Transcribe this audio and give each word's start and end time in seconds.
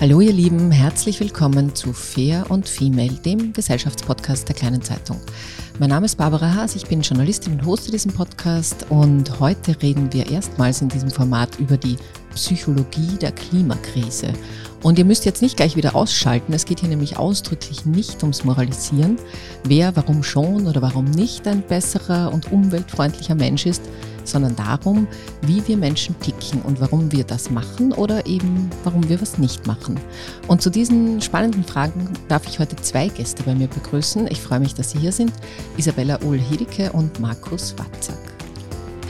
Hallo 0.00 0.22
ihr 0.22 0.32
Lieben, 0.32 0.70
herzlich 0.70 1.20
willkommen 1.20 1.74
zu 1.74 1.92
Fair 1.92 2.46
und 2.48 2.66
Female, 2.66 3.12
dem 3.22 3.52
Gesellschaftspodcast 3.52 4.48
der 4.48 4.56
kleinen 4.56 4.80
Zeitung. 4.80 5.20
Mein 5.78 5.90
Name 5.90 6.06
ist 6.06 6.16
Barbara 6.16 6.54
Haas, 6.54 6.74
ich 6.74 6.86
bin 6.86 7.02
Journalistin 7.02 7.52
und 7.52 7.66
hoste 7.66 7.90
diesen 7.90 8.10
Podcast 8.10 8.86
und 8.88 9.40
heute 9.40 9.76
reden 9.82 10.10
wir 10.10 10.30
erstmals 10.30 10.80
in 10.80 10.88
diesem 10.88 11.10
Format 11.10 11.58
über 11.58 11.76
die 11.76 11.98
Psychologie 12.34 13.18
der 13.20 13.32
Klimakrise. 13.32 14.32
Und 14.82 14.98
ihr 14.98 15.04
müsst 15.04 15.26
jetzt 15.26 15.42
nicht 15.42 15.58
gleich 15.58 15.76
wieder 15.76 15.94
ausschalten, 15.94 16.54
es 16.54 16.64
geht 16.64 16.80
hier 16.80 16.88
nämlich 16.88 17.18
ausdrücklich 17.18 17.84
nicht 17.84 18.22
ums 18.22 18.42
Moralisieren, 18.42 19.18
wer 19.64 19.94
warum 19.96 20.22
schon 20.22 20.66
oder 20.66 20.80
warum 20.80 21.04
nicht 21.10 21.46
ein 21.46 21.60
besserer 21.60 22.32
und 22.32 22.50
umweltfreundlicher 22.50 23.34
Mensch 23.34 23.66
ist, 23.66 23.82
sondern 24.24 24.56
darum, 24.56 25.06
wie 25.42 25.66
wir 25.66 25.76
Menschen 25.76 26.18
ticken 26.20 26.62
und 26.62 26.80
warum 26.80 27.12
wir 27.12 27.24
das 27.24 27.50
machen 27.50 27.92
oder 27.92 28.26
eben 28.26 28.70
warum 28.84 29.08
wir 29.08 29.20
was 29.20 29.38
nicht 29.38 29.66
machen. 29.66 29.98
Und 30.48 30.62
zu 30.62 30.70
diesen 30.70 31.20
spannenden 31.20 31.64
Fragen 31.64 32.08
darf 32.28 32.46
ich 32.46 32.58
heute 32.58 32.76
zwei 32.76 33.08
Gäste 33.08 33.42
bei 33.42 33.54
mir 33.54 33.68
begrüßen. 33.68 34.26
Ich 34.30 34.40
freue 34.40 34.60
mich, 34.60 34.74
dass 34.74 34.90
Sie 34.90 34.98
hier 34.98 35.12
sind. 35.12 35.32
Isabella 35.76 36.18
Uhl-Hedicke 36.22 36.92
und 36.92 37.20
Markus 37.20 37.74
Watzak. 37.78 38.18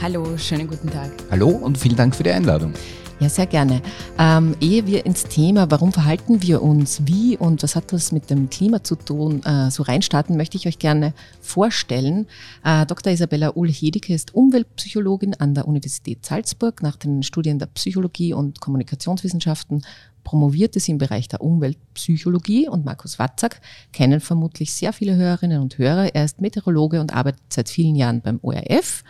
Hallo, 0.01 0.37
schönen 0.37 0.67
guten 0.67 0.89
Tag. 0.89 1.11
Hallo 1.29 1.49
und 1.49 1.77
vielen 1.77 1.95
Dank 1.95 2.15
für 2.15 2.23
die 2.23 2.31
Einladung. 2.31 2.73
Ja, 3.21 3.29
sehr 3.29 3.45
gerne. 3.45 3.83
Ähm, 4.17 4.55
ehe 4.61 4.87
wir 4.87 5.05
ins 5.05 5.25
Thema, 5.25 5.69
warum 5.69 5.93
verhalten 5.93 6.41
wir 6.41 6.63
uns 6.63 7.05
wie 7.05 7.37
und 7.37 7.61
was 7.61 7.75
hat 7.75 7.93
das 7.93 8.11
mit 8.11 8.31
dem 8.31 8.49
Klima 8.49 8.83
zu 8.83 8.95
tun, 8.95 9.43
äh, 9.43 9.69
so 9.69 9.83
reinstarten, 9.83 10.37
möchte 10.37 10.57
ich 10.57 10.65
euch 10.65 10.79
gerne 10.79 11.13
vorstellen. 11.39 12.25
Äh, 12.63 12.87
Dr. 12.87 13.13
Isabella 13.13 13.51
Uhl-Hedicke 13.55 14.15
ist 14.15 14.33
Umweltpsychologin 14.33 15.35
an 15.35 15.53
der 15.53 15.67
Universität 15.67 16.25
Salzburg. 16.25 16.81
Nach 16.81 16.95
den 16.95 17.21
Studien 17.21 17.59
der 17.59 17.67
Psychologie 17.67 18.33
und 18.33 18.59
Kommunikationswissenschaften 18.59 19.83
promovierte 20.23 20.79
sie 20.79 20.93
im 20.93 20.97
Bereich 20.97 21.27
der 21.27 21.41
Umweltpsychologie 21.41 22.69
und 22.69 22.85
Markus 22.85 23.19
Watzak 23.19 23.61
kennen 23.93 24.19
vermutlich 24.19 24.73
sehr 24.73 24.93
viele 24.93 25.15
Hörerinnen 25.15 25.61
und 25.61 25.77
Hörer. 25.77 26.15
Er 26.15 26.25
ist 26.25 26.41
Meteorologe 26.41 26.99
und 26.99 27.13
arbeitet 27.13 27.41
seit 27.49 27.69
vielen 27.69 27.95
Jahren 27.95 28.21
beim 28.21 28.39
ORF 28.41 29.03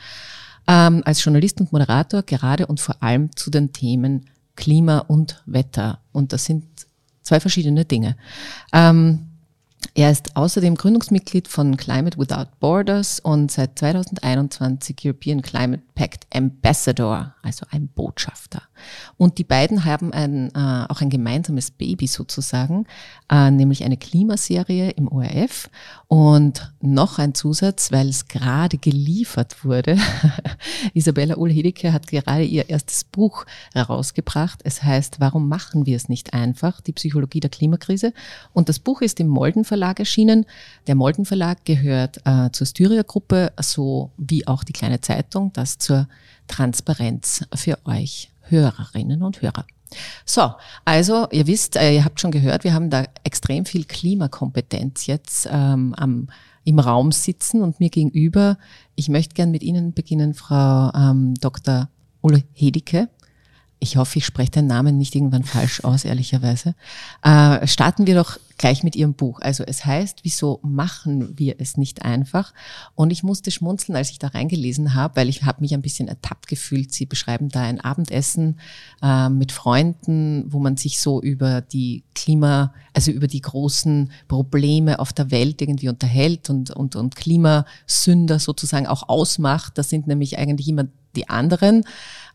ähm, 0.71 1.01
als 1.03 1.23
Journalist 1.23 1.59
und 1.59 1.73
Moderator 1.73 2.23
gerade 2.23 2.65
und 2.65 2.79
vor 2.79 3.03
allem 3.03 3.35
zu 3.35 3.51
den 3.51 3.73
Themen 3.73 4.27
Klima 4.55 4.99
und 4.99 5.43
Wetter. 5.45 5.99
Und 6.13 6.31
das 6.31 6.45
sind 6.45 6.63
zwei 7.23 7.41
verschiedene 7.41 7.83
Dinge. 7.83 8.15
Ähm, 8.71 9.27
er 9.93 10.11
ist 10.11 10.37
außerdem 10.37 10.75
Gründungsmitglied 10.75 11.49
von 11.49 11.75
Climate 11.75 12.17
Without 12.17 12.51
Borders 12.61 13.19
und 13.19 13.51
seit 13.51 13.77
2021 13.79 14.95
European 15.03 15.41
Climate 15.41 15.83
Pact 16.01 16.25
Ambassador, 16.33 17.35
also 17.43 17.67
ein 17.69 17.87
Botschafter. 17.87 18.63
Und 19.17 19.37
die 19.37 19.43
beiden 19.43 19.85
haben 19.85 20.11
ein, 20.11 20.49
äh, 20.55 20.85
auch 20.89 20.99
ein 21.01 21.11
gemeinsames 21.11 21.69
Baby 21.69 22.07
sozusagen, 22.07 22.87
äh, 23.31 23.51
nämlich 23.51 23.83
eine 23.83 23.97
Klimaserie 23.97 24.89
im 24.89 25.07
ORF 25.07 25.69
und 26.07 26.73
noch 26.81 27.19
ein 27.19 27.35
Zusatz, 27.35 27.91
weil 27.91 28.09
es 28.09 28.25
gerade 28.25 28.79
geliefert 28.79 29.63
wurde. 29.63 29.95
Isabella 30.95 31.37
Uhl-Hedicke 31.37 31.93
hat 31.93 32.07
gerade 32.07 32.45
ihr 32.45 32.67
erstes 32.67 33.03
Buch 33.03 33.45
herausgebracht. 33.73 34.61
Es 34.63 34.81
heißt, 34.81 35.19
warum 35.19 35.47
machen 35.47 35.85
wir 35.85 35.95
es 35.95 36.09
nicht 36.09 36.33
einfach? 36.33 36.81
Die 36.81 36.93
Psychologie 36.93 37.41
der 37.41 37.51
Klimakrise. 37.51 38.11
Und 38.53 38.69
das 38.69 38.79
Buch 38.79 39.01
ist 39.01 39.19
im 39.19 39.27
Molden 39.27 39.65
Verlag 39.65 39.99
erschienen. 39.99 40.47
Der 40.87 40.95
Molden 40.95 41.25
Verlag 41.25 41.63
gehört 41.63 42.21
äh, 42.25 42.49
zur 42.51 42.65
Styria 42.65 43.03
Gruppe, 43.03 43.53
so 43.61 44.09
wie 44.17 44.47
auch 44.47 44.63
die 44.63 44.73
kleine 44.73 44.99
Zeitung, 45.01 45.53
das 45.53 45.77
zur 45.91 46.07
Transparenz 46.47 47.43
für 47.53 47.77
euch 47.85 48.31
Hörerinnen 48.43 49.23
und 49.23 49.41
Hörer. 49.41 49.65
So, 50.25 50.53
also 50.85 51.27
ihr 51.31 51.47
wisst, 51.47 51.75
äh, 51.75 51.95
ihr 51.95 52.05
habt 52.05 52.21
schon 52.21 52.31
gehört, 52.31 52.63
wir 52.63 52.73
haben 52.73 52.89
da 52.89 53.03
extrem 53.25 53.65
viel 53.65 53.83
Klimakompetenz 53.83 55.05
jetzt 55.05 55.49
ähm, 55.51 55.93
am, 55.97 56.27
im 56.63 56.79
Raum 56.79 57.11
sitzen 57.11 57.61
und 57.61 57.81
mir 57.81 57.89
gegenüber. 57.89 58.57
Ich 58.95 59.09
möchte 59.09 59.35
gern 59.35 59.51
mit 59.51 59.63
Ihnen 59.63 59.93
beginnen, 59.93 60.33
Frau 60.33 60.91
ähm, 60.95 61.33
Dr. 61.41 61.89
Ulle 62.21 62.43
Hedicke. 62.53 63.09
Ich 63.83 63.97
hoffe, 63.97 64.19
ich 64.19 64.27
spreche 64.27 64.51
den 64.51 64.67
Namen 64.67 64.99
nicht 64.99 65.15
irgendwann 65.15 65.43
falsch 65.43 65.83
aus, 65.83 66.05
ehrlicherweise. 66.05 66.75
Äh, 67.23 67.65
starten 67.65 68.05
wir 68.05 68.13
doch 68.13 68.37
gleich 68.59 68.83
mit 68.83 68.95
Ihrem 68.95 69.15
Buch. 69.15 69.39
Also 69.41 69.63
es 69.65 69.87
heißt, 69.87 70.19
wieso 70.21 70.59
machen 70.61 71.33
wir 71.39 71.55
es 71.57 71.77
nicht 71.77 72.03
einfach? 72.05 72.53
Und 72.93 73.09
ich 73.09 73.23
musste 73.23 73.49
schmunzeln, 73.49 73.95
als 73.95 74.11
ich 74.11 74.19
da 74.19 74.27
reingelesen 74.27 74.93
habe, 74.93 75.15
weil 75.15 75.29
ich 75.29 75.41
habe 75.41 75.61
mich 75.61 75.73
ein 75.73 75.81
bisschen 75.81 76.07
ertappt 76.07 76.47
gefühlt. 76.47 76.93
Sie 76.93 77.07
beschreiben 77.07 77.49
da 77.49 77.61
ein 77.61 77.81
Abendessen 77.81 78.59
äh, 79.01 79.29
mit 79.29 79.51
Freunden, 79.51 80.45
wo 80.53 80.59
man 80.59 80.77
sich 80.77 80.99
so 80.99 81.19
über 81.19 81.61
die 81.61 82.03
Klima, 82.13 82.75
also 82.93 83.09
über 83.09 83.25
die 83.25 83.41
großen 83.41 84.11
Probleme 84.27 84.99
auf 84.99 85.11
der 85.11 85.31
Welt 85.31 85.59
irgendwie 85.59 85.89
unterhält 85.89 86.51
und, 86.51 86.69
und, 86.69 86.95
und 86.95 87.15
Klimasünder 87.15 88.37
sozusagen 88.37 88.85
auch 88.85 89.09
ausmacht. 89.09 89.79
Das 89.79 89.89
sind 89.89 90.05
nämlich 90.05 90.37
eigentlich 90.37 90.67
immer 90.67 90.85
die 91.15 91.29
anderen 91.29 91.83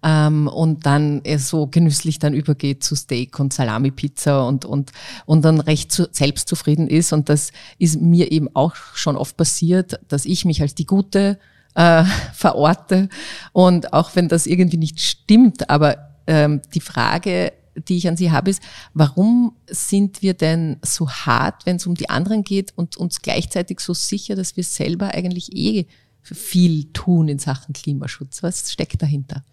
ähm, 0.03 0.49
und 0.49 0.87
dann 0.87 1.23
so 1.39 1.67
genüsslich 1.67 2.19
dann 2.19 2.34
übergeht 2.34 2.83
zu 2.83 2.95
Steak 2.95 3.39
und 3.41 3.53
Salami-Pizza 3.53 4.47
und, 4.47 4.65
und, 4.65 4.93
und 5.27 5.45
dann 5.45 5.60
recht 5.60 5.93
zu, 5.93 6.09
selbstzufrieden 6.10 6.89
ist. 6.89 7.13
Und 7.13 7.28
das 7.28 7.53
ist 7.78 8.01
mir 8.01 8.33
eben 8.33 8.48
auch 8.54 8.75
schon 8.95 9.16
oft 9.16 9.37
passiert, 9.37 10.01
dass 10.09 10.25
ich 10.25 10.45
mich 10.45 10.63
als 10.63 10.75
die 10.75 10.87
Gute 10.87 11.39
äh, 11.75 12.04
verorte. 12.34 13.09
Und 13.53 13.93
auch 13.93 14.15
wenn 14.15 14.28
das 14.28 14.47
irgendwie 14.47 14.78
nicht 14.78 15.01
stimmt, 15.01 15.71
aber 15.71 15.97
ähm, 16.27 16.60
die 16.75 16.81
Frage, 16.81 17.53
die 17.77 17.97
ich 17.97 18.09
an 18.09 18.16
Sie 18.16 18.31
habe, 18.31 18.51
ist, 18.51 18.63
warum 18.95 19.54
sind 19.66 20.22
wir 20.22 20.34
denn 20.34 20.78
so 20.83 21.09
hart, 21.10 21.66
wenn 21.66 21.77
es 21.77 21.87
um 21.87 21.95
die 21.95 22.09
anderen 22.09 22.43
geht 22.43 22.72
und 22.77 22.97
uns 22.97 23.22
gleichzeitig 23.22 23.81
so 23.81 23.93
sicher, 23.93 24.34
dass 24.34 24.57
wir 24.57 24.65
selber 24.65 25.13
eigentlich 25.15 25.54
eh 25.54 25.87
viel 26.22 26.87
tun 26.93 27.28
in 27.28 27.39
Sachen 27.39 27.75
Klimaschutz? 27.75 28.43
Was 28.43 28.72
steckt 28.72 29.03
dahinter? 29.03 29.45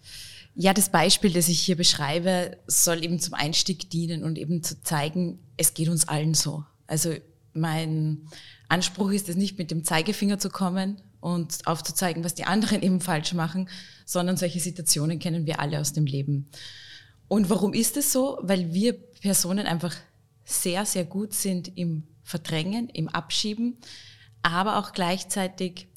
Ja, 0.56 0.72
das 0.72 0.88
Beispiel, 0.88 1.32
das 1.32 1.48
ich 1.48 1.60
hier 1.60 1.76
beschreibe, 1.76 2.56
soll 2.66 3.04
eben 3.04 3.18
zum 3.18 3.34
Einstieg 3.34 3.90
dienen 3.90 4.22
und 4.22 4.38
eben 4.38 4.62
zu 4.62 4.80
zeigen, 4.82 5.40
es 5.56 5.74
geht 5.74 5.88
uns 5.88 6.06
allen 6.06 6.34
so. 6.34 6.64
Also 6.86 7.14
mein 7.52 8.28
Anspruch 8.68 9.10
ist 9.10 9.28
es 9.28 9.36
nicht 9.36 9.58
mit 9.58 9.70
dem 9.70 9.84
Zeigefinger 9.84 10.38
zu 10.38 10.50
kommen 10.50 11.00
und 11.20 11.66
aufzuzeigen, 11.66 12.22
was 12.22 12.34
die 12.34 12.44
anderen 12.44 12.82
eben 12.82 13.00
falsch 13.00 13.32
machen, 13.32 13.68
sondern 14.04 14.36
solche 14.36 14.60
Situationen 14.60 15.18
kennen 15.18 15.46
wir 15.46 15.58
alle 15.58 15.80
aus 15.80 15.92
dem 15.92 16.06
Leben. 16.06 16.48
Und 17.26 17.50
warum 17.50 17.72
ist 17.72 17.96
es 17.96 18.12
so? 18.12 18.38
Weil 18.42 18.72
wir 18.72 18.92
Personen 18.92 19.66
einfach 19.66 19.94
sehr, 20.44 20.84
sehr 20.84 21.04
gut 21.04 21.32
sind 21.32 21.76
im 21.76 22.04
Verdrängen, 22.22 22.88
im 22.90 23.08
Abschieben, 23.08 23.78
aber 24.42 24.78
auch 24.78 24.92
gleichzeitig 24.92 25.88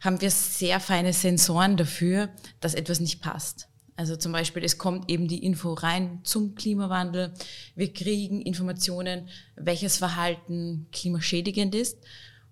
haben 0.00 0.20
wir 0.20 0.30
sehr 0.30 0.80
feine 0.80 1.12
Sensoren 1.12 1.76
dafür, 1.76 2.28
dass 2.60 2.74
etwas 2.74 3.00
nicht 3.00 3.20
passt. 3.20 3.68
Also 3.98 4.14
zum 4.14 4.30
Beispiel, 4.30 4.62
es 4.62 4.78
kommt 4.78 5.10
eben 5.10 5.26
die 5.26 5.44
Info 5.44 5.72
rein 5.72 6.20
zum 6.22 6.54
Klimawandel. 6.54 7.34
Wir 7.74 7.92
kriegen 7.92 8.40
Informationen, 8.40 9.28
welches 9.56 9.96
Verhalten 9.96 10.86
klimaschädigend 10.92 11.74
ist. 11.74 11.98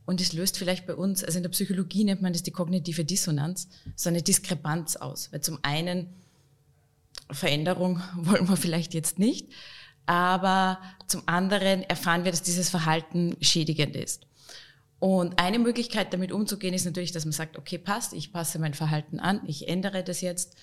Und 0.07 0.21
es 0.21 0.33
löst 0.33 0.59
vielleicht 0.59 0.89
bei 0.89 0.97
uns, 0.97 1.23
also 1.23 1.37
in 1.37 1.45
der 1.45 1.51
Psychologie 1.51 2.03
nennt 2.03 2.21
man 2.21 2.33
das 2.33 2.43
die 2.43 2.51
kognitive 2.51 3.05
Dissonanz, 3.05 3.69
so 3.95 4.09
eine 4.09 4.23
Diskrepanz 4.23 4.97
aus. 4.97 5.33
Weil 5.33 5.41
zum 5.41 5.61
einen 5.63 6.09
Veränderung 7.31 8.03
wollen 8.17 8.49
wir 8.49 8.57
vielleicht 8.57 8.93
jetzt 8.93 9.21
nicht, 9.21 9.49
aber 10.05 10.81
zum 11.07 11.23
anderen 11.27 11.85
erfahren 11.85 12.25
wir, 12.25 12.33
dass 12.33 12.43
dieses 12.43 12.71
Verhalten 12.71 13.37
schädigend 13.41 13.95
ist. 13.95 14.27
Und 14.99 15.39
eine 15.39 15.61
Möglichkeit, 15.61 16.13
damit 16.13 16.33
umzugehen, 16.33 16.75
ist 16.75 16.87
natürlich, 16.87 17.13
dass 17.13 17.25
man 17.25 17.31
sagt, 17.31 17.57
okay, 17.57 17.79
passt, 17.79 18.15
ich 18.15 18.33
passe 18.33 18.59
mein 18.59 18.75
Verhalten 18.75 19.21
an, 19.21 19.43
ich 19.47 19.69
ändere 19.69 20.03
das 20.03 20.23
jetzt. 20.23 20.57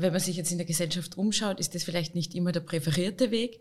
Wenn 0.00 0.12
man 0.12 0.20
sich 0.20 0.36
jetzt 0.36 0.52
in 0.52 0.58
der 0.58 0.66
Gesellschaft 0.66 1.18
umschaut, 1.18 1.58
ist 1.58 1.74
das 1.74 1.82
vielleicht 1.82 2.14
nicht 2.14 2.32
immer 2.34 2.52
der 2.52 2.60
präferierte 2.60 3.32
Weg, 3.32 3.58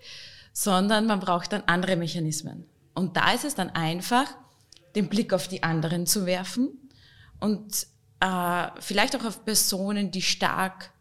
sondern 0.54 1.08
man 1.08 1.20
braucht 1.20 1.52
dann 1.52 1.64
andere 1.66 1.96
Mechanismen. 1.96 2.66
Und 2.94 3.18
da 3.18 3.32
ist 3.32 3.44
es 3.44 3.56
dann 3.56 3.72
einfach, 3.72 4.28
den 4.96 5.10
Blick 5.10 5.34
auf 5.34 5.48
die 5.48 5.64
anderen 5.64 6.06
zu 6.06 6.28
werfen 6.28 6.70
und 7.40 7.88
äh, 8.20 8.68
vielleicht 8.80 9.16
auch 9.16 9.26
auf 9.26 9.46
Personen, 9.46 10.12
die 10.12 10.22
stark 10.22 10.92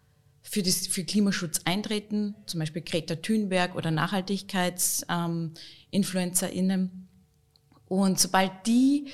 für, 0.42 0.62
das, 0.62 0.86
für 0.86 1.04
Klimaschutz 1.04 1.60
eintreten, 1.64 2.34
zum 2.46 2.60
Beispiel 2.60 2.82
Greta 2.82 3.16
Thunberg 3.16 3.74
oder 3.74 3.90
Nachhaltigkeitsinfluencerinnen. 3.90 6.80
Ähm, 6.80 7.08
und 7.88 8.20
sobald 8.20 8.52
die 8.66 9.08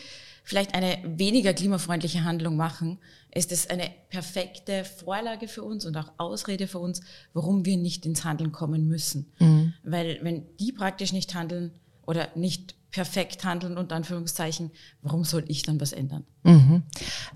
vielleicht 0.45 0.75
eine 0.75 0.99
weniger 1.05 1.55
klimafreundliche 1.55 2.25
Handlung 2.25 2.57
machen, 2.57 2.99
ist 3.35 3.51
es 3.51 3.69
eine 3.71 3.91
perfekte 4.11 4.85
Vorlage 4.85 5.49
für 5.49 5.63
uns 5.63 5.87
und 5.87 5.97
auch 5.97 6.13
Ausrede 6.19 6.67
für 6.67 6.79
uns, 6.79 7.01
warum 7.33 7.65
wir 7.65 7.77
nicht 7.77 8.05
ins 8.05 8.25
Handeln 8.25 8.53
kommen 8.53 8.89
müssen. 8.89 9.33
Mhm. 9.39 9.73
Weil 9.83 10.19
wenn 10.23 10.45
die 10.61 10.73
praktisch 10.73 11.13
nicht 11.13 11.35
handeln 11.35 11.73
oder 12.05 12.29
nicht 12.35 12.75
perfekt 12.91 13.43
handeln, 13.45 13.79
unter 13.79 13.97
Anführungszeichen, 13.97 14.71
warum 15.01 15.25
soll 15.25 15.45
ich 15.49 15.63
dann 15.63 15.81
was 15.81 15.95
ändern? 15.95 16.25
Mhm. 16.43 16.83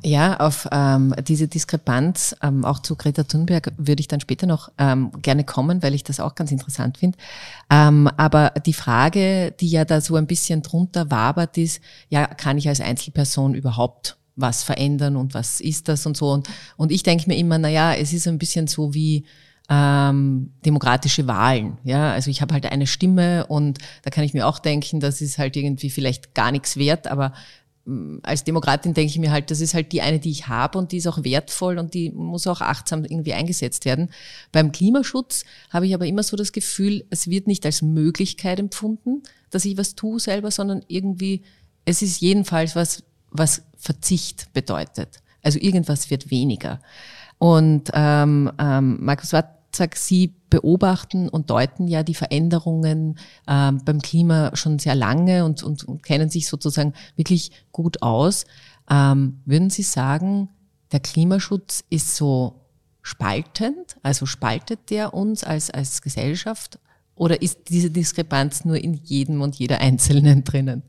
Ja, 0.04 0.38
auf 0.38 0.68
ähm, 0.70 1.14
diese 1.26 1.48
Diskrepanz, 1.48 2.36
ähm, 2.42 2.66
auch 2.66 2.80
zu 2.80 2.94
Greta 2.94 3.22
Thunberg, 3.22 3.72
würde 3.78 4.00
ich 4.00 4.08
dann 4.08 4.20
später 4.20 4.46
noch 4.46 4.70
ähm, 4.76 5.10
gerne 5.22 5.44
kommen, 5.44 5.82
weil 5.82 5.94
ich 5.94 6.04
das 6.04 6.20
auch 6.20 6.34
ganz 6.34 6.52
interessant 6.52 6.98
finde. 6.98 7.16
Ähm, 7.70 8.06
aber 8.18 8.50
die 8.66 8.74
Frage, 8.74 9.54
die 9.58 9.70
ja 9.70 9.86
da 9.86 10.02
so 10.02 10.16
ein 10.16 10.26
bisschen 10.26 10.60
drunter 10.60 11.10
wabert, 11.10 11.56
ist, 11.56 11.80
ja, 12.10 12.26
kann 12.26 12.58
ich 12.58 12.68
als 12.68 12.82
Einzelperson 12.82 13.54
überhaupt 13.54 14.18
was 14.36 14.62
verändern 14.62 15.16
und 15.16 15.34
was 15.34 15.60
ist 15.60 15.88
das 15.88 16.06
und 16.06 16.16
so? 16.16 16.30
Und, 16.30 16.48
und 16.76 16.92
ich 16.92 17.02
denke 17.02 17.24
mir 17.26 17.36
immer, 17.36 17.58
na 17.58 17.68
ja, 17.68 17.94
es 17.94 18.12
ist 18.12 18.28
ein 18.28 18.38
bisschen 18.38 18.66
so 18.66 18.94
wie, 18.94 19.24
ähm, 19.68 20.52
demokratische 20.64 21.26
Wahlen. 21.26 21.78
Ja, 21.84 22.12
also 22.12 22.30
ich 22.30 22.40
habe 22.40 22.54
halt 22.54 22.66
eine 22.66 22.86
Stimme 22.86 23.46
und 23.46 23.78
da 24.02 24.10
kann 24.10 24.24
ich 24.24 24.34
mir 24.34 24.46
auch 24.46 24.58
denken, 24.58 25.00
das 25.00 25.20
ist 25.20 25.38
halt 25.38 25.56
irgendwie 25.56 25.90
vielleicht 25.90 26.34
gar 26.34 26.52
nichts 26.52 26.76
wert, 26.76 27.08
aber 27.08 27.32
ähm, 27.86 28.20
als 28.22 28.44
Demokratin 28.44 28.94
denke 28.94 29.10
ich 29.10 29.18
mir 29.18 29.32
halt, 29.32 29.50
das 29.50 29.60
ist 29.60 29.74
halt 29.74 29.92
die 29.92 30.02
eine, 30.02 30.20
die 30.20 30.30
ich 30.30 30.46
habe 30.46 30.78
und 30.78 30.92
die 30.92 30.98
ist 30.98 31.06
auch 31.08 31.24
wertvoll 31.24 31.78
und 31.78 31.94
die 31.94 32.10
muss 32.10 32.46
auch 32.46 32.60
achtsam 32.60 33.04
irgendwie 33.04 33.34
eingesetzt 33.34 33.84
werden. 33.84 34.10
Beim 34.52 34.70
Klimaschutz 34.70 35.44
habe 35.70 35.86
ich 35.86 35.94
aber 35.94 36.06
immer 36.06 36.22
so 36.22 36.36
das 36.36 36.52
Gefühl, 36.52 37.04
es 37.10 37.28
wird 37.28 37.46
nicht 37.48 37.66
als 37.66 37.82
Möglichkeit 37.82 38.60
empfunden, 38.60 39.22
dass 39.50 39.64
ich 39.64 39.76
was 39.76 39.96
tue 39.96 40.20
selber, 40.20 40.50
sondern 40.50 40.84
irgendwie, 40.86 41.42
es 41.84 42.02
ist 42.02 42.20
jedenfalls 42.20 42.76
was, 42.76 43.02
was 43.38 43.62
Verzicht 43.76 44.52
bedeutet. 44.52 45.20
Also 45.42 45.58
irgendwas 45.60 46.10
wird 46.10 46.30
weniger. 46.30 46.80
Und 47.38 47.90
ähm, 47.92 48.50
ähm, 48.58 48.98
Markus 49.00 49.32
Watt 49.32 49.56
sag, 49.76 49.96
Sie 49.96 50.34
beobachten 50.50 51.28
und 51.28 51.50
deuten 51.50 51.86
ja 51.86 52.02
die 52.02 52.14
Veränderungen 52.14 53.18
ähm, 53.46 53.80
beim 53.84 54.00
Klima 54.00 54.50
schon 54.54 54.78
sehr 54.78 54.94
lange 54.94 55.44
und, 55.44 55.62
und, 55.62 55.84
und 55.84 56.02
kennen 56.02 56.30
sich 56.30 56.48
sozusagen 56.48 56.94
wirklich 57.14 57.50
gut 57.72 58.02
aus. 58.02 58.46
Ähm, 58.90 59.40
würden 59.44 59.70
Sie 59.70 59.82
sagen, 59.82 60.48
der 60.92 61.00
Klimaschutz 61.00 61.84
ist 61.90 62.16
so 62.16 62.62
spaltend, 63.02 63.96
also 64.02 64.26
spaltet 64.26 64.90
der 64.90 65.14
uns 65.14 65.44
als, 65.44 65.70
als 65.70 66.02
Gesellschaft 66.02 66.78
oder 67.14 67.40
ist 67.40 67.68
diese 67.68 67.90
Diskrepanz 67.90 68.64
nur 68.64 68.76
in 68.76 68.94
jedem 68.94 69.42
und 69.42 69.56
jeder 69.56 69.80
Einzelnen 69.80 70.44
drinnen? 70.44 70.82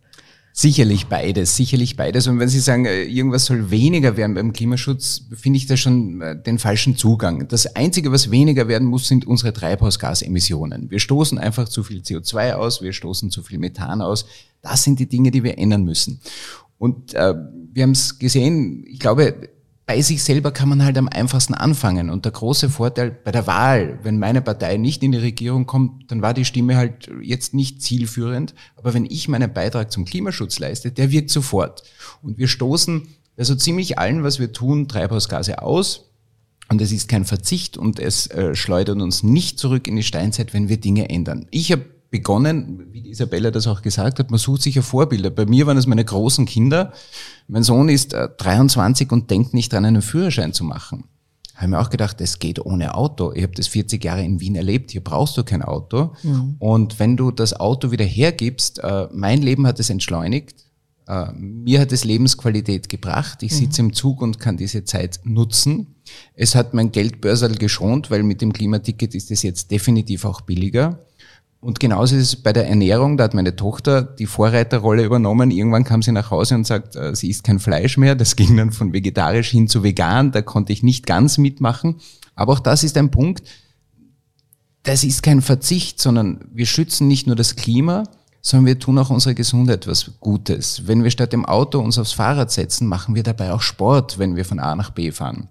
Sicherlich 0.60 1.06
beides, 1.06 1.56
sicherlich 1.56 1.98
beides. 1.98 2.26
Und 2.26 2.40
wenn 2.40 2.50
Sie 2.50 2.60
sagen, 2.60 2.86
äh, 2.86 3.04
irgendwas 3.04 3.46
soll 3.46 3.70
weniger 3.70 4.18
werden 4.18 4.34
beim 4.34 4.54
Klimaschutz, 4.54 5.22
finde 5.36 5.58
ich 5.58 5.68
da 5.68 5.78
schon 5.78 6.20
äh, 6.20 6.36
den 6.42 6.58
falschen 6.58 6.98
Zugang. 6.98 7.48
Das 7.48 7.76
Einzige, 7.76 8.12
was 8.12 8.32
weniger 8.32 8.68
werden 8.68 8.88
muss, 8.88 9.08
sind 9.08 9.28
unsere 9.28 9.54
Treibhausgasemissionen. 9.54 10.90
Wir 10.90 10.98
stoßen 10.98 11.38
einfach 11.38 11.70
zu 11.70 11.84
viel 11.84 12.02
CO2 12.02 12.54
aus, 12.54 12.82
wir 12.82 12.92
stoßen 12.92 13.30
zu 13.30 13.44
viel 13.44 13.60
Methan 13.60 14.02
aus. 14.02 14.26
Das 14.64 14.84
sind 14.84 15.00
die 15.00 15.06
Dinge, 15.06 15.30
die 15.30 15.44
wir 15.44 15.60
ändern 15.60 15.84
müssen. 15.84 16.22
Und 16.80 17.14
äh, 17.14 17.36
wir 17.72 17.84
haben 17.84 17.92
es 17.92 18.18
gesehen, 18.18 18.84
ich 18.88 18.98
glaube, 18.98 19.52
bei 19.88 20.02
sich 20.02 20.22
selber 20.22 20.52
kann 20.52 20.68
man 20.68 20.84
halt 20.84 20.98
am 20.98 21.08
einfachsten 21.08 21.54
anfangen. 21.54 22.10
Und 22.10 22.26
der 22.26 22.34
große 22.34 22.70
Vorteil 22.70 23.10
bei 23.10 23.32
der 23.32 23.48
Wahl, 23.48 23.98
wenn 24.04 24.20
meine 24.20 24.42
Partei 24.42 24.76
nicht 24.76 25.02
in 25.02 25.14
die 25.14 25.18
Regierung 25.18 25.66
kommt, 25.66 26.12
dann 26.12 26.22
war 26.22 26.34
die 26.34 26.44
Stimme 26.44 26.76
halt 26.76 27.10
jetzt 27.22 27.54
nicht 27.54 27.82
zielführend. 27.82 28.54
Aber 28.76 28.94
wenn 28.94 29.06
ich 29.06 29.30
meinen 29.30 29.54
Beitrag 29.54 29.90
zum 29.90 30.04
Klimaschutz 30.04 30.60
leiste, 30.60 30.92
der 30.92 31.10
wirkt 31.12 31.30
sofort. 31.30 31.84
Und 32.22 32.38
wir 32.38 32.50
stoßen 32.50 33.08
also 33.38 33.56
ziemlich 33.56 33.98
allen, 33.98 34.24
was 34.24 34.40
wir 34.40 34.52
tun, 34.52 34.90
Treibhausgase 34.90 35.62
aus. 35.62 36.12
Und 36.70 36.82
es 36.82 36.92
ist 36.92 37.08
kein 37.08 37.24
Verzicht 37.24 37.78
und 37.78 37.98
es 37.98 38.28
äh, 38.28 38.56
schleudert 38.56 39.02
uns 39.02 39.24
nicht 39.24 39.58
zurück 39.58 39.88
in 39.88 39.96
die 39.96 40.04
Steinzeit, 40.04 40.54
wenn 40.54 40.68
wir 40.68 40.82
Dinge 40.82 41.10
ändern. 41.10 41.48
Ich 41.50 41.72
habe 41.72 41.86
begonnen, 42.18 42.88
wie 42.92 43.10
Isabella 43.10 43.52
das 43.52 43.68
auch 43.68 43.84
gesagt 43.84 44.18
hat, 44.18 44.32
man 44.32 44.40
sucht 44.40 44.64
sich 44.64 44.76
ja 44.76 44.82
Vorbilder. 44.82 45.30
Bei 45.30 45.46
mir 45.46 45.68
waren 45.68 45.78
es 45.78 45.86
meine 45.86 46.04
großen 46.04 46.46
Kinder. 46.46 46.94
Mein 47.48 47.64
Sohn 47.64 47.90
ist 47.90 48.14
23 48.14 49.08
äh, 49.10 49.14
und 49.14 49.30
denkt 49.30 49.54
nicht 49.54 49.72
dran, 49.72 49.86
einen 49.86 50.02
Führerschein 50.02 50.52
zu 50.52 50.64
machen. 50.64 51.04
Habe 51.54 51.70
mir 51.70 51.80
auch 51.80 51.92
gedacht, 51.92 52.20
es 52.22 52.40
geht 52.40 52.64
ohne 52.64 52.96
Auto. 52.96 53.34
Ich 53.34 53.44
habe 53.44 53.54
das 53.54 53.68
40 53.68 54.04
Jahre 54.04 54.24
in 54.24 54.40
Wien 54.40 54.56
erlebt. 54.56 54.92
Hier 54.92 55.04
brauchst 55.04 55.38
du 55.38 55.44
kein 55.44 55.62
Auto. 55.62 56.14
Mhm. 56.24 56.56
Und 56.58 57.00
wenn 57.00 57.18
du 57.18 57.30
das 57.30 57.60
Auto 57.60 57.92
wieder 57.92 58.06
hergibst, 58.06 58.80
äh, 58.84 59.08
mein 59.12 59.44
Leben 59.44 59.68
hat 59.68 59.80
es 59.80 59.92
entschleunigt. 59.92 60.56
Äh, 61.08 61.32
mir 61.34 61.80
hat 61.80 61.92
es 61.92 62.04
Lebensqualität 62.04 62.90
gebracht. 62.90 63.44
Ich 63.44 63.52
mhm. 63.52 63.58
sitze 63.58 63.82
im 63.82 63.94
Zug 63.94 64.24
und 64.24 64.40
kann 64.40 64.58
diese 64.58 64.86
Zeit 64.86 65.20
nutzen. 65.24 65.96
Es 66.34 66.56
hat 66.56 66.74
mein 66.74 66.92
Geldbörsal 66.92 67.56
geschont, 67.56 68.10
weil 68.10 68.24
mit 68.24 68.42
dem 68.42 68.54
Klimaticket 68.54 69.14
ist 69.14 69.30
es 69.30 69.44
jetzt 69.44 69.70
definitiv 69.70 70.26
auch 70.26 70.42
billiger. 70.42 71.07
Und 71.60 71.80
genauso 71.80 72.16
ist 72.16 72.22
es 72.22 72.36
bei 72.36 72.54
der 72.54 72.68
Ernährung, 72.68 73.18
da 73.18 73.24
hat 73.24 73.34
meine 73.34 73.56
Tochter 73.56 74.04
die 74.04 74.28
Vorreiterrolle 74.28 75.04
übernommen. 75.04 75.50
Irgendwann 75.50 75.84
kam 75.84 76.04
sie 76.04 76.12
nach 76.12 76.30
Hause 76.30 76.56
und 76.56 76.68
sagt, 76.68 76.96
äh, 76.96 77.16
sie 77.16 77.30
isst 77.30 77.44
kein 77.44 77.60
Fleisch 77.60 77.98
mehr. 77.98 78.16
Das 78.16 78.36
ging 78.36 78.56
dann 78.58 78.72
von 78.72 78.94
vegetarisch 78.94 79.50
hin 79.50 79.68
zu 79.68 79.84
vegan. 79.84 80.32
Da 80.32 80.42
konnte 80.42 80.72
ich 80.72 80.84
nicht 80.84 81.06
ganz 81.06 81.38
mitmachen. 81.38 81.96
Aber 82.36 82.54
auch 82.54 82.60
das 82.60 82.84
ist 82.84 82.98
ein 82.98 83.10
Punkt. 83.10 83.44
Das 84.84 85.04
ist 85.04 85.24
kein 85.24 85.42
Verzicht, 85.42 86.00
sondern 86.00 86.46
wir 86.54 86.66
schützen 86.66 87.08
nicht 87.08 87.28
nur 87.28 87.36
das 87.36 87.56
Klima, 87.56 88.04
sondern 88.42 88.68
wir 88.68 88.80
tun 88.80 88.98
auch 89.00 89.10
unserer 89.10 89.34
Gesundheit 89.34 89.88
was 89.88 90.12
Gutes. 90.20 90.84
Wenn 90.86 91.04
wir 91.04 91.12
statt 91.12 91.34
dem 91.34 91.46
Auto 91.46 91.80
uns 91.80 91.98
aufs 91.98 92.14
Fahrrad 92.14 92.52
setzen, 92.52 92.88
machen 92.88 93.16
wir 93.16 93.24
dabei 93.24 93.52
auch 93.52 93.62
Sport, 93.62 94.20
wenn 94.20 94.36
wir 94.36 94.46
von 94.46 94.60
A 94.60 94.76
nach 94.76 94.92
B 94.92 95.12
fahren 95.12 95.50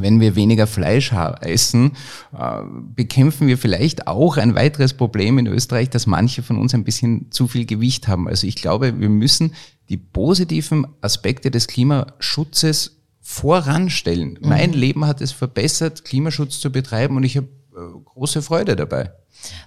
wenn 0.00 0.20
wir 0.20 0.36
weniger 0.36 0.66
Fleisch 0.66 1.12
essen, 1.40 1.92
äh, 2.36 2.62
bekämpfen 2.94 3.46
wir 3.46 3.58
vielleicht 3.58 4.06
auch 4.06 4.36
ein 4.36 4.54
weiteres 4.54 4.94
Problem 4.94 5.38
in 5.38 5.46
Österreich, 5.46 5.90
dass 5.90 6.06
manche 6.06 6.42
von 6.42 6.58
uns 6.58 6.74
ein 6.74 6.84
bisschen 6.84 7.30
zu 7.30 7.48
viel 7.48 7.66
Gewicht 7.66 8.08
haben. 8.08 8.28
Also 8.28 8.46
ich 8.46 8.56
glaube, 8.56 8.98
wir 8.98 9.08
müssen 9.08 9.54
die 9.88 9.96
positiven 9.96 10.86
Aspekte 11.00 11.50
des 11.50 11.66
Klimaschutzes 11.66 12.98
voranstellen. 13.20 14.38
Mhm. 14.40 14.48
Mein 14.48 14.72
Leben 14.72 15.06
hat 15.06 15.20
es 15.20 15.32
verbessert, 15.32 16.04
Klimaschutz 16.04 16.60
zu 16.60 16.72
betreiben 16.72 17.16
und 17.16 17.24
ich 17.24 17.36
habe 17.36 17.48
äh, 17.76 18.00
große 18.04 18.42
Freude 18.42 18.74
dabei. 18.76 19.12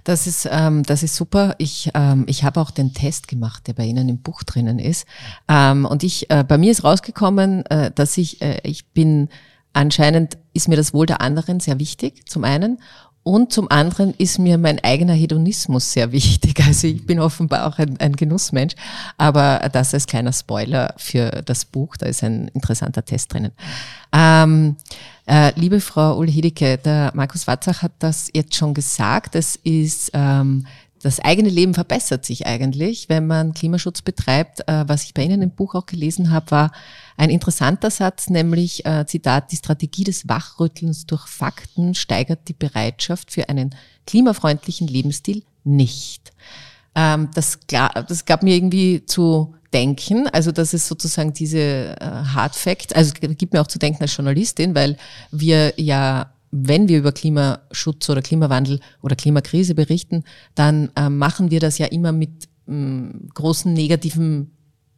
Das 0.04 0.26
ist, 0.26 0.48
ähm, 0.50 0.82
das 0.82 1.02
ist 1.02 1.16
super. 1.16 1.54
Ich, 1.58 1.90
ähm, 1.94 2.24
ich 2.26 2.44
habe 2.44 2.60
auch 2.60 2.70
den 2.70 2.92
Test 2.92 3.28
gemacht, 3.28 3.66
der 3.66 3.72
bei 3.72 3.84
Ihnen 3.84 4.08
im 4.08 4.18
Buch 4.18 4.42
drinnen 4.42 4.78
ist. 4.78 5.06
Ähm, 5.48 5.86
und 5.86 6.02
ich, 6.02 6.30
äh, 6.30 6.44
bei 6.44 6.58
mir 6.58 6.70
ist 6.70 6.84
rausgekommen, 6.84 7.64
äh, 7.66 7.90
dass 7.90 8.18
ich, 8.18 8.42
äh, 8.42 8.60
ich 8.64 8.86
bin 8.88 9.28
Anscheinend 9.72 10.36
ist 10.52 10.68
mir 10.68 10.76
das 10.76 10.92
Wohl 10.92 11.06
der 11.06 11.20
anderen 11.20 11.60
sehr 11.60 11.78
wichtig, 11.78 12.28
zum 12.28 12.44
einen. 12.44 12.78
Und 13.24 13.52
zum 13.52 13.70
anderen 13.70 14.14
ist 14.18 14.40
mir 14.40 14.58
mein 14.58 14.82
eigener 14.82 15.12
Hedonismus 15.12 15.92
sehr 15.92 16.10
wichtig. 16.12 16.60
Also 16.66 16.86
ich 16.88 17.06
bin 17.06 17.20
offenbar 17.20 17.66
auch 17.66 17.78
ein, 17.78 17.98
ein, 18.00 18.16
Genussmensch. 18.16 18.74
Aber 19.16 19.68
das 19.72 19.94
als 19.94 20.06
kleiner 20.06 20.32
Spoiler 20.32 20.94
für 20.96 21.30
das 21.44 21.64
Buch, 21.64 21.96
da 21.96 22.06
ist 22.06 22.24
ein 22.24 22.48
interessanter 22.48 23.04
Test 23.04 23.32
drinnen. 23.32 23.52
Ähm, 24.12 24.76
äh, 25.26 25.52
liebe 25.58 25.80
Frau 25.80 26.16
Ulhedeke, 26.18 26.78
der 26.78 27.12
Markus 27.14 27.46
Watzach 27.46 27.82
hat 27.82 27.92
das 28.00 28.28
jetzt 28.32 28.56
schon 28.56 28.74
gesagt. 28.74 29.36
Es 29.36 29.56
ist 29.56 30.10
ähm, 30.14 30.66
das 31.02 31.20
eigene 31.20 31.48
Leben 31.48 31.74
verbessert 31.74 32.24
sich 32.24 32.46
eigentlich, 32.46 33.08
wenn 33.08 33.26
man 33.26 33.54
Klimaschutz 33.54 34.02
betreibt. 34.02 34.60
Äh, 34.68 34.84
was 34.86 35.04
ich 35.04 35.14
bei 35.14 35.24
Ihnen 35.24 35.42
im 35.42 35.50
Buch 35.50 35.74
auch 35.74 35.86
gelesen 35.86 36.30
habe, 36.30 36.50
war 36.50 36.72
ein 37.16 37.30
interessanter 37.30 37.90
Satz, 37.90 38.30
nämlich 38.30 38.86
äh, 38.86 39.04
Zitat, 39.06 39.52
die 39.52 39.56
Strategie 39.56 40.04
des 40.04 40.28
Wachrüttelns 40.28 41.06
durch 41.06 41.26
Fakten 41.26 41.94
steigert 41.94 42.48
die 42.48 42.54
Bereitschaft 42.54 43.32
für 43.32 43.48
einen 43.48 43.74
klimafreundlichen 44.06 44.86
Lebensstil 44.86 45.42
nicht. 45.64 46.32
Ähm, 46.94 47.30
das, 47.34 47.58
das 47.68 48.24
gab 48.24 48.42
mir 48.42 48.54
irgendwie 48.54 49.04
zu 49.04 49.54
denken, 49.72 50.28
also 50.28 50.52
das 50.52 50.74
ist 50.74 50.86
sozusagen 50.86 51.32
diese 51.32 51.96
äh, 51.98 52.04
Hard 52.34 52.54
Fact, 52.54 52.94
also 52.94 53.12
gibt 53.14 53.52
mir 53.52 53.60
auch 53.60 53.66
zu 53.66 53.78
denken 53.78 54.02
als 54.02 54.16
Journalistin, 54.16 54.74
weil 54.74 54.96
wir 55.30 55.74
ja 55.80 56.32
wenn 56.52 56.86
wir 56.86 56.98
über 56.98 57.12
Klimaschutz 57.12 58.08
oder 58.10 58.20
Klimawandel 58.22 58.78
oder 59.00 59.16
Klimakrise 59.16 59.74
berichten, 59.74 60.22
dann 60.54 60.90
äh, 60.94 61.08
machen 61.08 61.50
wir 61.50 61.60
das 61.60 61.78
ja 61.78 61.86
immer 61.86 62.12
mit 62.12 62.48
ähm, 62.68 63.28
großen 63.34 63.72
negativen 63.72 64.52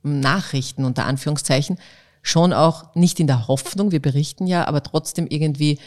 ähm, 0.05 0.21
Nachrichten 0.21 0.85
unter 0.85 1.07
Anführungszeichen. 1.07 1.79
Schon 2.23 2.53
auch 2.53 2.95
nicht 2.97 3.21
in 3.21 3.29
der 3.29 3.47
Hoffnung, 3.47 3.93
wir 3.93 4.03
berichten 4.03 4.47
ja, 4.47 4.67
aber 4.67 4.83
trotzdem 4.83 5.27
irgendwie, 5.29 5.79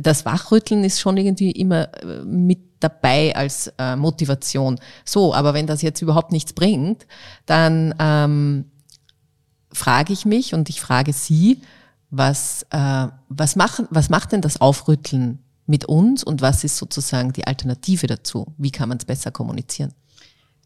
das 0.00 0.26
Wachrütteln 0.26 0.84
ist 0.84 1.00
schon 1.00 1.16
irgendwie 1.16 1.50
immer 1.50 1.88
äh, 2.02 2.22
mit 2.24 2.58
dabei 2.80 3.34
als 3.34 3.72
äh, 3.78 3.96
Motivation. 3.96 4.78
So, 5.06 5.32
aber 5.32 5.54
wenn 5.54 5.66
das 5.66 5.80
jetzt 5.80 6.02
überhaupt 6.02 6.30
nichts 6.30 6.52
bringt, 6.52 7.06
dann 7.46 7.94
ähm, 7.98 8.66
frage 9.72 10.12
ich 10.12 10.26
mich 10.26 10.52
und 10.52 10.68
ich 10.68 10.82
frage 10.82 11.14
Sie, 11.14 11.60
was, 12.10 12.64
äh, 12.70 13.08
was, 13.28 13.56
machen, 13.56 13.86
was 13.90 14.08
macht 14.08 14.32
denn 14.32 14.40
das 14.40 14.60
Aufrütteln 14.60 15.40
mit 15.66 15.84
uns 15.86 16.22
und 16.22 16.40
was 16.40 16.64
ist 16.64 16.76
sozusagen 16.76 17.32
die 17.32 17.46
Alternative 17.46 18.06
dazu? 18.06 18.54
Wie 18.56 18.70
kann 18.70 18.88
man 18.88 18.98
es 18.98 19.04
besser 19.04 19.30
kommunizieren? 19.30 19.92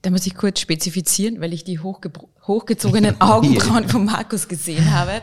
Da 0.02 0.10
muss 0.10 0.26
ich 0.26 0.34
kurz 0.34 0.60
spezifizieren, 0.60 1.40
weil 1.40 1.52
ich 1.52 1.64
die 1.64 1.78
hochgezogenen 1.78 3.20
Augenbrauen 3.20 3.88
von 3.88 4.04
Markus 4.04 4.48
gesehen 4.48 4.90
habe. 4.92 5.22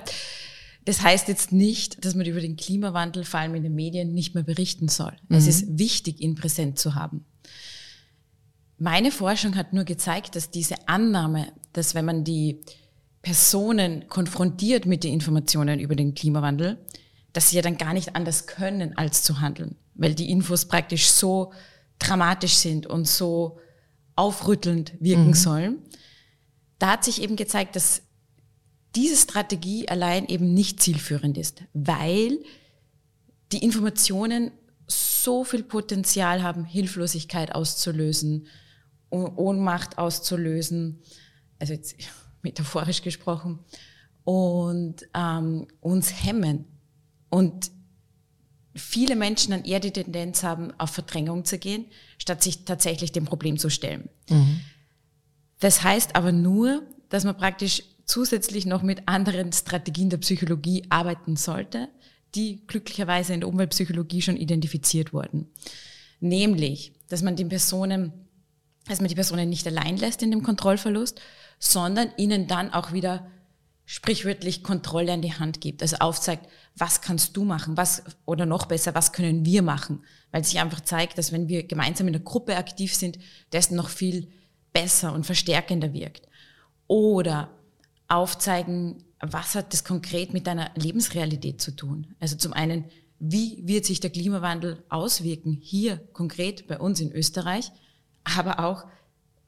Das 0.85 1.01
heißt 1.01 1.27
jetzt 1.27 1.51
nicht, 1.51 2.05
dass 2.05 2.15
man 2.15 2.25
über 2.25 2.39
den 2.39 2.55
Klimawandel, 2.55 3.25
vor 3.25 3.39
allem 3.39 3.55
in 3.55 3.63
den 3.63 3.75
Medien, 3.75 4.13
nicht 4.13 4.35
mehr 4.35 4.43
berichten 4.43 4.87
soll. 4.87 5.13
Mhm. 5.27 5.37
Es 5.37 5.47
ist 5.47 5.77
wichtig, 5.77 6.21
ihn 6.21 6.35
präsent 6.35 6.79
zu 6.79 6.95
haben. 6.95 7.25
Meine 8.77 9.11
Forschung 9.11 9.55
hat 9.55 9.73
nur 9.73 9.83
gezeigt, 9.83 10.35
dass 10.35 10.51
diese 10.51 10.75
Annahme, 10.87 11.51
dass 11.73 11.95
wenn 11.95 12.05
man 12.05 12.23
die 12.23 12.61
Personen 13.27 14.07
konfrontiert 14.07 14.85
mit 14.85 15.03
den 15.03 15.11
Informationen 15.11 15.81
über 15.81 15.97
den 15.97 16.15
Klimawandel, 16.15 16.77
dass 17.33 17.49
sie 17.49 17.57
ja 17.57 17.61
dann 17.61 17.77
gar 17.77 17.93
nicht 17.93 18.15
anders 18.15 18.47
können, 18.47 18.97
als 18.97 19.21
zu 19.21 19.41
handeln, 19.41 19.75
weil 19.95 20.15
die 20.15 20.31
Infos 20.31 20.69
praktisch 20.69 21.07
so 21.07 21.51
dramatisch 21.99 22.53
sind 22.53 22.87
und 22.87 23.05
so 23.05 23.59
aufrüttelnd 24.15 24.93
wirken 25.01 25.27
mhm. 25.27 25.33
sollen. 25.33 25.79
Da 26.79 26.91
hat 26.91 27.03
sich 27.03 27.21
eben 27.21 27.35
gezeigt, 27.35 27.75
dass 27.75 28.03
diese 28.95 29.17
Strategie 29.17 29.89
allein 29.89 30.29
eben 30.29 30.53
nicht 30.53 30.81
zielführend 30.81 31.37
ist, 31.37 31.65
weil 31.73 32.39
die 33.51 33.61
Informationen 33.61 34.51
so 34.87 35.43
viel 35.43 35.63
Potenzial 35.63 36.43
haben, 36.43 36.63
Hilflosigkeit 36.63 37.53
auszulösen, 37.53 38.47
Ohnmacht 39.09 39.97
auszulösen. 39.97 41.01
Also 41.59 41.73
jetzt 41.73 41.97
metaphorisch 42.47 43.01
gesprochen, 43.01 43.59
und 44.27 45.07
ähm, 45.13 45.67
uns 45.79 46.11
hemmen. 46.21 46.65
Und 47.29 47.71
viele 48.75 49.15
Menschen 49.15 49.51
dann 49.51 49.63
eher 49.63 49.79
die 49.79 49.91
Tendenz 49.91 50.43
haben, 50.43 50.77
auf 50.77 50.89
Verdrängung 50.89 51.45
zu 51.45 51.57
gehen, 51.57 51.85
statt 52.17 52.43
sich 52.43 52.65
tatsächlich 52.65 53.13
dem 53.13 53.23
Problem 53.23 53.57
zu 53.57 53.69
stellen. 53.69 54.09
Mhm. 54.29 54.59
Das 55.61 55.81
heißt 55.81 56.17
aber 56.17 56.33
nur, 56.33 56.83
dass 57.07 57.23
man 57.23 57.37
praktisch 57.37 57.83
zusätzlich 58.03 58.65
noch 58.65 58.81
mit 58.81 59.07
anderen 59.07 59.53
Strategien 59.53 60.09
der 60.09 60.17
Psychologie 60.17 60.83
arbeiten 60.89 61.37
sollte, 61.37 61.87
die 62.35 62.67
glücklicherweise 62.67 63.33
in 63.33 63.39
der 63.39 63.49
Umweltpsychologie 63.49 64.21
schon 64.21 64.35
identifiziert 64.35 65.13
wurden. 65.13 65.47
Nämlich, 66.19 66.91
dass 67.07 67.21
man 67.21 67.37
den 67.37 67.47
Personen, 67.47 68.11
dass 68.87 68.99
man 68.99 69.09
die 69.09 69.15
Personen 69.15 69.49
nicht 69.49 69.67
allein 69.67 69.97
lässt 69.97 70.21
in 70.23 70.31
dem 70.31 70.43
Kontrollverlust, 70.43 71.21
sondern 71.59 72.09
ihnen 72.17 72.47
dann 72.47 72.73
auch 72.73 72.93
wieder 72.93 73.27
sprichwörtlich 73.85 74.63
Kontrolle 74.63 75.13
an 75.13 75.21
die 75.21 75.33
Hand 75.33 75.61
gibt. 75.61 75.81
Also 75.81 75.97
aufzeigt, 75.97 76.47
was 76.75 77.01
kannst 77.01 77.37
du 77.37 77.45
machen, 77.45 77.77
was, 77.77 78.03
oder 78.25 78.45
noch 78.45 78.65
besser, 78.65 78.93
was 78.93 79.13
können 79.13 79.45
wir 79.45 79.61
machen? 79.61 80.03
Weil 80.31 80.43
sich 80.43 80.59
einfach 80.59 80.81
zeigt, 80.81 81.17
dass 81.17 81.31
wenn 81.31 81.47
wir 81.47 81.63
gemeinsam 81.63 82.07
in 82.07 82.13
der 82.13 82.21
Gruppe 82.21 82.57
aktiv 82.57 82.93
sind, 82.93 83.17
das 83.51 83.71
noch 83.71 83.89
viel 83.89 84.27
besser 84.73 85.13
und 85.13 85.25
verstärkender 85.25 85.93
wirkt. 85.93 86.27
Oder 86.87 87.49
aufzeigen, 88.09 89.05
was 89.21 89.55
hat 89.55 89.73
das 89.73 89.83
konkret 89.83 90.33
mit 90.33 90.47
deiner 90.47 90.69
Lebensrealität 90.75 91.61
zu 91.61 91.71
tun? 91.71 92.15
Also 92.19 92.35
zum 92.35 92.53
einen, 92.53 92.85
wie 93.19 93.65
wird 93.65 93.85
sich 93.85 94.01
der 94.01 94.09
Klimawandel 94.09 94.83
auswirken 94.89 95.57
hier 95.61 95.97
konkret 96.13 96.67
bei 96.67 96.77
uns 96.77 96.99
in 96.99 97.11
Österreich, 97.11 97.71
aber 98.37 98.59
auch, 98.59 98.85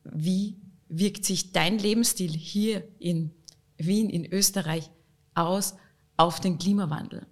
wie 0.03 0.55
wirkt 0.88 1.25
sich 1.25 1.51
dein 1.51 1.77
Lebensstil 1.77 2.31
hier 2.31 2.83
in 3.00 3.31
Wien, 3.77 4.09
in 4.09 4.31
Österreich 4.31 4.89
aus 5.36 5.75
auf 6.17 6.39
den 6.39 6.57
Klimawandel? 6.57 7.25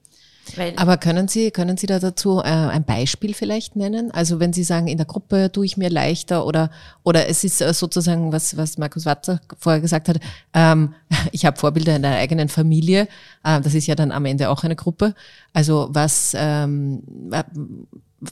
Weil 0.56 0.74
Aber 0.78 0.98
können 0.98 1.28
Sie, 1.28 1.52
können 1.52 1.76
Sie 1.76 1.88
da 1.88 2.00
dazu 2.00 2.40
äh, 2.40 2.44
ein 2.44 2.86
Beispiel 2.86 3.34
vielleicht 3.34 3.76
nennen? 3.76 4.12
Also 4.12 4.40
wenn 4.40 4.54
Sie 4.54 4.64
sagen, 4.64 4.88
in 4.88 4.98
der 4.98 5.06
Gruppe 5.06 5.52
tue 5.52 5.66
ich 5.66 5.76
mir 5.76 5.90
leichter 5.90 6.46
oder, 6.46 6.72
oder 7.04 7.28
es 7.28 7.44
ist 7.44 7.62
äh, 7.62 7.74
sozusagen, 7.74 8.32
was, 8.32 8.56
was 8.56 8.78
Markus 8.78 9.06
Watzer 9.06 9.42
vorher 9.58 9.82
gesagt 9.82 10.08
hat, 10.08 10.20
ähm, 10.54 10.94
ich 11.32 11.46
habe 11.46 11.58
Vorbilder 11.58 11.96
in 11.96 12.04
der 12.04 12.16
eigenen 12.16 12.48
Familie, 12.48 13.10
äh, 13.44 13.60
das 13.60 13.74
ist 13.74 13.88
ja 13.88 13.96
dann 13.96 14.12
am 14.12 14.26
Ende 14.26 14.50
auch 14.50 14.64
eine 14.64 14.76
Gruppe. 14.76 15.16
Also 15.54 15.90
was, 15.92 16.34
ähm, 16.38 17.04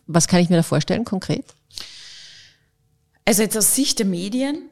was 0.08 0.28
kann 0.28 0.40
ich 0.40 0.50
mir 0.50 0.58
da 0.58 0.64
vorstellen 0.64 1.04
konkret? 1.04 1.46
Also 3.26 3.42
jetzt 3.42 3.58
aus 3.58 3.74
Sicht 3.74 3.98
der 4.00 4.06
Medien 4.06 4.70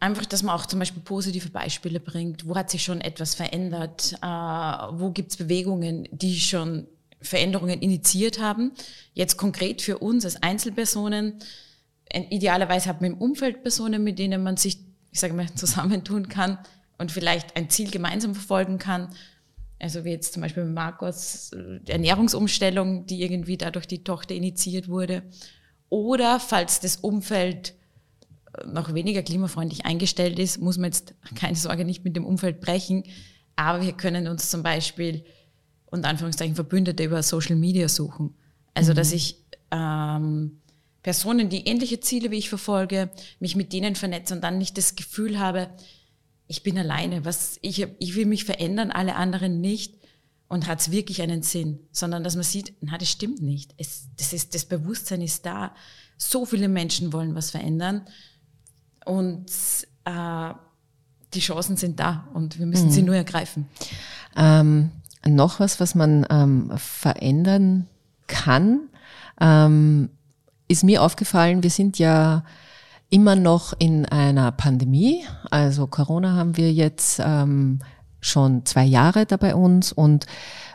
einfach, 0.00 0.24
dass 0.24 0.42
man 0.42 0.54
auch 0.54 0.64
zum 0.64 0.78
Beispiel 0.78 1.02
positive 1.02 1.50
Beispiele 1.50 2.00
bringt. 2.00 2.48
Wo 2.48 2.56
hat 2.56 2.70
sich 2.70 2.82
schon 2.82 3.02
etwas 3.02 3.34
verändert? 3.34 4.14
Äh, 4.22 4.26
wo 4.26 5.10
gibt 5.10 5.32
es 5.32 5.36
Bewegungen, 5.36 6.08
die 6.10 6.40
schon 6.40 6.86
Veränderungen 7.20 7.80
initiiert 7.80 8.40
haben? 8.40 8.72
Jetzt 9.12 9.36
konkret 9.36 9.82
für 9.82 9.98
uns 9.98 10.24
als 10.24 10.42
Einzelpersonen. 10.42 11.34
Idealerweise 12.30 12.88
hat 12.88 13.02
man 13.02 13.12
im 13.12 13.18
Umfeld 13.18 13.62
Personen, 13.62 14.02
mit 14.02 14.18
denen 14.18 14.42
man 14.42 14.56
sich, 14.56 14.78
ich 15.12 15.20
sage 15.20 15.34
mal, 15.34 15.46
zusammentun 15.54 16.28
kann 16.28 16.58
und 16.96 17.12
vielleicht 17.12 17.56
ein 17.56 17.68
Ziel 17.68 17.90
gemeinsam 17.90 18.34
verfolgen 18.34 18.78
kann. 18.78 19.08
Also 19.78 20.04
wie 20.04 20.10
jetzt 20.10 20.32
zum 20.32 20.42
Beispiel 20.42 20.64
Markus, 20.64 21.52
äh, 21.52 21.80
Ernährungsumstellung, 21.86 23.04
die 23.04 23.22
irgendwie 23.22 23.58
dadurch 23.58 23.86
die 23.86 24.04
Tochter 24.04 24.34
initiiert 24.34 24.88
wurde. 24.88 25.22
Oder 25.90 26.40
falls 26.40 26.80
das 26.80 26.96
Umfeld 26.96 27.74
noch 28.66 28.94
weniger 28.94 29.22
klimafreundlich 29.22 29.86
eingestellt 29.86 30.38
ist, 30.38 30.60
muss 30.60 30.76
man 30.76 30.90
jetzt 30.90 31.14
keine 31.34 31.56
Sorge 31.56 31.84
nicht 31.84 32.04
mit 32.04 32.16
dem 32.16 32.24
Umfeld 32.24 32.60
brechen. 32.60 33.04
Aber 33.56 33.82
wir 33.82 33.92
können 33.92 34.26
uns 34.28 34.50
zum 34.50 34.62
Beispiel 34.62 35.24
und 35.86 36.04
Anführungszeichen 36.04 36.54
Verbündete 36.54 37.04
über 37.04 37.22
Social 37.22 37.56
Media 37.56 37.88
suchen. 37.88 38.34
Also, 38.74 38.92
mhm. 38.92 38.96
dass 38.96 39.12
ich 39.12 39.36
ähm, 39.70 40.60
Personen, 41.02 41.48
die 41.48 41.66
ähnliche 41.66 42.00
Ziele 42.00 42.30
wie 42.30 42.38
ich 42.38 42.48
verfolge, 42.48 43.10
mich 43.38 43.56
mit 43.56 43.72
denen 43.72 43.96
vernetze 43.96 44.34
und 44.34 44.42
dann 44.42 44.58
nicht 44.58 44.78
das 44.78 44.96
Gefühl 44.96 45.38
habe, 45.38 45.70
ich 46.46 46.62
bin 46.62 46.78
alleine, 46.78 47.24
was 47.24 47.58
ich, 47.62 47.86
ich 47.98 48.14
will 48.16 48.26
mich 48.26 48.44
verändern, 48.44 48.90
alle 48.90 49.14
anderen 49.16 49.60
nicht 49.60 49.94
und 50.48 50.66
hat 50.66 50.80
es 50.80 50.90
wirklich 50.90 51.22
einen 51.22 51.42
Sinn, 51.42 51.78
sondern 51.92 52.24
dass 52.24 52.34
man 52.34 52.44
sieht, 52.44 52.74
na, 52.80 52.98
das 52.98 53.08
stimmt 53.08 53.40
nicht. 53.40 53.72
Es, 53.76 54.08
das, 54.16 54.32
ist, 54.32 54.54
das 54.54 54.64
Bewusstsein 54.64 55.22
ist 55.22 55.46
da. 55.46 55.74
So 56.16 56.44
viele 56.44 56.68
Menschen 56.68 57.12
wollen 57.12 57.34
was 57.34 57.50
verändern 57.50 58.04
und 59.04 59.46
äh, 60.04 60.54
die 61.34 61.40
Chancen 61.40 61.76
sind 61.76 62.00
da 62.00 62.28
und 62.34 62.58
wir 62.58 62.66
müssen 62.66 62.86
mhm. 62.86 62.92
sie 62.92 63.02
nur 63.02 63.14
ergreifen. 63.14 63.66
Ähm, 64.36 64.90
noch 65.26 65.60
was, 65.60 65.80
was 65.80 65.94
man 65.94 66.26
ähm, 66.30 66.72
verändern 66.76 67.86
kann, 68.26 68.88
ähm, 69.40 70.10
ist 70.68 70.84
mir 70.84 71.02
aufgefallen, 71.02 71.62
wir 71.62 71.70
sind 71.70 71.98
ja 71.98 72.44
immer 73.10 73.34
noch 73.36 73.74
in 73.78 74.06
einer 74.06 74.52
Pandemie. 74.52 75.24
Also 75.50 75.86
Corona 75.86 76.36
haben 76.36 76.56
wir 76.56 76.72
jetzt 76.72 77.20
ähm, 77.22 77.80
schon 78.20 78.64
zwei 78.64 78.84
Jahre 78.84 79.26
da 79.26 79.36
bei 79.36 79.54
uns 79.54 79.92
und, 79.92 80.26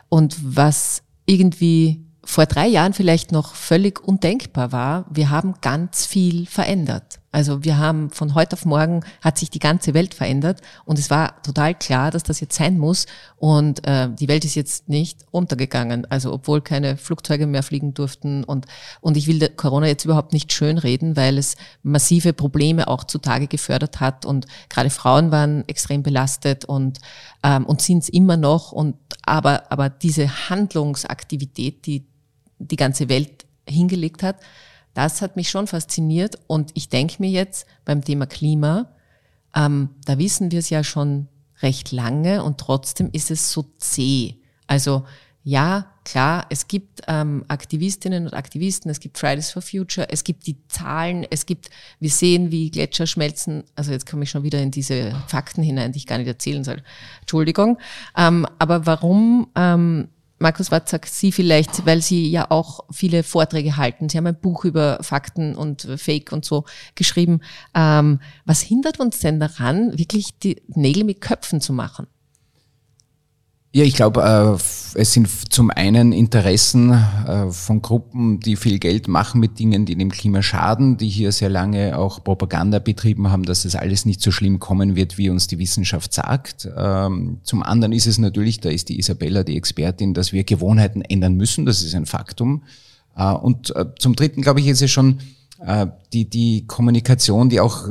und 0.08 0.36
was 0.42 1.02
irgendwie 1.24 2.04
vor 2.24 2.46
drei 2.46 2.66
Jahren 2.66 2.92
vielleicht 2.92 3.32
noch 3.32 3.54
völlig 3.54 4.00
undenkbar 4.00 4.72
war, 4.72 5.06
wir 5.10 5.30
haben 5.30 5.54
ganz 5.60 6.04
viel 6.06 6.46
verändert. 6.46 7.20
Also 7.36 7.62
wir 7.64 7.76
haben 7.76 8.08
von 8.08 8.34
heute 8.34 8.54
auf 8.54 8.64
morgen 8.64 9.04
hat 9.20 9.36
sich 9.36 9.50
die 9.50 9.58
ganze 9.58 9.92
Welt 9.92 10.14
verändert 10.14 10.62
und 10.86 10.98
es 10.98 11.10
war 11.10 11.42
total 11.42 11.74
klar, 11.74 12.10
dass 12.10 12.22
das 12.22 12.40
jetzt 12.40 12.56
sein 12.56 12.78
muss 12.78 13.04
und 13.36 13.86
äh, 13.86 14.08
die 14.08 14.26
Welt 14.28 14.46
ist 14.46 14.54
jetzt 14.54 14.88
nicht 14.88 15.26
untergegangen. 15.32 16.10
Also 16.10 16.32
obwohl 16.32 16.62
keine 16.62 16.96
Flugzeuge 16.96 17.46
mehr 17.46 17.62
fliegen 17.62 17.92
durften 17.92 18.42
und 18.42 18.64
und 19.02 19.18
ich 19.18 19.26
will 19.26 19.50
Corona 19.50 19.86
jetzt 19.86 20.06
überhaupt 20.06 20.32
nicht 20.32 20.50
schönreden, 20.50 21.14
weil 21.14 21.36
es 21.36 21.56
massive 21.82 22.32
Probleme 22.32 22.88
auch 22.88 23.04
zutage 23.04 23.48
gefördert 23.48 24.00
hat 24.00 24.24
und 24.24 24.46
gerade 24.70 24.88
Frauen 24.88 25.30
waren 25.30 25.68
extrem 25.68 26.02
belastet 26.02 26.64
und 26.64 27.00
ähm, 27.42 27.66
und 27.66 27.82
sind 27.82 28.04
es 28.04 28.08
immer 28.08 28.38
noch 28.38 28.72
und 28.72 28.96
aber 29.26 29.70
aber 29.70 29.90
diese 29.90 30.48
Handlungsaktivität, 30.48 31.84
die 31.84 32.06
die 32.58 32.76
ganze 32.76 33.10
Welt 33.10 33.44
hingelegt 33.68 34.22
hat, 34.22 34.36
das 34.96 35.20
hat 35.20 35.36
mich 35.36 35.50
schon 35.50 35.66
fasziniert 35.66 36.38
und 36.46 36.70
ich 36.74 36.88
denke 36.88 37.16
mir 37.18 37.28
jetzt 37.28 37.66
beim 37.84 38.02
Thema 38.02 38.26
Klima, 38.26 38.88
ähm, 39.54 39.90
da 40.06 40.18
wissen 40.18 40.50
wir 40.50 40.60
es 40.60 40.70
ja 40.70 40.82
schon 40.82 41.28
recht 41.60 41.92
lange 41.92 42.42
und 42.42 42.58
trotzdem 42.58 43.10
ist 43.12 43.30
es 43.30 43.52
so 43.52 43.66
zäh. 43.78 44.36
Also 44.66 45.04
ja, 45.42 45.92
klar, 46.04 46.46
es 46.48 46.66
gibt 46.66 47.02
ähm, 47.08 47.44
Aktivistinnen 47.48 48.24
und 48.24 48.32
Aktivisten, 48.32 48.90
es 48.90 48.98
gibt 48.98 49.18
Fridays 49.18 49.50
for 49.50 49.62
Future, 49.62 50.08
es 50.10 50.24
gibt 50.24 50.46
die 50.46 50.56
Zahlen, 50.66 51.26
es 51.28 51.44
gibt, 51.44 51.68
wir 52.00 52.10
sehen, 52.10 52.50
wie 52.50 52.70
Gletscher 52.70 53.06
schmelzen. 53.06 53.64
Also 53.76 53.92
jetzt 53.92 54.10
komme 54.10 54.24
ich 54.24 54.30
schon 54.30 54.42
wieder 54.42 54.60
in 54.60 54.70
diese 54.70 55.14
Fakten 55.28 55.62
hinein, 55.62 55.92
die 55.92 55.98
ich 55.98 56.06
gar 56.06 56.18
nicht 56.18 56.26
erzählen 56.26 56.64
soll. 56.64 56.82
Entschuldigung. 57.20 57.78
Ähm, 58.16 58.46
aber 58.58 58.86
warum 58.86 59.48
ähm, 59.54 60.08
Markus, 60.38 60.66
sagt 60.66 61.06
Sie 61.06 61.32
vielleicht, 61.32 61.86
weil 61.86 62.02
Sie 62.02 62.28
ja 62.28 62.50
auch 62.50 62.80
viele 62.90 63.22
Vorträge 63.22 63.76
halten. 63.76 64.08
Sie 64.08 64.18
haben 64.18 64.26
ein 64.26 64.38
Buch 64.38 64.64
über 64.64 64.98
Fakten 65.02 65.54
und 65.54 65.88
Fake 65.96 66.30
und 66.32 66.44
so 66.44 66.64
geschrieben. 66.94 67.40
Ähm, 67.74 68.20
was 68.44 68.60
hindert 68.60 69.00
uns 69.00 69.20
denn 69.20 69.40
daran, 69.40 69.96
wirklich 69.98 70.38
die 70.38 70.62
Nägel 70.68 71.04
mit 71.04 71.22
Köpfen 71.22 71.60
zu 71.60 71.72
machen? 71.72 72.06
Ja, 73.76 73.84
ich 73.84 73.92
glaube, 73.92 74.22
äh, 74.22 74.98
es 74.98 75.12
sind 75.12 75.28
zum 75.52 75.70
einen 75.70 76.12
Interessen 76.12 76.92
äh, 76.92 77.50
von 77.50 77.82
Gruppen, 77.82 78.40
die 78.40 78.56
viel 78.56 78.78
Geld 78.78 79.06
machen 79.06 79.38
mit 79.38 79.58
Dingen, 79.58 79.84
die 79.84 79.96
dem 79.96 80.10
Klima 80.10 80.40
schaden, 80.40 80.96
die 80.96 81.10
hier 81.10 81.30
sehr 81.30 81.50
lange 81.50 81.98
auch 81.98 82.24
Propaganda 82.24 82.78
betrieben 82.78 83.30
haben, 83.30 83.42
dass 83.42 83.64
das 83.64 83.74
alles 83.74 84.06
nicht 84.06 84.22
so 84.22 84.30
schlimm 84.30 84.60
kommen 84.60 84.96
wird, 84.96 85.18
wie 85.18 85.28
uns 85.28 85.46
die 85.46 85.58
Wissenschaft 85.58 86.14
sagt. 86.14 86.66
Ähm, 86.74 87.40
zum 87.42 87.62
anderen 87.62 87.92
ist 87.92 88.06
es 88.06 88.16
natürlich, 88.16 88.60
da 88.60 88.70
ist 88.70 88.88
die 88.88 88.98
Isabella 88.98 89.42
die 89.42 89.58
Expertin, 89.58 90.14
dass 90.14 90.32
wir 90.32 90.44
Gewohnheiten 90.44 91.02
ändern 91.02 91.34
müssen, 91.34 91.66
das 91.66 91.82
ist 91.82 91.94
ein 91.94 92.06
Faktum. 92.06 92.62
Äh, 93.14 93.30
und 93.30 93.76
äh, 93.76 93.84
zum 93.98 94.16
dritten, 94.16 94.40
glaube 94.40 94.60
ich, 94.60 94.68
ist 94.68 94.80
es 94.80 94.90
schon 94.90 95.18
die, 96.12 96.28
die 96.28 96.66
Kommunikation, 96.66 97.48
die 97.48 97.60
auch 97.60 97.88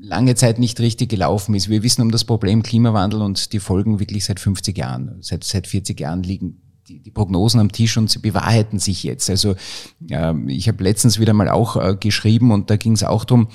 lange 0.00 0.34
Zeit 0.34 0.58
nicht 0.58 0.80
richtig 0.80 1.08
gelaufen 1.08 1.54
ist. 1.54 1.68
Wir 1.68 1.84
wissen 1.84 2.02
um 2.02 2.10
das 2.10 2.24
Problem 2.24 2.64
Klimawandel 2.64 3.22
und 3.22 3.52
die 3.52 3.60
Folgen 3.60 4.00
wirklich 4.00 4.24
seit 4.24 4.40
50 4.40 4.76
Jahren. 4.76 5.16
Seit, 5.20 5.44
seit 5.44 5.68
40 5.68 6.00
Jahren 6.00 6.24
liegen 6.24 6.60
die, 6.88 7.00
die 7.00 7.10
Prognosen 7.10 7.60
am 7.60 7.72
Tisch 7.72 7.96
und 7.96 8.10
sie 8.10 8.18
bewahrheiten 8.18 8.78
sich 8.78 9.02
jetzt. 9.02 9.28
Also 9.30 9.56
äh, 10.08 10.34
ich 10.48 10.68
habe 10.68 10.82
letztens 10.82 11.18
wieder 11.18 11.32
mal 11.32 11.48
auch 11.48 11.76
äh, 11.76 11.96
geschrieben 11.98 12.50
und 12.52 12.70
da 12.70 12.76
ging 12.76 12.92
es 12.92 13.02
auch 13.02 13.24
drum. 13.24 13.48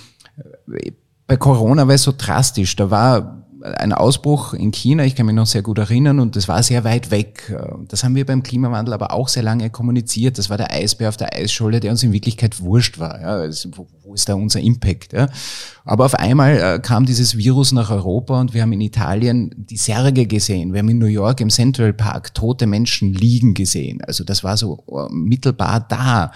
Äh, 0.71 0.91
bei 1.27 1.37
Corona 1.37 1.87
war 1.87 1.95
es 1.95 2.03
so 2.03 2.13
drastisch. 2.15 2.75
Da 2.75 2.91
war 2.91 3.40
ein 3.63 3.93
Ausbruch 3.93 4.53
in 4.53 4.71
China, 4.71 5.03
ich 5.05 5.15
kann 5.15 5.25
mich 5.25 5.35
noch 5.35 5.45
sehr 5.45 5.61
gut 5.61 5.77
erinnern, 5.77 6.19
und 6.19 6.35
das 6.35 6.47
war 6.47 6.63
sehr 6.63 6.83
weit 6.83 7.11
weg. 7.11 7.55
Das 7.87 8.03
haben 8.03 8.15
wir 8.15 8.25
beim 8.25 8.43
Klimawandel 8.43 8.93
aber 8.93 9.11
auch 9.11 9.27
sehr 9.27 9.43
lange 9.43 9.69
kommuniziert. 9.69 10.37
Das 10.37 10.49
war 10.49 10.57
der 10.57 10.71
Eisbär 10.71 11.09
auf 11.09 11.17
der 11.17 11.33
Eisscholle, 11.33 11.79
der 11.79 11.91
uns 11.91 12.03
in 12.03 12.13
Wirklichkeit 12.13 12.59
wurscht 12.61 12.99
war. 12.99 13.19
Ja, 13.21 13.27
also, 13.27 13.69
wo 14.03 14.13
ist 14.13 14.27
da 14.27 14.33
unser 14.33 14.59
Impact? 14.59 15.13
Ja? 15.13 15.29
Aber 15.85 16.05
auf 16.05 16.15
einmal 16.15 16.57
äh, 16.57 16.79
kam 16.79 17.05
dieses 17.05 17.37
Virus 17.37 17.71
nach 17.71 17.89
Europa 17.89 18.39
und 18.39 18.53
wir 18.53 18.61
haben 18.61 18.73
in 18.73 18.81
Italien 18.81 19.51
die 19.55 19.77
Särge 19.77 20.25
gesehen. 20.25 20.73
Wir 20.73 20.79
haben 20.79 20.89
in 20.89 20.99
New 20.99 21.05
York 21.05 21.41
im 21.41 21.49
Central 21.49 21.93
Park 21.93 22.33
tote 22.33 22.67
Menschen 22.67 23.13
liegen 23.13 23.53
gesehen. 23.53 24.01
Also 24.05 24.23
das 24.23 24.43
war 24.43 24.57
so 24.57 24.83
äh, 24.87 25.13
mittelbar 25.13 25.85
da. 25.87 26.31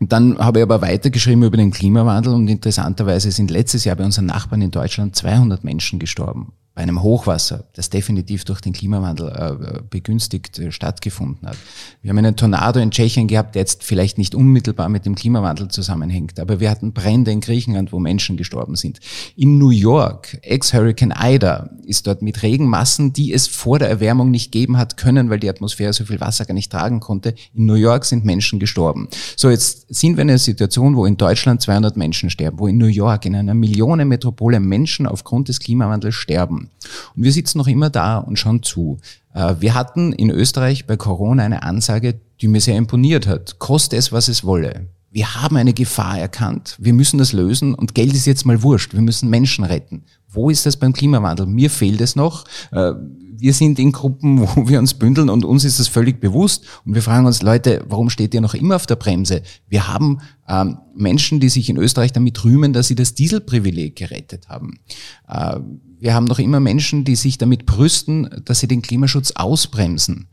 Und 0.00 0.12
dann 0.12 0.38
habe 0.38 0.60
ich 0.60 0.62
aber 0.62 0.80
weitergeschrieben 0.80 1.42
über 1.42 1.56
den 1.56 1.70
Klimawandel 1.70 2.32
und 2.34 2.48
interessanterweise 2.48 3.30
sind 3.30 3.50
letztes 3.50 3.84
Jahr 3.84 3.96
bei 3.96 4.04
unseren 4.04 4.26
Nachbarn 4.26 4.62
in 4.62 4.70
Deutschland 4.70 5.16
200 5.16 5.64
Menschen 5.64 5.98
gestorben 5.98 6.52
bei 6.78 6.84
einem 6.84 7.02
Hochwasser, 7.02 7.64
das 7.72 7.90
definitiv 7.90 8.44
durch 8.44 8.60
den 8.60 8.72
Klimawandel 8.72 9.30
äh, 9.30 9.80
begünstigt 9.90 10.60
äh, 10.60 10.70
stattgefunden 10.70 11.48
hat. 11.48 11.56
Wir 12.02 12.10
haben 12.10 12.18
einen 12.18 12.36
Tornado 12.36 12.78
in 12.78 12.92
Tschechien 12.92 13.26
gehabt, 13.26 13.56
der 13.56 13.62
jetzt 13.62 13.82
vielleicht 13.82 14.16
nicht 14.16 14.32
unmittelbar 14.32 14.88
mit 14.88 15.04
dem 15.04 15.16
Klimawandel 15.16 15.66
zusammenhängt, 15.66 16.38
aber 16.38 16.60
wir 16.60 16.70
hatten 16.70 16.92
Brände 16.92 17.32
in 17.32 17.40
Griechenland, 17.40 17.92
wo 17.92 17.98
Menschen 17.98 18.36
gestorben 18.36 18.76
sind. 18.76 19.00
In 19.34 19.58
New 19.58 19.70
York, 19.70 20.38
Ex-Hurricane 20.42 21.14
Ida, 21.20 21.68
ist 21.84 22.06
dort 22.06 22.22
mit 22.22 22.44
Regenmassen, 22.44 23.12
die 23.12 23.32
es 23.32 23.48
vor 23.48 23.80
der 23.80 23.88
Erwärmung 23.88 24.30
nicht 24.30 24.52
geben 24.52 24.76
hat 24.76 24.96
können, 24.96 25.30
weil 25.30 25.40
die 25.40 25.50
Atmosphäre 25.50 25.92
so 25.92 26.04
viel 26.04 26.20
Wasser 26.20 26.44
gar 26.44 26.54
nicht 26.54 26.70
tragen 26.70 27.00
konnte. 27.00 27.34
In 27.54 27.66
New 27.66 27.74
York 27.74 28.04
sind 28.04 28.24
Menschen 28.24 28.60
gestorben. 28.60 29.08
So, 29.34 29.50
jetzt 29.50 29.92
sind 29.92 30.16
wir 30.16 30.22
in 30.22 30.30
einer 30.30 30.38
Situation, 30.38 30.94
wo 30.94 31.06
in 31.06 31.16
Deutschland 31.16 31.60
200 31.60 31.96
Menschen 31.96 32.30
sterben, 32.30 32.60
wo 32.60 32.68
in 32.68 32.78
New 32.78 32.86
York, 32.86 33.24
in 33.26 33.34
einer 33.34 33.54
Millionenmetropole 33.54 34.60
Menschen 34.60 35.08
aufgrund 35.08 35.48
des 35.48 35.58
Klimawandels 35.58 36.14
sterben. 36.14 36.67
Und 37.16 37.22
wir 37.22 37.32
sitzen 37.32 37.58
noch 37.58 37.66
immer 37.66 37.90
da 37.90 38.18
und 38.18 38.38
schauen 38.38 38.62
zu. 38.62 38.98
Äh, 39.34 39.56
wir 39.60 39.74
hatten 39.74 40.12
in 40.12 40.30
Österreich 40.30 40.86
bei 40.86 40.96
Corona 40.96 41.44
eine 41.44 41.62
Ansage, 41.62 42.20
die 42.40 42.48
mir 42.48 42.60
sehr 42.60 42.76
imponiert 42.76 43.26
hat. 43.26 43.58
Koste 43.58 43.96
es, 43.96 44.12
was 44.12 44.28
es 44.28 44.44
wolle. 44.44 44.88
Wir 45.10 45.34
haben 45.34 45.56
eine 45.56 45.72
Gefahr 45.72 46.18
erkannt. 46.18 46.76
Wir 46.78 46.92
müssen 46.92 47.18
das 47.18 47.32
lösen 47.32 47.74
und 47.74 47.94
Geld 47.94 48.12
ist 48.12 48.26
jetzt 48.26 48.44
mal 48.44 48.62
wurscht. 48.62 48.92
Wir 48.92 49.00
müssen 49.00 49.30
Menschen 49.30 49.64
retten. 49.64 50.04
Wo 50.30 50.50
ist 50.50 50.66
das 50.66 50.76
beim 50.76 50.92
Klimawandel? 50.92 51.46
Mir 51.46 51.70
fehlt 51.70 52.00
es 52.00 52.16
noch. 52.16 52.44
Äh, 52.70 52.92
wir 53.40 53.54
sind 53.54 53.78
in 53.78 53.92
Gruppen, 53.92 54.40
wo 54.56 54.68
wir 54.68 54.78
uns 54.78 54.94
bündeln 54.94 55.30
und 55.30 55.44
uns 55.44 55.64
ist 55.64 55.78
das 55.78 55.88
völlig 55.88 56.20
bewusst. 56.20 56.64
Und 56.84 56.94
wir 56.94 57.02
fragen 57.02 57.26
uns, 57.26 57.42
Leute, 57.42 57.84
warum 57.88 58.10
steht 58.10 58.34
ihr 58.34 58.40
noch 58.40 58.54
immer 58.54 58.76
auf 58.76 58.86
der 58.86 58.96
Bremse? 58.96 59.42
Wir 59.68 59.88
haben 59.88 60.20
ähm, 60.48 60.78
Menschen, 60.94 61.40
die 61.40 61.48
sich 61.48 61.70
in 61.70 61.76
Österreich 61.76 62.12
damit 62.12 62.44
rühmen, 62.44 62.72
dass 62.72 62.88
sie 62.88 62.94
das 62.94 63.14
Dieselprivileg 63.14 63.96
gerettet 63.96 64.48
haben. 64.48 64.80
Äh, 65.28 65.60
wir 66.00 66.14
haben 66.14 66.26
noch 66.26 66.38
immer 66.38 66.60
Menschen, 66.60 67.04
die 67.04 67.16
sich 67.16 67.38
damit 67.38 67.66
brüsten, 67.66 68.42
dass 68.44 68.60
sie 68.60 68.68
den 68.68 68.82
Klimaschutz 68.82 69.32
ausbremsen. 69.32 70.28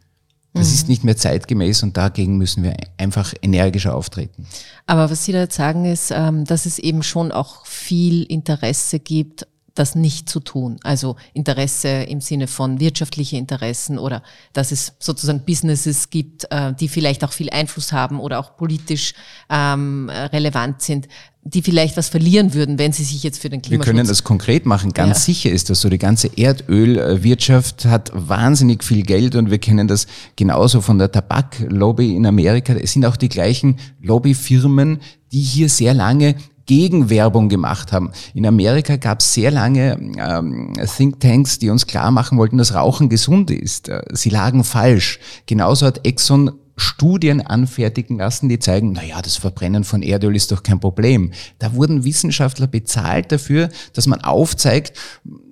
Das 0.53 0.69
mhm. 0.69 0.73
ist 0.73 0.87
nicht 0.87 1.03
mehr 1.03 1.17
zeitgemäß 1.17 1.83
und 1.83 1.97
dagegen 1.97 2.37
müssen 2.37 2.63
wir 2.63 2.75
einfach 2.97 3.33
energischer 3.41 3.93
auftreten. 3.93 4.47
Aber 4.85 5.09
was 5.09 5.25
Sie 5.25 5.33
da 5.33 5.39
jetzt 5.39 5.55
sagen, 5.55 5.85
ist, 5.85 6.11
ähm, 6.11 6.45
dass 6.45 6.65
es 6.65 6.79
eben 6.79 7.03
schon 7.03 7.31
auch 7.31 7.65
viel 7.65 8.23
Interesse 8.23 8.99
gibt, 8.99 9.47
das 9.75 9.93
nicht 9.93 10.29
zu 10.29 10.39
tun. 10.39 10.77
Also 10.83 11.15
Interesse 11.33 11.89
im 11.89 12.21
Sinne 12.21 12.47
von 12.47 12.79
wirtschaftliche 12.79 13.37
Interessen 13.37 13.99
oder 13.99 14.23
dass 14.53 14.71
es 14.71 14.93
sozusagen 14.99 15.41
Businesses 15.41 16.09
gibt, 16.09 16.47
äh, 16.49 16.73
die 16.73 16.87
vielleicht 16.87 17.23
auch 17.23 17.33
viel 17.33 17.49
Einfluss 17.49 17.91
haben 17.91 18.19
oder 18.19 18.39
auch 18.39 18.57
politisch 18.57 19.13
ähm, 19.49 20.09
relevant 20.09 20.81
sind, 20.81 21.07
die 21.47 21.61
vielleicht 21.61 21.95
was 21.95 22.09
verlieren 22.09 22.55
würden, 22.55 22.79
wenn 22.79 22.91
sie 22.91 23.03
sich 23.03 23.21
jetzt 23.21 23.39
für 23.39 23.49
den 23.49 23.61
Klimaschutz... 23.61 23.85
Wir 23.85 23.93
können 23.93 24.07
das 24.07 24.23
konkret 24.23 24.65
machen. 24.65 24.93
Ganz 24.93 25.19
ja. 25.19 25.23
sicher 25.25 25.51
ist 25.51 25.69
das 25.69 25.79
so. 25.79 25.89
Die 25.89 25.99
ganze 25.99 26.27
Erdölwirtschaft 26.35 27.85
hat 27.85 28.11
wahnsinnig 28.15 28.83
viel 28.83 29.03
Geld 29.03 29.35
und 29.35 29.51
wir 29.51 29.59
kennen 29.59 29.87
das 29.87 30.07
genauso 30.35 30.81
von 30.81 30.97
der 30.97 31.11
Tabaklobby 31.11 32.15
in 32.15 32.25
Amerika. 32.25 32.73
Es 32.73 32.93
sind 32.93 33.05
auch 33.05 33.15
die 33.15 33.29
gleichen 33.29 33.77
Lobbyfirmen, 34.01 35.01
die 35.31 35.41
hier 35.41 35.69
sehr 35.69 35.93
lange 35.93 36.35
Gegenwerbung 36.65 37.49
gemacht 37.49 37.91
haben. 37.91 38.11
In 38.33 38.45
Amerika 38.45 38.95
gab 38.95 39.19
es 39.19 39.33
sehr 39.33 39.51
lange 39.51 39.97
ähm, 40.17 40.73
Thinktanks, 40.75 41.59
die 41.59 41.69
uns 41.69 41.87
klar 41.87 42.11
machen 42.11 42.37
wollten, 42.37 42.57
dass 42.57 42.73
Rauchen 42.73 43.09
gesund 43.09 43.51
ist. 43.51 43.89
Äh, 43.89 44.01
sie 44.11 44.29
lagen 44.29 44.63
falsch. 44.63 45.19
Genauso 45.45 45.85
hat 45.85 46.05
Exxon 46.05 46.51
Studien 46.77 47.41
anfertigen 47.41 48.17
lassen, 48.17 48.49
die 48.49 48.59
zeigen, 48.59 48.91
na 48.91 49.03
ja, 49.03 49.21
das 49.21 49.37
Verbrennen 49.37 49.83
von 49.83 50.03
Erdöl 50.03 50.35
ist 50.35 50.51
doch 50.51 50.61
kein 50.61 50.79
Problem. 50.79 51.31
Da 51.59 51.73
wurden 51.73 52.03
Wissenschaftler 52.03 52.67
bezahlt 52.67 53.31
dafür, 53.31 53.69
dass 53.93 54.07
man 54.07 54.21
aufzeigt, 54.21 54.93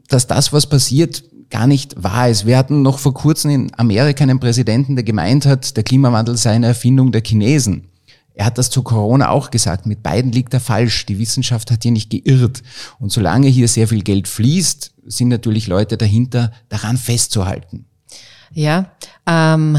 dass 0.09 0.27
das, 0.27 0.51
was 0.51 0.67
passiert, 0.67 1.23
gar 1.49 1.67
nicht 1.67 2.01
wahr 2.01 2.29
ist. 2.29 2.45
Wir 2.45 2.57
hatten 2.57 2.81
noch 2.81 2.99
vor 2.99 3.13
kurzem 3.13 3.51
in 3.51 3.71
Amerika 3.77 4.23
einen 4.23 4.39
Präsidenten, 4.39 4.95
der 4.95 5.03
gemeint 5.03 5.45
hat, 5.45 5.77
der 5.77 5.83
Klimawandel 5.83 6.35
sei 6.35 6.51
eine 6.51 6.67
Erfindung 6.67 7.11
der 7.11 7.21
Chinesen. 7.23 7.87
Er 8.35 8.45
hat 8.45 8.57
das 8.57 8.69
zu 8.69 8.83
Corona 8.83 9.29
auch 9.29 9.51
gesagt. 9.51 9.85
Mit 9.85 10.01
beiden 10.01 10.31
liegt 10.31 10.53
er 10.53 10.59
falsch. 10.59 11.05
Die 11.05 11.19
Wissenschaft 11.19 11.69
hat 11.71 11.83
hier 11.83 11.91
nicht 11.91 12.09
geirrt. 12.09 12.63
Und 12.99 13.11
solange 13.11 13.47
hier 13.47 13.67
sehr 13.67 13.87
viel 13.87 14.01
Geld 14.01 14.27
fließt, 14.27 14.93
sind 15.05 15.27
natürlich 15.27 15.67
Leute 15.67 15.97
dahinter, 15.97 16.51
daran 16.69 16.97
festzuhalten. 16.97 17.85
Ja, 18.51 18.91
ähm, 19.27 19.77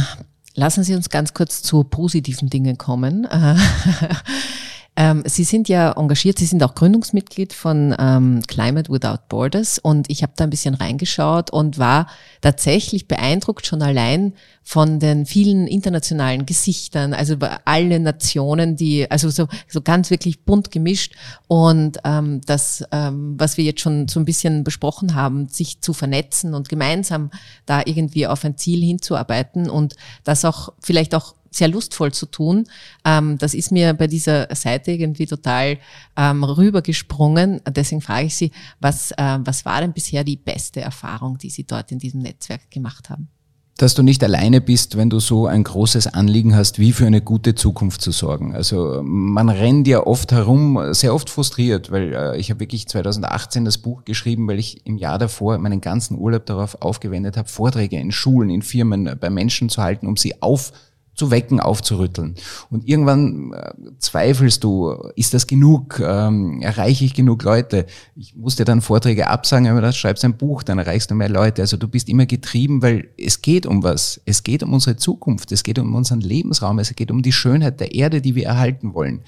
lassen 0.55 0.85
Sie 0.85 0.95
uns 0.95 1.11
ganz 1.11 1.35
kurz 1.35 1.63
zu 1.63 1.85
positiven 1.85 2.51
Dingen 2.51 2.79
kommen. 2.79 3.27
Ähm, 4.97 5.25
Sie 5.27 5.43
sind 5.43 5.69
ja 5.69 5.93
engagiert, 5.93 6.39
Sie 6.39 6.47
sind 6.47 6.63
auch 6.63 6.75
Gründungsmitglied 6.77 7.53
von 7.53 7.95
ähm, 7.99 8.43
Climate 8.47 8.93
Without 8.93 9.25
Borders 9.29 9.79
und 9.81 10.09
ich 10.09 10.23
habe 10.23 10.35
da 10.37 10.45
ein 10.45 10.51
bisschen 10.51 10.75
reingeschaut 10.75 11.51
und 11.51 11.79
war 11.79 12.07
tatsächlich 12.41 13.09
beeindruckt 13.09 13.67
schon 13.67 13.83
allein 13.83 14.35
von 14.63 15.01
den 15.01 15.27
vielen 15.27 15.67
internationalen 15.67 16.47
Gesichtern, 16.47 17.13
also 17.13 17.37
alle 17.65 17.99
Nationen, 17.99 18.77
die, 18.77 19.11
also 19.11 19.31
so, 19.31 19.49
so 19.69 19.83
ganz 19.83 20.11
wirklich 20.11 20.45
bunt 20.45 20.71
gemischt 20.71 21.15
und 21.49 21.99
ähm, 22.05 22.41
das, 22.47 22.85
ähm, 22.93 23.35
was 23.37 23.57
wir 23.57 23.65
jetzt 23.65 23.81
schon 23.81 24.07
so 24.07 24.21
ein 24.21 24.25
bisschen 24.25 24.63
besprochen 24.63 25.17
haben, 25.17 25.49
sich 25.49 25.81
zu 25.81 25.93
vernetzen 25.93 26.55
und 26.55 26.69
gemeinsam 26.69 27.31
da 27.67 27.83
irgendwie 27.85 28.29
auf 28.29 28.45
ein 28.45 28.57
Ziel 28.57 28.81
hinzuarbeiten 28.85 29.69
und 29.69 29.97
das 30.23 30.45
auch 30.45 30.73
vielleicht 30.81 31.17
auch 31.17 31.35
sehr 31.57 31.69
lustvoll 31.69 32.13
zu 32.13 32.27
tun. 32.27 32.65
Ähm, 33.05 33.39
das 33.39 33.55
ist 33.55 33.73
mir 33.73 33.95
bei 33.95 34.07
dieser 34.07 34.55
Seite 34.55 34.93
irgendwie 34.93 35.27
total 35.27 35.79
ähm, 36.17 36.45
rübergesprungen. 36.45 37.61
Deswegen 37.69 38.01
frage 38.01 38.27
ich 38.27 38.37
Sie, 38.37 38.51
was, 38.81 39.13
äh, 39.13 39.39
was 39.41 39.65
war 39.65 39.81
denn 39.81 39.93
bisher 39.93 40.25
die 40.25 40.37
beste 40.37 40.81
Erfahrung, 40.81 41.39
die 41.39 41.51
Sie 41.51 41.65
dort 41.65 41.93
in 41.93 41.99
diesem 41.99 42.21
Netzwerk 42.21 42.71
gemacht 42.71 43.11
haben? 43.11 43.29
dass 43.77 43.95
du 43.95 44.03
nicht 44.03 44.23
alleine 44.23 44.61
bist, 44.61 44.97
wenn 44.97 45.11
du 45.11 45.19
so 45.19 45.47
ein 45.47 45.65
großes 45.65 46.07
Anliegen 46.07 46.55
hast, 46.55 46.79
wie 46.79 46.93
für 46.93 47.07
eine 47.07 47.21
gute 47.21 47.57
Zukunft 47.57 48.03
zu 48.03 48.13
sorgen. 48.13 48.55
Also 48.55 49.01
man 49.03 49.49
rennt 49.49 49.89
ja 49.89 50.07
oft 50.07 50.31
herum, 50.31 50.95
sehr 50.95 51.13
oft 51.13 51.29
frustriert, 51.29 51.91
weil 51.91 52.15
äh, 52.15 52.39
ich 52.39 52.51
habe 52.51 52.61
wirklich 52.61 52.87
2018 52.87 53.65
das 53.65 53.79
Buch 53.79 54.05
geschrieben, 54.05 54.47
weil 54.47 54.61
ich 54.61 54.87
im 54.87 54.97
Jahr 54.97 55.19
davor 55.19 55.59
meinen 55.59 55.81
ganzen 55.81 56.17
Urlaub 56.19 56.47
darauf 56.47 56.83
aufgewendet 56.83 57.37
habe, 57.37 57.49
Vorträge 57.49 57.99
in 57.99 58.13
Schulen, 58.13 58.49
in 58.49 58.63
Firmen, 58.63 59.17
bei 59.19 59.29
Menschen 59.29 59.69
zu 59.69 59.83
halten, 59.83 60.07
um 60.07 60.17
sie 60.17 60.41
auf 60.41 60.73
zu 61.15 61.31
wecken, 61.31 61.61
aufzurütteln. 61.61 62.35
Und 62.71 62.87
irgendwann 62.89 63.53
äh, 63.53 63.73
zweifelst 63.99 64.65
du, 64.65 64.91
ist 65.17 65.35
das 65.35 65.47
genug? 65.47 66.01
Ähm, 66.01 66.61
erreiche 66.63 67.05
ich 67.05 67.15
genug 67.15 67.43
Leute? 67.43 67.87
Ich 68.17 68.35
musste 68.35 68.65
dann 68.65 68.81
Vorträge 68.81 69.29
absagen, 69.29 69.69
aber 69.69 69.81
das 69.81 69.97
schreibst 69.97 70.25
ein 70.25 70.37
Buch, 70.37 70.63
dann 70.63 70.79
erreichst 70.79 71.11
du 71.11 71.15
mehr 71.15 71.29
Leute. 71.29 71.63
Also 71.63 71.77
du 71.77 71.89
bist 71.89 72.09
immer 72.09 72.27
getrieben, 72.27 72.83
weil 72.83 73.09
es 73.17 73.43
geht 73.43 73.67
um 73.67 73.83
was. 73.83 74.21
Es 74.25 74.43
geht 74.43 74.63
um 74.63 74.73
unsere 74.73 74.97
Zukunft, 74.97 75.53
es 75.53 75.63
geht 75.63 75.79
um 75.79 75.95
unseren 75.95 76.21
Lebensraum, 76.21 76.79
es 76.79 76.95
geht 76.95 77.11
um 77.11 77.23
die 77.23 77.33
Schönheit 77.33 77.81
der 77.81 77.95
Erde, 77.95 78.21
die 78.21 78.35
wir 78.35 78.47
erhalten 78.47 78.95
wollen. 78.95 79.23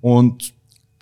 Und 0.00 0.54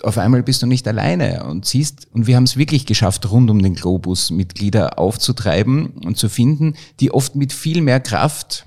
auf 0.02 0.18
einmal 0.18 0.42
bist 0.42 0.62
du 0.62 0.66
nicht 0.66 0.86
alleine 0.86 1.44
und 1.44 1.64
siehst, 1.64 2.08
und 2.12 2.26
wir 2.26 2.36
haben 2.36 2.44
es 2.44 2.56
wirklich 2.56 2.86
geschafft, 2.86 3.30
rund 3.30 3.50
um 3.50 3.62
den 3.62 3.74
Globus 3.74 4.30
Mitglieder 4.30 4.98
aufzutreiben 4.98 5.86
und 6.04 6.16
zu 6.16 6.28
finden, 6.28 6.74
die 7.00 7.10
oft 7.10 7.36
mit 7.36 7.52
viel 7.52 7.80
mehr 7.80 8.00
Kraft 8.00 8.66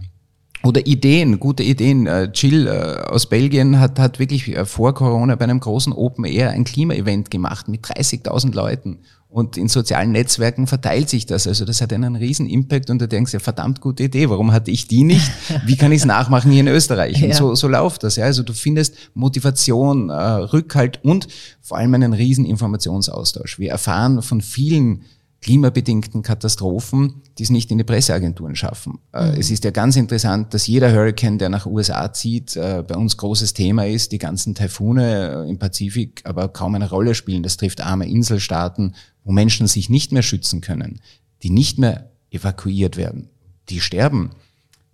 oder 0.67 0.85
Ideen, 0.85 1.39
gute 1.39 1.63
Ideen. 1.63 2.07
Äh, 2.07 2.29
Jill 2.33 2.67
äh, 2.67 3.07
aus 3.07 3.27
Belgien 3.27 3.79
hat, 3.79 3.99
hat 3.99 4.19
wirklich 4.19 4.49
äh, 4.49 4.65
vor 4.65 4.93
Corona 4.93 5.35
bei 5.35 5.45
einem 5.45 5.59
großen 5.59 5.93
Open 5.93 6.25
Air 6.25 6.51
ein 6.51 6.65
Klimaevent 6.65 7.31
gemacht 7.31 7.67
mit 7.67 7.85
30.000 7.85 8.53
Leuten. 8.53 8.99
Und 9.29 9.57
in 9.57 9.67
sozialen 9.67 10.11
Netzwerken 10.11 10.67
verteilt 10.67 11.09
sich 11.09 11.25
das. 11.25 11.47
Also 11.47 11.65
das 11.65 11.81
hat 11.81 11.91
einen 11.91 12.15
riesen 12.15 12.47
Impact 12.47 12.89
und 12.89 12.99
du 13.01 13.07
denkst 13.07 13.33
ja, 13.33 13.39
verdammt 13.39 13.81
gute 13.81 14.03
Idee, 14.03 14.29
warum 14.29 14.51
hatte 14.51 14.71
ich 14.71 14.87
die 14.87 15.03
nicht? 15.03 15.29
Wie 15.65 15.75
kann 15.75 15.91
ich 15.91 15.99
es 15.99 16.05
nachmachen 16.05 16.49
hier 16.51 16.61
in 16.61 16.67
Österreich? 16.67 17.21
Und 17.21 17.29
ja. 17.31 17.35
so, 17.35 17.53
so 17.53 17.67
läuft 17.67 18.03
das. 18.03 18.15
Ja. 18.15 18.25
Also 18.25 18.43
du 18.43 18.53
findest 18.53 18.95
Motivation, 19.15 20.09
Rückhalt 20.09 21.03
und 21.03 21.27
vor 21.61 21.77
allem 21.77 21.93
einen 21.93 22.13
riesen 22.13 22.45
Informationsaustausch. 22.45 23.59
Wir 23.59 23.71
erfahren 23.71 24.21
von 24.21 24.39
vielen 24.41 25.03
klimabedingten 25.41 26.23
Katastrophen, 26.23 27.21
die 27.37 27.43
es 27.43 27.49
nicht 27.49 27.69
in 27.71 27.77
die 27.77 27.83
Presseagenturen 27.83 28.55
schaffen. 28.55 28.99
Äh, 29.13 29.31
mhm. 29.31 29.39
Es 29.39 29.51
ist 29.51 29.63
ja 29.63 29.71
ganz 29.71 29.95
interessant, 29.95 30.53
dass 30.53 30.67
jeder 30.67 30.91
Hurricane, 30.91 31.37
der 31.37 31.49
nach 31.49 31.65
USA 31.65 32.11
zieht, 32.11 32.55
äh, 32.55 32.83
bei 32.87 32.95
uns 32.95 33.17
großes 33.17 33.53
Thema 33.53 33.85
ist. 33.85 34.11
Die 34.11 34.17
ganzen 34.17 34.55
Taifune 34.55 35.45
äh, 35.45 35.49
im 35.49 35.59
Pazifik 35.59 36.21
aber 36.23 36.49
kaum 36.49 36.75
eine 36.75 36.89
Rolle 36.89 37.13
spielen. 37.13 37.43
Das 37.43 37.57
trifft 37.57 37.81
arme 37.81 38.09
Inselstaaten, 38.09 38.95
wo 39.23 39.31
Menschen 39.31 39.67
sich 39.67 39.89
nicht 39.89 40.11
mehr 40.11 40.23
schützen 40.23 40.61
können, 40.61 41.01
die 41.43 41.49
nicht 41.49 41.77
mehr 41.77 42.11
evakuiert 42.31 42.97
werden, 42.97 43.29
die 43.69 43.79
sterben. 43.79 44.31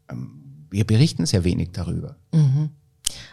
Ähm, 0.10 0.68
wir 0.70 0.86
berichten 0.86 1.26
sehr 1.26 1.44
wenig 1.44 1.70
darüber. 1.72 2.18
Mhm. 2.34 2.72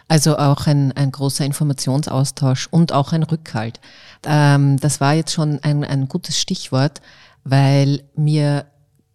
Also 0.07 0.37
auch 0.37 0.67
ein, 0.67 0.91
ein 0.93 1.11
großer 1.11 1.45
Informationsaustausch 1.45 2.67
und 2.71 2.91
auch 2.91 3.13
ein 3.13 3.23
Rückhalt. 3.23 3.79
Ähm, 4.25 4.77
das 4.77 5.01
war 5.01 5.13
jetzt 5.13 5.33
schon 5.33 5.59
ein, 5.63 5.83
ein 5.83 6.07
gutes 6.07 6.39
Stichwort, 6.39 7.01
weil 7.43 8.03
mir 8.15 8.65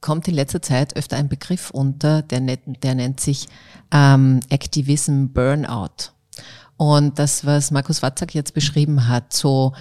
kommt 0.01 0.29
in 0.29 0.35
letzter 0.35 0.63
Zeit 0.63 0.97
öfter 0.97 1.17
ein 1.17 1.29
Begriff 1.29 1.71
unter, 1.71 2.23
der, 2.23 2.41
der 2.41 2.95
nennt 2.95 3.21
sich 3.21 3.49
ähm, 3.93 4.41
Activism 4.49 5.27
Burnout. 5.29 6.13
Und 6.77 7.19
das, 7.19 7.47
was 7.47 7.71
Markus 7.71 8.03
Watzak 8.03 8.35
jetzt 8.35 8.53
beschrieben 8.53 9.09
hat, 9.09 9.33
so 9.33 9.73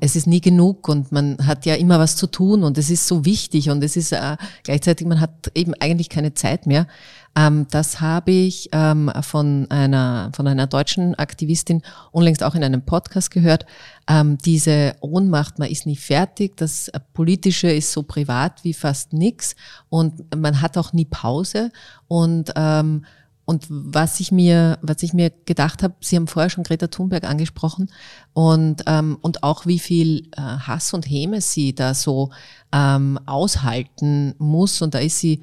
es 0.00 0.16
ist 0.16 0.26
nie 0.26 0.40
genug 0.40 0.88
und 0.88 1.12
man 1.12 1.36
hat 1.46 1.64
ja 1.64 1.74
immer 1.74 1.98
was 1.98 2.16
zu 2.16 2.26
tun 2.26 2.64
und 2.64 2.78
es 2.78 2.90
ist 2.90 3.06
so 3.06 3.24
wichtig 3.24 3.70
und 3.70 3.82
es 3.84 3.96
ist 3.96 4.12
äh, 4.12 4.36
gleichzeitig, 4.64 5.06
man 5.06 5.20
hat 5.20 5.52
eben 5.54 5.72
eigentlich 5.74 6.08
keine 6.08 6.34
Zeit 6.34 6.66
mehr. 6.66 6.88
Ähm, 7.36 7.66
das 7.70 8.00
habe 8.00 8.32
ich 8.32 8.70
ähm, 8.72 9.12
von, 9.20 9.70
einer, 9.70 10.32
von 10.34 10.48
einer 10.48 10.66
deutschen 10.66 11.14
Aktivistin 11.14 11.82
unlängst 12.10 12.42
auch 12.42 12.56
in 12.56 12.64
einem 12.64 12.82
Podcast 12.82 13.30
gehört. 13.30 13.66
Ähm, 14.08 14.38
diese 14.38 14.96
Ohnmacht, 15.00 15.60
man 15.60 15.70
ist 15.70 15.86
nie 15.86 15.96
fertig, 15.96 16.56
das 16.56 16.90
Politische 17.12 17.70
ist 17.70 17.92
so 17.92 18.02
privat 18.02 18.64
wie 18.64 18.74
fast 18.74 19.12
nichts 19.12 19.54
und 19.88 20.34
man 20.36 20.60
hat 20.60 20.76
auch 20.76 20.92
nie 20.92 21.04
Pause 21.04 21.70
und 22.08 22.52
ähm, 22.56 23.04
und 23.48 23.64
was 23.70 24.20
ich 24.20 24.30
mir, 24.30 24.78
was 24.82 25.02
ich 25.02 25.14
mir 25.14 25.32
gedacht 25.46 25.82
habe, 25.82 25.94
Sie 26.00 26.16
haben 26.16 26.26
vorher 26.26 26.50
schon 26.50 26.64
Greta 26.64 26.88
Thunberg 26.88 27.24
angesprochen. 27.24 27.90
Und 28.34 28.82
ähm, 28.86 29.16
und 29.22 29.42
auch 29.42 29.64
wie 29.64 29.78
viel 29.78 30.28
äh, 30.36 30.42
Hass 30.42 30.92
und 30.92 31.08
Häme 31.08 31.40
sie 31.40 31.74
da 31.74 31.94
so 31.94 32.28
ähm, 32.72 33.18
aushalten 33.24 34.34
muss. 34.36 34.82
Und 34.82 34.92
da 34.92 34.98
ist 34.98 35.20
sie 35.20 35.40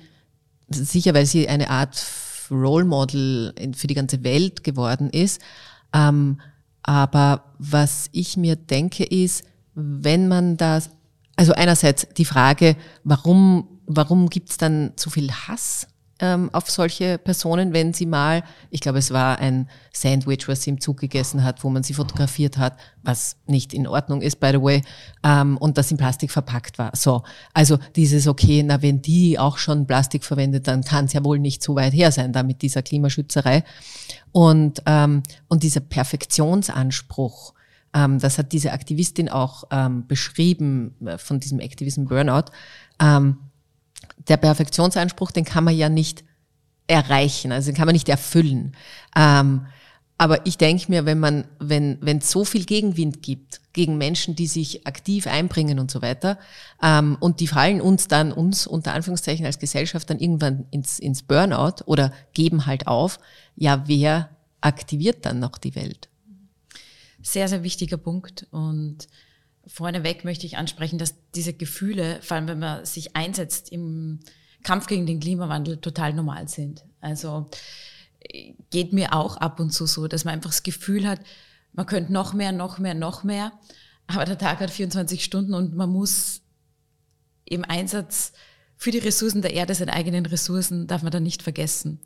sicher, 0.69 1.15
weil 1.15 1.25
sie 1.25 1.49
eine 1.49 1.71
Art 1.71 1.99
Role 2.51 2.85
Model 2.85 3.55
für 3.75 3.87
die 3.87 3.95
ganze 3.95 4.23
Welt 4.23 4.63
geworden 4.63 5.09
ist. 5.09 5.41
Ähm, 5.91 6.39
aber 6.83 7.55
was 7.57 8.09
ich 8.11 8.37
mir 8.37 8.55
denke 8.55 9.03
ist, 9.03 9.45
wenn 9.73 10.27
man 10.27 10.57
das, 10.57 10.91
also 11.37 11.53
einerseits 11.53 12.07
die 12.15 12.25
Frage, 12.25 12.75
warum, 13.03 13.67
warum 13.87 14.29
gibt 14.29 14.51
es 14.51 14.57
dann 14.57 14.93
so 14.95 15.09
viel 15.09 15.31
Hass 15.31 15.87
ähm, 16.19 16.49
auf 16.53 16.69
solche 16.69 17.17
Personen, 17.17 17.73
wenn 17.73 17.93
sie 17.93 18.05
mal, 18.05 18.43
ich 18.69 18.79
glaube, 18.79 18.99
es 18.99 19.11
war 19.11 19.39
ein 19.39 19.69
Sandwich, 19.91 20.47
was 20.47 20.63
sie 20.63 20.69
im 20.69 20.79
Zug 20.79 20.97
gegessen 20.97 21.43
hat, 21.43 21.63
wo 21.63 21.69
man 21.69 21.83
sie 21.83 21.93
fotografiert 21.93 22.57
hat, 22.57 22.77
was 23.03 23.35
nicht 23.47 23.73
in 23.73 23.85
Ordnung 23.85 24.21
ist, 24.21 24.39
by 24.39 24.51
the 24.51 24.61
way, 24.61 24.81
ähm, 25.23 25.57
und 25.57 25.77
das 25.77 25.91
in 25.91 25.97
Plastik 25.97 26.31
verpackt 26.31 26.77
war. 26.77 26.91
So, 26.95 27.23
also 27.53 27.77
dieses, 27.95 28.27
okay, 28.27 28.63
na, 28.63 28.81
wenn 28.81 29.01
die 29.01 29.37
auch 29.37 29.57
schon 29.57 29.87
Plastik 29.87 30.23
verwendet, 30.23 30.67
dann 30.67 30.83
kann 30.83 31.05
es 31.05 31.13
ja 31.13 31.23
wohl 31.23 31.39
nicht 31.39 31.61
so 31.61 31.75
weit 31.75 31.93
her 31.93 32.11
sein, 32.11 32.31
da 32.31 32.43
mit 32.43 32.61
dieser 32.61 32.81
Klimaschützerei. 32.81 33.63
Und, 34.31 34.81
ähm, 34.85 35.21
und 35.47 35.63
dieser 35.63 35.81
Perfektionsanspruch, 35.81 37.53
ähm, 37.93 38.19
das 38.19 38.37
hat 38.37 38.51
diese 38.51 38.71
Aktivistin 38.71 39.29
auch 39.29 39.65
ähm, 39.71 40.07
beschrieben 40.07 40.95
äh, 41.05 41.17
von 41.17 41.39
diesem 41.39 41.59
Activism 41.59 42.05
Burnout. 42.05 42.51
Ähm, 42.99 43.37
der 44.17 44.37
Perfektionsanspruch, 44.37 45.31
den 45.31 45.45
kann 45.45 45.63
man 45.63 45.75
ja 45.75 45.89
nicht 45.89 46.23
erreichen, 46.87 47.51
also 47.51 47.71
den 47.71 47.75
kann 47.75 47.87
man 47.87 47.93
nicht 47.93 48.09
erfüllen. 48.09 48.75
Ähm, 49.15 49.65
aber 50.17 50.45
ich 50.45 50.57
denke 50.57 50.85
mir, 50.89 51.05
wenn 51.05 51.19
man, 51.19 51.45
wenn 51.59 51.97
wenn 51.99 52.19
es 52.19 52.31
so 52.31 52.45
viel 52.45 52.63
Gegenwind 52.63 53.21
gibt 53.21 53.59
gegen 53.73 53.97
Menschen, 53.97 54.35
die 54.35 54.47
sich 54.47 54.87
aktiv 54.87 55.27
einbringen 55.27 55.77
und 55.77 55.91
so 55.91 56.01
weiter, 56.01 56.39
ähm, 56.81 57.17
und 57.19 57.41
die 57.41 57.47
fallen 57.47 57.81
uns 57.81 58.07
dann 58.07 58.31
uns 58.31 58.65
unter 58.65 58.93
Anführungszeichen 58.93 59.45
als 59.45 59.59
Gesellschaft 59.59 60.09
dann 60.09 60.19
irgendwann 60.19 60.67
ins 60.71 60.99
ins 60.99 61.23
Burnout 61.23 61.83
oder 61.85 62.13
geben 62.33 62.65
halt 62.65 62.87
auf, 62.87 63.19
ja, 63.57 63.83
wer 63.87 64.29
aktiviert 64.61 65.25
dann 65.25 65.39
noch 65.39 65.57
die 65.57 65.75
Welt? 65.75 66.07
Sehr 67.21 67.49
sehr 67.49 67.63
wichtiger 67.63 67.97
Punkt 67.97 68.47
und 68.51 69.07
Vorneweg 69.67 70.25
möchte 70.25 70.45
ich 70.45 70.57
ansprechen, 70.57 70.97
dass 70.97 71.15
diese 71.33 71.53
Gefühle, 71.53 72.19
vor 72.21 72.37
allem 72.37 72.47
wenn 72.47 72.59
man 72.59 72.85
sich 72.85 73.15
einsetzt 73.15 73.71
im 73.71 74.19
Kampf 74.63 74.87
gegen 74.87 75.05
den 75.05 75.19
Klimawandel, 75.19 75.77
total 75.77 76.13
normal 76.13 76.47
sind. 76.47 76.85
Also 77.01 77.49
geht 78.69 78.93
mir 78.93 79.13
auch 79.13 79.37
ab 79.37 79.59
und 79.59 79.71
zu 79.71 79.85
so, 79.85 80.07
dass 80.07 80.25
man 80.25 80.35
einfach 80.35 80.49
das 80.49 80.63
Gefühl 80.63 81.07
hat, 81.07 81.19
man 81.73 81.85
könnte 81.85 82.13
noch 82.13 82.33
mehr, 82.33 82.51
noch 82.51 82.79
mehr, 82.79 82.93
noch 82.93 83.23
mehr, 83.23 83.51
aber 84.07 84.25
der 84.25 84.37
Tag 84.37 84.59
hat 84.59 84.71
24 84.71 85.23
Stunden 85.23 85.53
und 85.53 85.75
man 85.75 85.89
muss 85.89 86.41
im 87.45 87.63
Einsatz 87.63 88.33
für 88.77 88.91
die 88.91 88.97
Ressourcen 88.99 89.41
der 89.41 89.53
Erde, 89.53 89.75
seine 89.75 89.93
eigenen 89.93 90.25
Ressourcen, 90.25 90.87
darf 90.87 91.03
man 91.03 91.11
da 91.11 91.19
nicht 91.19 91.43
vergessen. 91.43 91.99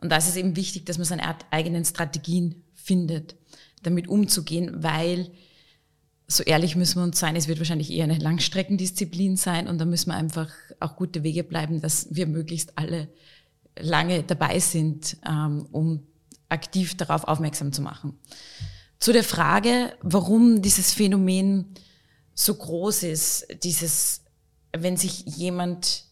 Und 0.00 0.10
das 0.10 0.28
ist 0.28 0.36
eben 0.36 0.56
wichtig, 0.56 0.84
dass 0.86 0.98
man 0.98 1.06
seine 1.06 1.36
eigenen 1.50 1.84
Strategien 1.84 2.64
findet, 2.74 3.36
damit 3.82 4.08
umzugehen, 4.08 4.82
weil 4.82 5.30
so 6.28 6.42
ehrlich 6.42 6.74
müssen 6.74 7.00
wir 7.00 7.04
uns 7.04 7.20
sein, 7.20 7.36
es 7.36 7.46
wird 7.46 7.58
wahrscheinlich 7.58 7.90
eher 7.90 8.04
eine 8.04 8.18
Langstreckendisziplin 8.18 9.36
sein 9.36 9.68
und 9.68 9.78
da 9.78 9.84
müssen 9.84 10.10
wir 10.10 10.16
einfach 10.16 10.50
auch 10.80 10.96
gute 10.96 11.22
Wege 11.22 11.44
bleiben, 11.44 11.80
dass 11.80 12.08
wir 12.10 12.26
möglichst 12.26 12.76
alle 12.76 13.08
lange 13.78 14.22
dabei 14.22 14.58
sind, 14.58 15.16
ähm, 15.28 15.66
um 15.70 16.06
aktiv 16.48 16.96
darauf 16.96 17.24
aufmerksam 17.24 17.72
zu 17.72 17.82
machen. 17.82 18.18
Zu 18.98 19.12
der 19.12 19.24
Frage, 19.24 19.92
warum 20.02 20.62
dieses 20.62 20.92
Phänomen 20.92 21.74
so 22.34 22.54
groß 22.54 23.04
ist, 23.04 23.46
dieses, 23.62 24.22
wenn 24.72 24.96
sich 24.96 25.24
jemand 25.26 26.04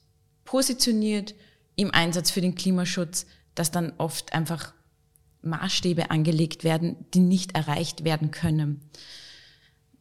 positioniert 0.44 1.34
im 1.76 1.92
Einsatz 1.92 2.30
für 2.30 2.40
den 2.40 2.54
Klimaschutz, 2.54 3.26
dass 3.54 3.70
dann 3.70 3.92
oft 3.98 4.32
einfach 4.32 4.74
Maßstäbe 5.42 6.10
angelegt 6.10 6.64
werden, 6.64 6.96
die 7.14 7.20
nicht 7.20 7.54
erreicht 7.54 8.04
werden 8.04 8.30
können. 8.30 8.80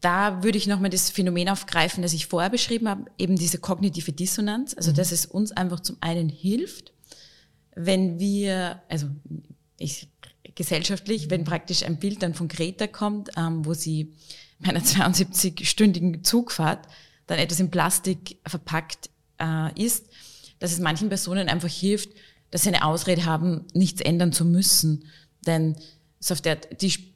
Da 0.03 0.43
würde 0.43 0.57
ich 0.57 0.67
nochmal 0.67 0.89
das 0.89 1.09
Phänomen 1.09 1.47
aufgreifen, 1.47 2.03
das 2.03 2.11
ich 2.11 2.27
vorher 2.27 2.49
beschrieben 2.49 2.89
habe, 2.89 3.05
eben 3.17 3.37
diese 3.37 3.57
kognitive 3.57 4.11
Dissonanz, 4.11 4.73
also 4.75 4.91
mhm. 4.91 4.95
dass 4.95 5.13
es 5.13 5.25
uns 5.25 5.53
einfach 5.53 5.79
zum 5.79 5.95
einen 6.01 6.27
hilft, 6.27 6.91
wenn 7.73 8.19
wir, 8.19 8.81
also 8.89 9.07
ich, 9.79 10.09
gesellschaftlich, 10.55 11.29
wenn 11.29 11.45
praktisch 11.45 11.83
ein 11.83 11.99
Bild 11.99 12.21
dann 12.21 12.33
von 12.33 12.49
Greta 12.49 12.85
kommt, 12.85 13.29
ähm, 13.37 13.65
wo 13.65 13.73
sie 13.73 14.13
bei 14.59 14.71
einer 14.71 14.81
72-stündigen 14.83 16.21
Zugfahrt 16.21 16.85
dann 17.25 17.39
etwas 17.39 17.61
in 17.61 17.71
Plastik 17.71 18.39
verpackt 18.45 19.09
äh, 19.39 19.81
ist, 19.81 20.07
dass 20.59 20.73
es 20.73 20.79
manchen 20.79 21.07
Personen 21.07 21.47
einfach 21.47 21.69
hilft, 21.69 22.09
dass 22.51 22.63
sie 22.63 22.69
eine 22.69 22.83
Ausrede 22.83 23.23
haben, 23.23 23.67
nichts 23.73 24.01
ändern 24.01 24.33
zu 24.33 24.43
müssen. 24.43 25.05
Denn 25.47 25.77
so 26.19 26.33
auf 26.33 26.41
der, 26.41 26.57
die, 26.57 27.12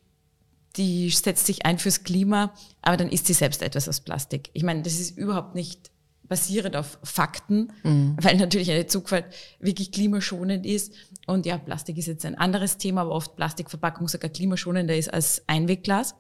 die 0.78 1.10
setzt 1.10 1.46
sich 1.46 1.66
ein 1.66 1.80
fürs 1.80 2.04
Klima, 2.04 2.54
aber 2.82 2.98
dann 2.98 3.10
ist 3.10 3.28
sie 3.28 3.34
selbst 3.34 3.62
etwas 3.62 3.90
aus 3.90 4.02
Plastik. 4.02 4.50
Ich 4.54 4.64
meine, 4.64 4.82
das 4.84 5.00
ist 5.00 5.18
überhaupt 5.18 5.56
nicht 5.56 5.92
basierend 6.28 6.76
auf 6.76 7.00
Fakten, 7.04 7.72
mhm. 7.84 8.16
weil 8.22 8.38
natürlich 8.38 8.70
eine 8.72 8.88
Zugfahrt 8.88 9.34
wirklich 9.60 9.92
klimaschonend 9.92 10.66
ist. 10.66 10.94
Und 11.26 11.46
ja, 11.46 11.58
Plastik 11.58 11.98
ist 11.98 12.08
jetzt 12.08 12.26
ein 12.26 12.36
anderes 12.36 12.78
Thema, 12.78 13.02
aber 13.02 13.12
oft 13.12 13.36
Plastikverpackung 13.36 14.08
sogar 14.08 14.30
klimaschonender 14.30 14.96
ist 14.96 15.14
als 15.14 15.44
Einwegglas. 15.48 16.16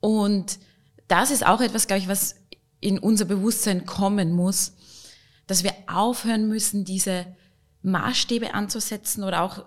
Und 0.00 0.58
das 1.08 1.30
ist 1.30 1.46
auch 1.46 1.60
etwas, 1.60 1.86
glaube 1.86 2.00
ich, 2.00 2.08
was 2.08 2.36
in 2.80 2.98
unser 2.98 3.24
Bewusstsein 3.24 3.86
kommen 3.86 4.32
muss, 4.32 4.74
dass 5.46 5.64
wir 5.64 5.72
aufhören 5.86 6.48
müssen, 6.48 6.84
diese 6.84 7.26
Maßstäbe 7.82 8.54
anzusetzen 8.54 9.24
oder 9.24 9.42
auch, 9.42 9.64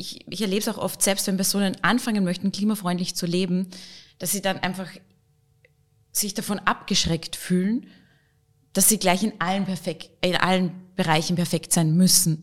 ich, 0.00 0.26
ich 0.28 0.40
erlebe 0.40 0.62
es 0.62 0.68
auch 0.68 0.78
oft 0.78 1.02
selbst, 1.02 1.26
wenn 1.26 1.36
Personen 1.36 1.76
anfangen 1.82 2.24
möchten, 2.24 2.52
klimafreundlich 2.52 3.14
zu 3.14 3.26
leben, 3.26 3.68
dass 4.18 4.32
sie 4.32 4.40
dann 4.40 4.58
einfach 4.58 4.88
sich 6.10 6.32
davon 6.32 6.58
abgeschreckt 6.58 7.36
fühlen, 7.36 7.86
dass 8.72 8.88
sie 8.88 8.98
gleich 8.98 9.22
in 9.22 9.34
allen 9.40 9.66
perfekt, 9.66 10.10
in 10.22 10.36
allen 10.36 10.72
Bereichen 10.96 11.36
perfekt 11.36 11.72
sein 11.72 11.96
müssen. 11.96 12.40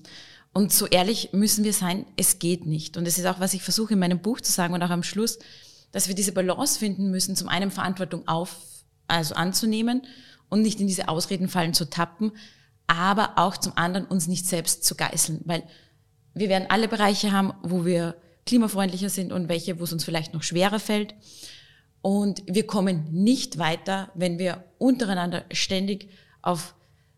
Und 0.54 0.72
so 0.72 0.86
ehrlich 0.86 1.34
müssen 1.34 1.64
wir 1.64 1.74
sein, 1.74 2.06
es 2.16 2.40
geht 2.40 2.66
nicht. 2.66 2.96
Und 2.96 3.06
das 3.06 3.18
ist 3.18 3.26
auch, 3.26 3.40
was 3.40 3.54
ich 3.54 3.64
versuche 3.64 3.94
in 3.94 4.00
meinem 4.00 4.20
Buch 4.20 4.40
zu 4.40 4.52
sagen 4.52 4.74
und 4.74 4.84
auch 4.84 4.90
am 4.90 5.04
Schluss, 5.04 5.40
dass 5.92 6.08
wir 6.08 6.16
diese 6.16 6.34
Balance 6.34 6.78
finden 6.78 7.10
müssen, 7.10 7.36
zum 7.36 7.50
einen 7.50 7.72
Verantwortung 7.72 8.28
auf, 8.28 8.56
also 9.08 9.34
anzunehmen 9.34 10.04
und 10.50 10.62
nicht 10.62 10.80
in 10.80 10.88
diese 10.88 11.10
Ausredenfallen 11.10 11.74
zu 11.74 11.90
tappen, 11.90 12.32
aber 12.86 13.38
auch 13.38 13.58
zum 13.58 13.74
anderen 13.78 14.06
uns 14.06 14.28
nicht 14.28 14.46
selbst 14.46 14.84
zu 14.84 14.96
geißeln, 14.96 15.42
weil 15.46 15.64
wir 16.40 16.50
werden 16.50 16.70
alle 16.70 16.88
Bereiche 16.88 17.32
haben, 17.32 17.54
wo 17.64 17.86
wir 17.86 18.16
klimafreundlicher 18.46 19.10
sind 19.10 19.32
und 19.32 19.50
welche, 19.50 19.80
wo 19.80 19.84
es 19.84 19.94
uns 19.94 20.04
vielleicht 20.04 20.34
noch 20.34 20.44
schwerer 20.44 20.80
fällt. 20.80 21.14
Und 22.02 22.44
wir 22.46 22.66
kommen 22.66 23.06
nicht 23.12 23.58
weiter, 23.58 24.12
wenn 24.16 24.40
wir 24.40 24.64
untereinander 24.78 25.46
ständig 25.52 26.10
auf 26.42 26.76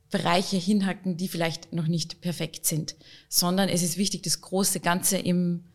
Bereiche 0.10 0.58
hinhacken, 0.58 1.18
die 1.18 1.28
vielleicht 1.28 1.72
noch 1.72 1.88
nicht 1.88 2.22
perfekt 2.22 2.66
sind, 2.66 2.96
sondern 3.28 3.70
es 3.70 3.84
ist 3.84 3.98
wichtig, 3.98 4.24
das 4.24 4.42
große 4.42 4.80
Ganze 4.80 5.18
im 5.18 5.66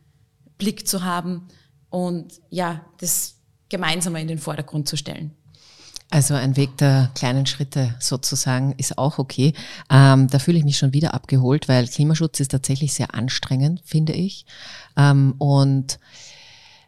Blick 0.59 0.89
zu 0.89 1.05
haben 1.05 1.47
und 1.89 2.41
ja, 2.51 2.85
das 2.99 3.37
gemeinsam 3.69 4.17
in 4.17 4.27
den 4.27 4.39
Vordergrund 4.39 4.89
zu 4.89 4.97
stellen. 4.97 5.37
Also 6.15 6.35
ein 6.35 6.57
Weg 6.57 6.77
der 6.77 7.11
kleinen 7.17 7.45
Schritte 7.45 7.93
sozusagen 7.99 8.73
ist 8.77 8.99
auch 8.99 9.19
okay. 9.19 9.53
Ähm, 9.91 10.29
da 10.29 10.39
fühle 10.39 10.59
ich 10.59 10.65
mich 10.65 10.79
schon 10.79 10.93
wieder 10.93 11.13
abgeholt, 11.13 11.67
weil 11.67 11.89
Klimaschutz 11.89 12.39
ist 12.39 12.53
tatsächlich 12.53 12.95
sehr 12.95 13.17
anstrengend, 13.17 13.83
finde 13.85 14.13
ich. 14.13 14.47
Ähm, 14.97 15.35
und 15.39 15.99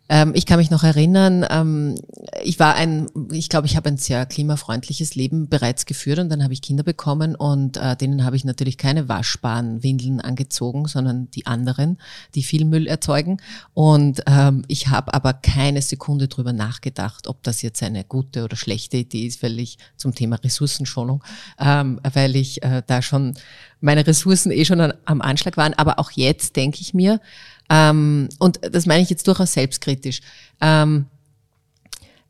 ähm, 0.09 0.33
ich 0.35 0.47
kann 0.47 0.59
mich 0.59 0.71
noch 0.71 0.85
erinnern, 0.85 1.45
ähm, 1.51 1.97
ich 2.42 2.59
war 2.61 2.75
ein, 2.75 3.09
ich 3.33 3.49
glaube, 3.49 3.66
ich 3.66 3.77
habe 3.77 3.88
ein 3.88 3.97
sehr 3.97 4.25
klimafreundliches 4.27 5.14
Leben 5.14 5.49
bereits 5.49 5.85
geführt 5.85 6.19
und 6.19 6.29
dann 6.29 6.45
habe 6.45 6.53
ich 6.53 6.62
Kinder 6.62 6.85
bekommen 6.85 7.35
und 7.35 7.77
äh, 7.77 7.97
denen 7.97 8.25
habe 8.25 8.37
ich 8.37 8.45
natürlich 8.45 8.79
keine 8.79 9.09
waschbaren 9.09 9.83
Windeln 9.83 10.21
angezogen, 10.21 10.87
sondern 10.87 11.31
die 11.33 11.47
anderen, 11.47 11.99
die 12.35 12.45
viel 12.45 12.64
Müll 12.64 12.87
erzeugen. 12.87 13.38
Und 13.75 14.23
ähm, 14.27 14.64
ich 14.69 14.88
habe 14.88 15.12
aber 15.12 15.33
keine 15.33 15.83
Sekunde 15.83 16.29
drüber 16.29 16.53
nachgedacht, 16.53 17.27
ob 17.27 17.42
das 17.42 17.62
jetzt 17.62 17.83
eine 17.83 18.05
gute 18.05 18.45
oder 18.45 18.57
schlechte 18.57 18.99
Idee 18.99 19.27
ist, 19.27 19.42
weil 19.42 19.59
ich 19.59 19.79
zum 19.97 20.14
Thema 20.14 20.37
Ressourcenschonung, 20.37 21.25
ähm, 21.59 22.01
weil 22.12 22.37
ich 22.37 22.62
äh, 22.62 22.83
da 22.87 23.03
schon 23.03 23.35
meine 23.81 24.07
Ressourcen 24.07 24.53
eh 24.53 24.64
schon 24.64 24.81
an, 24.81 24.95
am 25.05 25.21
Anschlag 25.21 25.57
waren. 25.57 25.75
Aber 25.75 25.99
auch 25.99 26.11
jetzt 26.12 26.57
denke 26.57 26.81
ich 26.81 26.95
mir, 26.95 27.21
ähm, 27.70 28.29
und 28.38 28.61
das 28.62 28.87
meine 28.87 29.02
ich 29.02 29.11
jetzt 29.11 29.26
durchaus 29.26 29.52
selbstkritisch. 29.52 30.20
Ähm, 30.61 31.07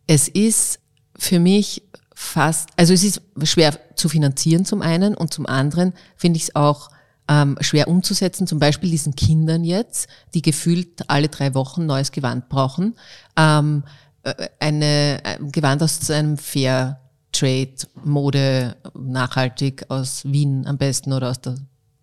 es 0.07 0.29
ist 0.29 0.81
für 1.19 1.41
mich 1.41 1.83
fast, 2.15 2.71
also 2.77 2.95
es 2.95 3.05
ist 3.05 3.21
schwer 3.43 3.79
zu 3.95 4.09
finanzieren 4.09 4.65
zum 4.65 4.83
einen 4.83 5.15
und 5.15 5.33
zum 5.33 5.47
anderen 5.47 5.93
finde 6.17 6.39
ich 6.39 6.45
es 6.45 6.57
auch 6.57 6.91
ähm, 7.29 7.57
schwer 7.61 7.89
umzusetzen, 7.89 8.47
zum 8.47 8.59
Beispiel 8.59 8.91
diesen 8.91 9.17
Kindern 9.17 9.65
jetzt, 9.65 10.09
die 10.35 10.43
gefühlt 10.43 11.09
alle 11.09 11.29
drei 11.29 11.55
Wochen 11.55 11.87
neues 11.87 12.13
Gewand 12.13 12.49
brauchen. 12.49 12.95
Ähm, 13.37 13.83
äh, 14.23 14.49
eine, 14.61 15.21
ein 15.25 15.53
Gewand 15.53 15.83
aus 15.83 16.11
einem 16.11 16.39
Fair 16.39 17.01
Trade, 17.33 17.75
Mode, 18.03 18.77
nachhaltig 18.95 19.85
aus 19.91 20.25
Wien 20.25 20.67
am 20.67 20.79
besten 20.79 21.13
oder 21.13 21.31
aus 21.31 21.41
der 21.41 21.57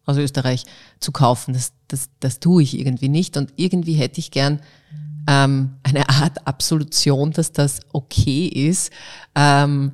aus 0.05 0.17
Österreich 0.17 0.65
zu 0.99 1.11
kaufen. 1.11 1.53
Das, 1.53 1.73
das, 1.87 2.09
das 2.19 2.39
tue 2.39 2.63
ich 2.63 2.77
irgendwie 2.77 3.09
nicht. 3.09 3.37
Und 3.37 3.53
irgendwie 3.55 3.93
hätte 3.93 4.19
ich 4.19 4.31
gern 4.31 4.59
ähm, 5.27 5.75
eine 5.83 6.09
Art 6.09 6.45
Absolution, 6.47 7.31
dass 7.31 7.51
das 7.51 7.81
okay 7.91 8.47
ist, 8.47 8.91
ähm, 9.35 9.93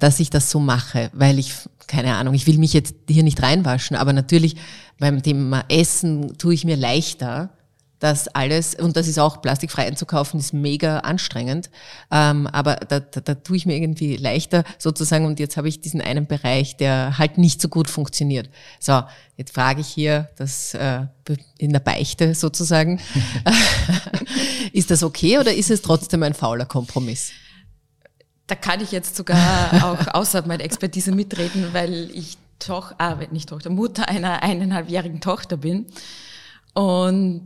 dass 0.00 0.20
ich 0.20 0.30
das 0.30 0.50
so 0.50 0.60
mache, 0.60 1.10
weil 1.12 1.38
ich, 1.38 1.54
keine 1.86 2.16
Ahnung, 2.16 2.34
ich 2.34 2.46
will 2.46 2.58
mich 2.58 2.72
jetzt 2.72 2.94
hier 3.08 3.22
nicht 3.22 3.42
reinwaschen, 3.42 3.96
aber 3.96 4.12
natürlich 4.12 4.56
beim 4.98 5.22
Thema 5.22 5.64
Essen 5.68 6.36
tue 6.36 6.54
ich 6.54 6.64
mir 6.64 6.76
leichter, 6.76 7.50
das 7.98 8.28
alles, 8.28 8.74
und 8.74 8.96
das 8.96 9.08
ist 9.08 9.18
auch 9.18 9.42
plastikfrei 9.42 9.86
einzukaufen, 9.86 10.38
ist 10.38 10.52
mega 10.52 11.00
anstrengend. 11.00 11.70
Ähm, 12.10 12.46
aber 12.46 12.76
da, 12.76 13.00
da, 13.00 13.20
da 13.20 13.34
tue 13.34 13.56
ich 13.56 13.66
mir 13.66 13.76
irgendwie 13.76 14.16
leichter 14.16 14.64
sozusagen. 14.78 15.26
Und 15.26 15.40
jetzt 15.40 15.56
habe 15.56 15.68
ich 15.68 15.80
diesen 15.80 16.00
einen 16.00 16.26
Bereich, 16.26 16.76
der 16.76 17.18
halt 17.18 17.38
nicht 17.38 17.60
so 17.60 17.68
gut 17.68 17.90
funktioniert. 17.90 18.50
So, 18.78 19.02
jetzt 19.36 19.54
frage 19.54 19.80
ich 19.80 19.88
hier, 19.88 20.28
das 20.36 20.74
äh, 20.74 21.06
in 21.58 21.72
der 21.72 21.80
Beichte 21.80 22.34
sozusagen, 22.34 23.00
ist 24.72 24.90
das 24.90 25.02
okay 25.02 25.38
oder 25.38 25.52
ist 25.52 25.70
es 25.70 25.82
trotzdem 25.82 26.22
ein 26.22 26.34
fauler 26.34 26.66
Kompromiss? 26.66 27.32
Da 28.46 28.54
kann 28.54 28.80
ich 28.80 28.92
jetzt 28.92 29.16
sogar 29.16 29.38
auch 29.84 30.14
außerhalb 30.14 30.46
meiner 30.46 30.64
Expertise 30.64 31.12
mitreden, 31.12 31.68
weil 31.72 32.10
ich 32.12 32.38
Toch, 32.58 32.92
ah, 32.98 33.16
nicht 33.30 33.48
Tochter, 33.48 33.70
Mutter 33.70 34.08
einer 34.08 34.42
eineinhalbjährigen 34.42 35.20
Tochter 35.20 35.56
bin. 35.56 35.86
Und 36.74 37.44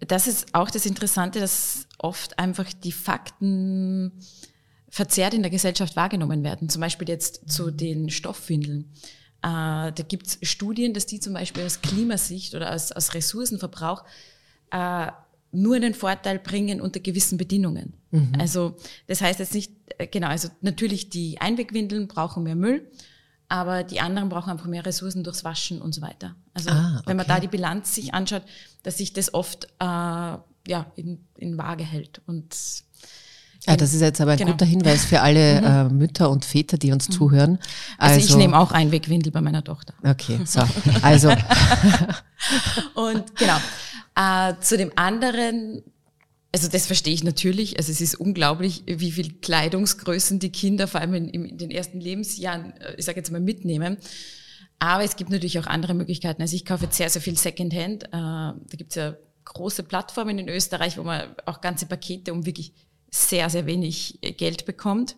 das 0.00 0.26
ist 0.26 0.54
auch 0.54 0.70
das 0.70 0.86
Interessante, 0.86 1.40
dass 1.40 1.86
oft 1.98 2.38
einfach 2.38 2.72
die 2.72 2.92
Fakten 2.92 4.12
verzerrt 4.88 5.34
in 5.34 5.42
der 5.42 5.50
Gesellschaft 5.50 5.96
wahrgenommen 5.96 6.44
werden. 6.44 6.68
Zum 6.68 6.80
Beispiel 6.80 7.08
jetzt 7.08 7.50
zu 7.50 7.70
den 7.70 8.10
Stoffwindeln. 8.10 8.92
Äh, 9.42 9.92
da 9.92 10.02
gibt 10.06 10.26
es 10.26 10.38
Studien, 10.48 10.94
dass 10.94 11.06
die 11.06 11.20
zum 11.20 11.34
Beispiel 11.34 11.64
aus 11.64 11.80
Klimasicht 11.80 12.54
oder 12.54 12.72
aus, 12.72 12.92
aus 12.92 13.14
Ressourcenverbrauch 13.14 14.04
äh, 14.70 15.08
nur 15.52 15.76
einen 15.76 15.94
Vorteil 15.94 16.38
bringen 16.38 16.80
unter 16.80 17.00
gewissen 17.00 17.38
Bedingungen. 17.38 17.94
Mhm. 18.10 18.32
Also 18.38 18.76
das 19.06 19.20
heißt 19.20 19.38
jetzt 19.38 19.54
nicht, 19.54 19.72
äh, 19.98 20.06
genau, 20.06 20.28
also 20.28 20.48
natürlich 20.60 21.10
die 21.10 21.40
Einwegwindeln 21.40 22.08
brauchen 22.08 22.42
mehr 22.42 22.56
Müll, 22.56 22.90
aber 23.48 23.84
die 23.84 24.00
anderen 24.00 24.28
brauchen 24.28 24.50
einfach 24.50 24.66
mehr 24.66 24.84
Ressourcen 24.84 25.22
durchs 25.22 25.44
Waschen 25.44 25.80
und 25.80 25.94
so 25.94 26.02
weiter. 26.02 26.34
Also 26.54 26.70
ah, 26.70 26.94
okay. 26.96 27.02
wenn 27.06 27.16
man 27.16 27.26
da 27.26 27.40
die 27.40 27.48
Bilanz 27.48 27.94
sich 27.94 28.14
anschaut, 28.14 28.42
dass 28.82 28.98
sich 28.98 29.12
das 29.12 29.34
oft 29.34 29.66
äh, 29.78 29.84
ja, 29.84 30.86
in, 30.96 31.24
in 31.36 31.58
Waage 31.58 31.84
hält. 31.84 32.22
Und 32.26 32.54
ja, 33.66 33.76
das 33.76 33.94
ist 33.94 34.00
jetzt 34.00 34.20
aber 34.20 34.32
ein 34.32 34.38
genau. 34.38 34.52
guter 34.52 34.66
Hinweis 34.66 35.04
für 35.04 35.20
alle 35.20 35.60
mhm. 35.60 35.66
äh, 35.66 35.84
Mütter 35.94 36.30
und 36.30 36.44
Väter, 36.44 36.78
die 36.78 36.92
uns 36.92 37.08
mhm. 37.08 37.12
zuhören. 37.12 37.58
Also, 37.98 38.14
also 38.14 38.28
ich 38.28 38.36
nehme 38.36 38.58
auch 38.58 38.72
Einwegwindel 38.72 39.32
bei 39.32 39.40
meiner 39.40 39.64
Tochter. 39.64 39.94
Okay, 40.02 40.40
so. 40.44 40.62
Also. 41.02 41.30
und 42.94 43.36
genau. 43.36 43.56
Äh, 44.16 44.54
zu 44.60 44.76
dem 44.76 44.92
anderen 44.96 45.82
also 46.54 46.68
das 46.68 46.86
verstehe 46.86 47.12
ich 47.12 47.24
natürlich. 47.24 47.78
Also 47.78 47.90
es 47.90 48.00
ist 48.00 48.14
unglaublich, 48.14 48.84
wie 48.86 49.10
viel 49.10 49.32
Kleidungsgrößen 49.40 50.38
die 50.38 50.52
Kinder 50.52 50.86
vor 50.86 51.00
allem 51.00 51.14
in, 51.14 51.28
in 51.28 51.58
den 51.58 51.72
ersten 51.72 52.00
Lebensjahren, 52.00 52.76
äh, 52.76 52.94
ich 52.96 53.04
sage 53.04 53.18
jetzt 53.18 53.32
mal, 53.32 53.40
mitnehmen. 53.40 53.96
Aber 54.78 55.02
es 55.02 55.16
gibt 55.16 55.30
natürlich 55.30 55.58
auch 55.58 55.66
andere 55.66 55.94
Möglichkeiten. 55.94 56.42
Also 56.42 56.54
ich 56.54 56.64
kaufe 56.64 56.84
jetzt 56.84 56.96
sehr, 56.96 57.10
sehr 57.10 57.20
viel 57.20 57.36
Secondhand. 57.36 58.04
Äh, 58.04 58.08
da 58.12 58.76
gibt 58.76 58.90
es 58.92 58.94
ja 58.94 59.16
große 59.46 59.82
Plattformen 59.82 60.38
in 60.38 60.48
Österreich, 60.48 60.96
wo 60.96 61.02
man 61.02 61.34
auch 61.44 61.60
ganze 61.60 61.86
Pakete 61.86 62.32
um 62.32 62.46
wirklich 62.46 62.72
sehr, 63.10 63.50
sehr 63.50 63.66
wenig 63.66 64.20
Geld 64.36 64.64
bekommt. 64.64 65.16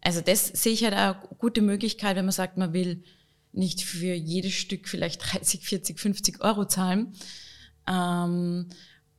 Also 0.00 0.20
das 0.20 0.46
sehe 0.46 0.72
ich 0.72 0.84
halt 0.84 0.94
eine 0.94 1.16
gute 1.38 1.62
Möglichkeit, 1.62 2.14
wenn 2.14 2.26
man 2.26 2.32
sagt, 2.32 2.58
man 2.58 2.72
will 2.72 3.02
nicht 3.50 3.82
für 3.82 4.14
jedes 4.14 4.52
Stück 4.52 4.86
vielleicht 4.86 5.32
30, 5.32 5.64
40, 5.64 5.98
50 5.98 6.40
Euro 6.42 6.64
zahlen. 6.66 7.12
Ähm, 7.88 8.68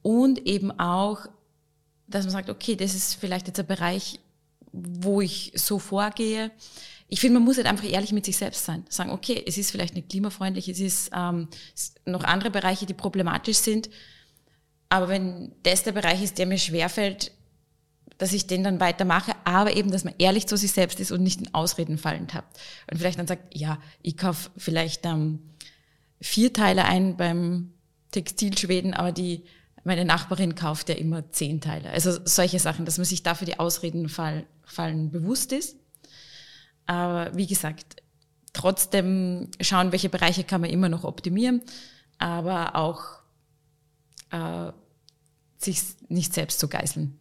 und 0.02 0.48
eben 0.48 0.72
auch, 0.72 1.28
dass 2.12 2.26
man 2.26 2.32
sagt, 2.32 2.50
okay, 2.50 2.76
das 2.76 2.96
ist 2.96 3.16
vielleicht 3.16 3.48
jetzt 3.48 3.60
ein 3.60 3.68
Bereich, 3.68 4.20
wo 4.72 5.22
ich 5.22 5.52
so 5.56 5.80
vorgehe. 5.80 6.52
Ich 7.08 7.20
finde, 7.20 7.40
man 7.40 7.44
muss 7.44 7.58
halt 7.58 7.68
einfach 7.68 7.90
ehrlich 7.90 8.14
mit 8.14 8.26
sich 8.26 8.38
selbst 8.38 8.64
sein. 8.64 8.86
Sagen, 8.90 9.12
okay, 9.12 9.44
es 9.46 9.58
ist 9.58 9.72
vielleicht 9.72 9.96
nicht 9.96 10.10
klimafreundlich, 10.10 10.70
es 10.70 10.80
ist 10.80 11.12
ähm, 11.14 11.48
noch 12.06 12.24
andere 12.24 12.52
Bereiche, 12.52 12.86
die 12.86 12.94
problematisch 12.94 13.58
sind. 13.58 13.90
Aber 14.88 15.10
wenn 15.10 15.54
das 15.64 15.84
der 15.84 15.92
Bereich 15.92 16.22
ist, 16.22 16.38
der 16.38 16.46
mir 16.46 16.58
schwerfällt, 16.58 17.32
dass 18.18 18.34
ich 18.34 18.46
den 18.46 18.64
dann 18.64 18.80
weitermache, 18.80 19.32
aber 19.46 19.76
eben, 19.76 19.90
dass 19.90 20.04
man 20.04 20.14
ehrlich 20.20 20.46
zu 20.46 20.56
sich 20.56 20.72
selbst 20.72 21.00
ist 21.00 21.12
und 21.12 21.24
nicht 21.24 21.42
in 21.42 21.54
Ausreden 21.54 21.98
fallen 21.98 22.28
tappt. 22.28 22.60
Und 22.90 22.98
vielleicht 22.98 23.18
dann 23.18 23.28
sagt, 23.28 23.58
ja, 23.58 23.82
ich 24.04 24.16
kaufe 24.16 24.52
vielleicht 24.58 25.06
ähm, 25.06 25.40
vier 26.22 26.54
Teile 26.54 26.86
ein 26.86 27.18
beim 27.18 27.74
Textilschweden, 28.12 28.94
aber 28.94 29.12
die 29.12 29.44
meine 29.84 30.06
Nachbarin 30.06 30.56
kauft 30.56 30.90
ja 30.90 30.96
immer 30.96 31.32
zehn 31.32 31.62
Teile. 31.62 31.90
Also 31.90 32.18
solche 32.26 32.60
Sachen, 32.60 32.86
dass 32.86 32.98
man 32.98 33.06
sich 33.06 33.24
dafür 33.24 33.46
die 33.46 33.60
Ausreden 33.60 34.10
fall, 34.10 34.46
fallen 34.64 35.12
bewusst 35.12 35.52
ist. 35.52 35.76
Aber 36.86 37.36
wie 37.36 37.48
gesagt, 37.48 37.98
trotzdem 38.54 39.50
schauen, 39.60 39.92
welche 39.92 40.10
Bereiche 40.10 40.44
kann 40.44 40.62
man 40.62 40.70
immer 40.70 40.90
noch 40.90 41.04
optimieren, 41.04 41.62
aber 42.18 42.76
auch 42.76 43.02
äh, 44.32 44.72
sich 45.58 45.82
nicht 46.10 46.34
selbst 46.34 46.60
zu 46.60 46.68
geißeln. 46.68 47.18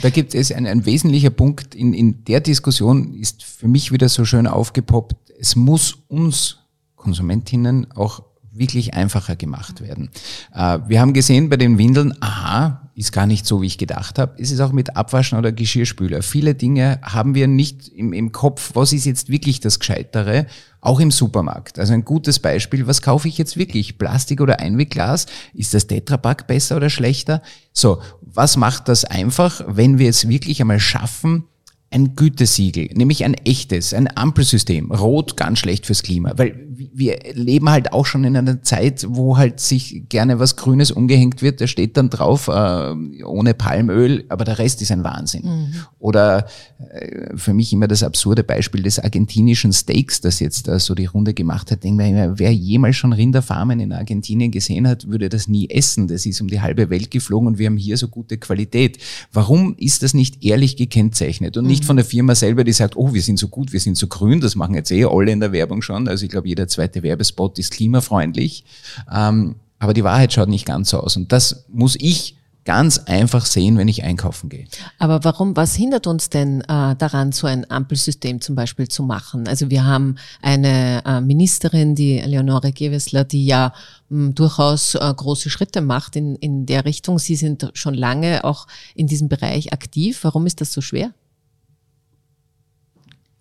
Da 0.00 0.10
gibt 0.10 0.34
es 0.34 0.50
ein, 0.50 0.66
ein 0.66 0.84
wesentlicher 0.86 1.30
Punkt 1.30 1.74
in, 1.74 1.94
in 1.94 2.24
der 2.24 2.40
Diskussion, 2.40 3.14
ist 3.14 3.42
für 3.44 3.68
mich 3.68 3.92
wieder 3.92 4.08
so 4.08 4.24
schön 4.24 4.46
aufgepoppt. 4.46 5.30
Es 5.38 5.56
muss 5.56 5.98
uns 6.08 6.58
Konsumentinnen 6.96 7.90
auch 7.92 8.22
wirklich 8.52 8.94
einfacher 8.94 9.36
gemacht 9.36 9.80
werden. 9.80 10.10
Äh, 10.54 10.78
wir 10.86 11.00
haben 11.00 11.12
gesehen 11.12 11.48
bei 11.48 11.56
den 11.56 11.78
Windeln, 11.78 12.14
aha, 12.20 12.90
ist 12.94 13.12
gar 13.12 13.26
nicht 13.26 13.46
so, 13.46 13.62
wie 13.62 13.66
ich 13.66 13.78
gedacht 13.78 14.18
habe. 14.18 14.34
Es 14.38 14.50
ist 14.50 14.60
auch 14.60 14.72
mit 14.72 14.96
Abwaschen 14.96 15.38
oder 15.38 15.50
Geschirrspüler. 15.50 16.22
Viele 16.22 16.54
Dinge 16.54 17.00
haben 17.02 17.34
wir 17.34 17.48
nicht 17.48 17.88
im, 17.88 18.12
im 18.12 18.32
Kopf, 18.32 18.72
was 18.74 18.92
ist 18.92 19.06
jetzt 19.06 19.30
wirklich 19.30 19.60
das 19.60 19.78
Gescheitere, 19.78 20.46
auch 20.80 21.00
im 21.00 21.10
Supermarkt. 21.10 21.78
Also 21.78 21.94
ein 21.94 22.04
gutes 22.04 22.38
Beispiel, 22.38 22.86
was 22.86 23.00
kaufe 23.00 23.28
ich 23.28 23.38
jetzt 23.38 23.56
wirklich? 23.56 23.96
Plastik 23.96 24.40
oder 24.40 24.60
Einwegglas? 24.60 25.26
Ist 25.54 25.72
das 25.72 25.86
Tetrapack 25.86 26.46
besser 26.46 26.76
oder 26.76 26.90
schlechter? 26.90 27.40
So, 27.72 28.02
was 28.20 28.56
macht 28.56 28.88
das 28.88 29.04
einfach, 29.04 29.62
wenn 29.66 29.98
wir 29.98 30.10
es 30.10 30.28
wirklich 30.28 30.60
einmal 30.60 30.80
schaffen, 30.80 31.44
ein 31.92 32.16
Gütesiegel, 32.16 32.88
nämlich 32.94 33.24
ein 33.24 33.34
echtes, 33.34 33.94
ein 33.94 34.08
Ampelsystem. 34.16 34.90
Rot 34.90 35.36
ganz 35.36 35.58
schlecht 35.58 35.86
fürs 35.86 36.02
Klima, 36.02 36.32
weil 36.36 36.72
wir 36.94 37.18
leben 37.34 37.68
halt 37.70 37.92
auch 37.92 38.06
schon 38.06 38.24
in 38.24 38.36
einer 38.36 38.62
Zeit, 38.62 39.06
wo 39.08 39.36
halt 39.36 39.60
sich 39.60 40.04
gerne 40.08 40.38
was 40.38 40.56
Grünes 40.56 40.90
umgehängt 40.90 41.42
wird. 41.42 41.60
Da 41.60 41.66
steht 41.66 41.96
dann 41.96 42.10
drauf, 42.10 42.48
äh, 42.48 42.94
ohne 43.24 43.54
Palmöl, 43.54 44.24
aber 44.28 44.44
der 44.44 44.58
Rest 44.58 44.82
ist 44.82 44.90
ein 44.90 45.04
Wahnsinn. 45.04 45.44
Mhm. 45.44 45.74
Oder 45.98 46.46
äh, 46.90 47.36
für 47.36 47.54
mich 47.54 47.72
immer 47.72 47.88
das 47.88 48.02
absurde 48.02 48.42
Beispiel 48.42 48.82
des 48.82 48.98
argentinischen 48.98 49.72
Steaks, 49.72 50.20
das 50.20 50.40
jetzt 50.40 50.68
äh, 50.68 50.78
so 50.78 50.94
die 50.94 51.06
Runde 51.06 51.34
gemacht 51.34 51.70
hat. 51.70 51.84
Denke 51.84 52.04
mir, 52.04 52.34
wer 52.36 52.52
jemals 52.52 52.96
schon 52.96 53.12
Rinderfarmen 53.12 53.80
in 53.80 53.92
Argentinien 53.92 54.50
gesehen 54.50 54.88
hat, 54.88 55.08
würde 55.08 55.28
das 55.28 55.48
nie 55.48 55.70
essen. 55.70 56.08
Das 56.08 56.26
ist 56.26 56.40
um 56.40 56.48
die 56.48 56.60
halbe 56.60 56.90
Welt 56.90 57.10
geflogen 57.10 57.48
und 57.48 57.58
wir 57.58 57.66
haben 57.66 57.76
hier 57.76 57.96
so 57.96 58.08
gute 58.08 58.38
Qualität. 58.38 58.98
Warum 59.32 59.76
ist 59.78 60.02
das 60.02 60.14
nicht 60.14 60.44
ehrlich 60.44 60.76
gekennzeichnet 60.76 61.56
und 61.56 61.66
nicht 61.66 61.81
nicht 61.82 61.86
von 61.86 61.96
der 61.96 62.04
Firma 62.04 62.34
selber, 62.34 62.62
die 62.62 62.72
sagt, 62.72 62.96
oh, 62.96 63.12
wir 63.12 63.22
sind 63.22 63.38
so 63.38 63.48
gut, 63.48 63.72
wir 63.72 63.80
sind 63.80 63.96
so 63.96 64.06
grün, 64.06 64.40
das 64.40 64.54
machen 64.54 64.74
jetzt 64.74 64.92
eh 64.92 65.04
alle 65.04 65.32
in 65.32 65.40
der 65.40 65.52
Werbung 65.52 65.82
schon. 65.82 66.06
Also 66.06 66.24
ich 66.24 66.30
glaube, 66.30 66.48
jeder 66.48 66.68
zweite 66.68 67.02
Werbespot 67.02 67.58
ist 67.58 67.72
klimafreundlich. 67.72 68.64
Ähm, 69.12 69.56
aber 69.80 69.92
die 69.92 70.04
Wahrheit 70.04 70.32
schaut 70.32 70.48
nicht 70.48 70.64
ganz 70.64 70.90
so 70.90 71.00
aus. 71.00 71.16
Und 71.16 71.32
das 71.32 71.64
muss 71.68 71.96
ich 71.98 72.36
ganz 72.64 72.98
einfach 72.98 73.44
sehen, 73.44 73.76
wenn 73.76 73.88
ich 73.88 74.04
einkaufen 74.04 74.48
gehe. 74.48 74.66
Aber 75.00 75.24
warum, 75.24 75.56
was 75.56 75.74
hindert 75.74 76.06
uns 76.06 76.30
denn 76.30 76.60
äh, 76.60 76.94
daran, 76.94 77.32
so 77.32 77.48
ein 77.48 77.68
Ampelsystem 77.68 78.40
zum 78.40 78.54
Beispiel 78.54 78.86
zu 78.86 79.02
machen? 79.02 79.48
Also 79.48 79.68
wir 79.68 79.84
haben 79.84 80.14
eine 80.40 81.04
äh, 81.04 81.20
Ministerin, 81.20 81.96
die 81.96 82.20
Leonore 82.20 82.70
Gewessler, 82.70 83.24
die 83.24 83.44
ja 83.44 83.74
hm, 84.08 84.36
durchaus 84.36 84.94
äh, 84.94 85.12
große 85.12 85.50
Schritte 85.50 85.80
macht 85.80 86.14
in, 86.14 86.36
in 86.36 86.64
der 86.64 86.84
Richtung. 86.84 87.18
Sie 87.18 87.34
sind 87.34 87.68
schon 87.74 87.94
lange 87.94 88.44
auch 88.44 88.68
in 88.94 89.08
diesem 89.08 89.28
Bereich 89.28 89.72
aktiv. 89.72 90.20
Warum 90.22 90.46
ist 90.46 90.60
das 90.60 90.72
so 90.72 90.80
schwer? 90.80 91.12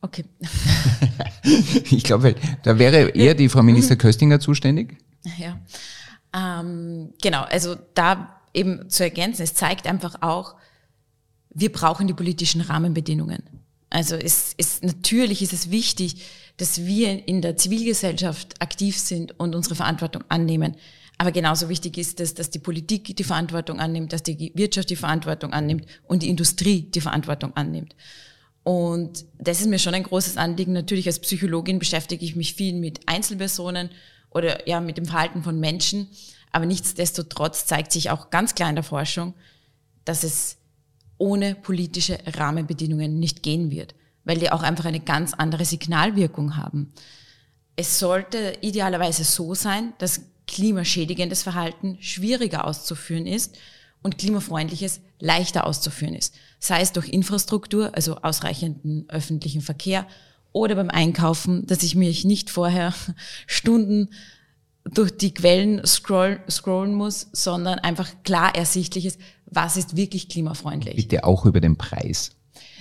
Okay. 0.01 0.25
ich 1.91 2.03
glaube, 2.03 2.35
da 2.63 2.79
wäre 2.79 3.09
eher 3.09 3.35
die 3.35 3.49
Frau 3.49 3.61
Minister 3.61 3.95
Köstinger 3.95 4.39
zuständig. 4.39 4.97
Ja, 5.37 5.59
ähm, 6.33 7.13
genau. 7.21 7.43
Also 7.43 7.75
da 7.93 8.41
eben 8.53 8.89
zu 8.89 9.03
ergänzen, 9.03 9.43
es 9.43 9.53
zeigt 9.53 9.87
einfach 9.87 10.21
auch, 10.21 10.55
wir 11.53 11.71
brauchen 11.71 12.07
die 12.07 12.13
politischen 12.13 12.61
Rahmenbedingungen. 12.61 13.43
Also 13.89 14.15
es 14.15 14.53
ist 14.53 14.83
natürlich 14.83 15.41
ist 15.41 15.53
es 15.53 15.69
wichtig, 15.69 16.23
dass 16.57 16.85
wir 16.85 17.27
in 17.27 17.41
der 17.41 17.57
Zivilgesellschaft 17.57 18.61
aktiv 18.61 18.97
sind 18.97 19.37
und 19.39 19.53
unsere 19.53 19.75
Verantwortung 19.75 20.23
annehmen. 20.29 20.75
Aber 21.17 21.31
genauso 21.31 21.69
wichtig 21.69 21.97
ist 21.97 22.19
es, 22.19 22.33
dass 22.33 22.49
die 22.49 22.59
Politik 22.59 23.15
die 23.15 23.23
Verantwortung 23.23 23.79
annimmt, 23.79 24.13
dass 24.13 24.23
die 24.23 24.51
Wirtschaft 24.55 24.89
die 24.89 24.95
Verantwortung 24.95 25.53
annimmt 25.53 25.85
und 26.07 26.23
die 26.23 26.29
Industrie 26.29 26.83
die 26.83 27.01
Verantwortung 27.01 27.55
annimmt. 27.55 27.95
Und 28.63 29.25
das 29.39 29.59
ist 29.59 29.67
mir 29.67 29.79
schon 29.79 29.95
ein 29.95 30.03
großes 30.03 30.37
Anliegen. 30.37 30.73
Natürlich 30.73 31.07
als 31.07 31.19
Psychologin 31.19 31.79
beschäftige 31.79 32.23
ich 32.23 32.35
mich 32.35 32.53
viel 32.53 32.75
mit 32.75 33.07
Einzelpersonen 33.07 33.89
oder 34.29 34.67
ja 34.67 34.79
mit 34.79 34.97
dem 34.97 35.05
Verhalten 35.05 35.43
von 35.43 35.59
Menschen. 35.59 36.07
Aber 36.51 36.65
nichtsdestotrotz 36.65 37.65
zeigt 37.65 37.91
sich 37.91 38.09
auch 38.09 38.29
ganz 38.29 38.55
klar 38.55 38.69
in 38.69 38.75
der 38.75 38.83
Forschung, 38.83 39.33
dass 40.05 40.23
es 40.23 40.57
ohne 41.17 41.55
politische 41.55 42.17
Rahmenbedingungen 42.25 43.19
nicht 43.19 43.43
gehen 43.43 43.71
wird, 43.71 43.95
weil 44.23 44.39
die 44.39 44.51
auch 44.51 44.63
einfach 44.63 44.85
eine 44.85 44.99
ganz 44.99 45.33
andere 45.33 45.65
Signalwirkung 45.65 46.57
haben. 46.57 46.91
Es 47.75 47.99
sollte 47.99 48.57
idealerweise 48.61 49.23
so 49.23 49.55
sein, 49.55 49.93
dass 49.97 50.21
klimaschädigendes 50.47 51.43
Verhalten 51.43 51.97
schwieriger 52.01 52.65
auszuführen 52.65 53.25
ist 53.25 53.57
und 54.01 54.17
klimafreundliches 54.17 54.99
leichter 55.19 55.65
auszuführen 55.65 56.15
ist. 56.15 56.35
Sei 56.61 56.79
es 56.81 56.93
durch 56.93 57.09
Infrastruktur, 57.09 57.93
also 57.95 58.17
ausreichenden 58.17 59.05
öffentlichen 59.09 59.61
Verkehr 59.61 60.07
oder 60.53 60.75
beim 60.75 60.91
Einkaufen, 60.91 61.65
dass 61.65 61.81
ich 61.81 61.95
mich 61.95 62.23
nicht 62.23 62.49
vorher 62.49 62.93
Stunden 63.47 64.09
durch 64.85 65.11
die 65.17 65.33
Quellen 65.33 65.85
scroll, 65.85 66.39
scrollen 66.49 66.93
muss, 66.93 67.27
sondern 67.33 67.79
einfach 67.79 68.09
klar 68.23 68.55
ersichtlich 68.55 69.05
ist, 69.05 69.19
was 69.45 69.75
ist 69.75 69.95
wirklich 69.95 70.29
klimafreundlich. 70.29 70.95
Bitte 70.95 71.23
auch 71.23 71.45
über 71.45 71.61
den 71.61 71.77
Preis. 71.77 72.31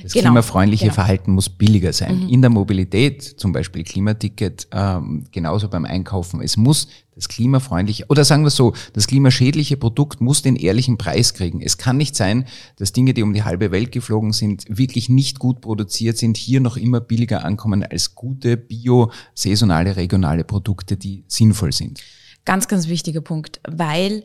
Das 0.02 0.12
genau, 0.12 0.28
klimafreundliche 0.28 0.84
genau. 0.84 0.94
Verhalten 0.94 1.32
muss 1.32 1.48
billiger 1.48 1.92
sein. 1.92 2.24
Mhm. 2.24 2.28
In 2.28 2.40
der 2.40 2.50
Mobilität, 2.50 3.22
zum 3.22 3.52
Beispiel 3.52 3.84
Klimaticket, 3.84 4.68
ähm, 4.72 5.24
genauso 5.30 5.68
beim 5.68 5.84
Einkaufen. 5.84 6.40
Es 6.40 6.56
muss 6.56 6.88
das 7.14 7.28
klimafreundliche, 7.28 8.06
oder 8.08 8.24
sagen 8.24 8.44
wir 8.44 8.50
so, 8.50 8.72
das 8.94 9.06
klimaschädliche 9.06 9.76
Produkt 9.76 10.20
muss 10.20 10.40
den 10.40 10.56
ehrlichen 10.56 10.96
Preis 10.96 11.34
kriegen. 11.34 11.60
Es 11.60 11.76
kann 11.76 11.98
nicht 11.98 12.16
sein, 12.16 12.46
dass 12.76 12.92
Dinge, 12.92 13.12
die 13.12 13.22
um 13.22 13.34
die 13.34 13.42
halbe 13.42 13.70
Welt 13.70 13.92
geflogen 13.92 14.32
sind, 14.32 14.64
wirklich 14.68 15.08
nicht 15.10 15.38
gut 15.38 15.60
produziert 15.60 16.16
sind, 16.16 16.38
hier 16.38 16.60
noch 16.60 16.78
immer 16.78 17.00
billiger 17.00 17.44
ankommen 17.44 17.82
als 17.82 18.14
gute, 18.14 18.56
bio, 18.56 19.10
saisonale, 19.34 19.96
regionale 19.96 20.44
Produkte, 20.44 20.96
die 20.96 21.24
sinnvoll 21.28 21.72
sind. 21.72 22.00
Ganz, 22.46 22.68
ganz 22.68 22.88
wichtiger 22.88 23.20
Punkt, 23.20 23.60
weil 23.68 24.24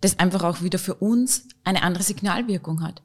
das 0.00 0.18
einfach 0.18 0.42
auch 0.42 0.62
wieder 0.62 0.80
für 0.80 0.94
uns 0.94 1.44
eine 1.62 1.82
andere 1.82 2.02
Signalwirkung 2.02 2.82
hat. 2.82 3.02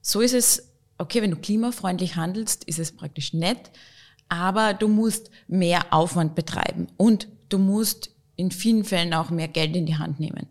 So 0.00 0.20
ist 0.20 0.32
es 0.32 0.67
okay, 0.98 1.22
wenn 1.22 1.30
du 1.30 1.36
klimafreundlich 1.36 2.16
handelst, 2.16 2.64
ist 2.64 2.78
es 2.78 2.92
praktisch 2.92 3.32
nett, 3.32 3.70
aber 4.28 4.74
du 4.74 4.88
musst 4.88 5.30
mehr 5.46 5.92
Aufwand 5.92 6.34
betreiben 6.34 6.88
und 6.96 7.28
du 7.48 7.58
musst 7.58 8.10
in 8.36 8.50
vielen 8.50 8.84
Fällen 8.84 9.14
auch 9.14 9.30
mehr 9.30 9.48
Geld 9.48 9.74
in 9.74 9.86
die 9.86 9.96
Hand 9.96 10.20
nehmen. 10.20 10.48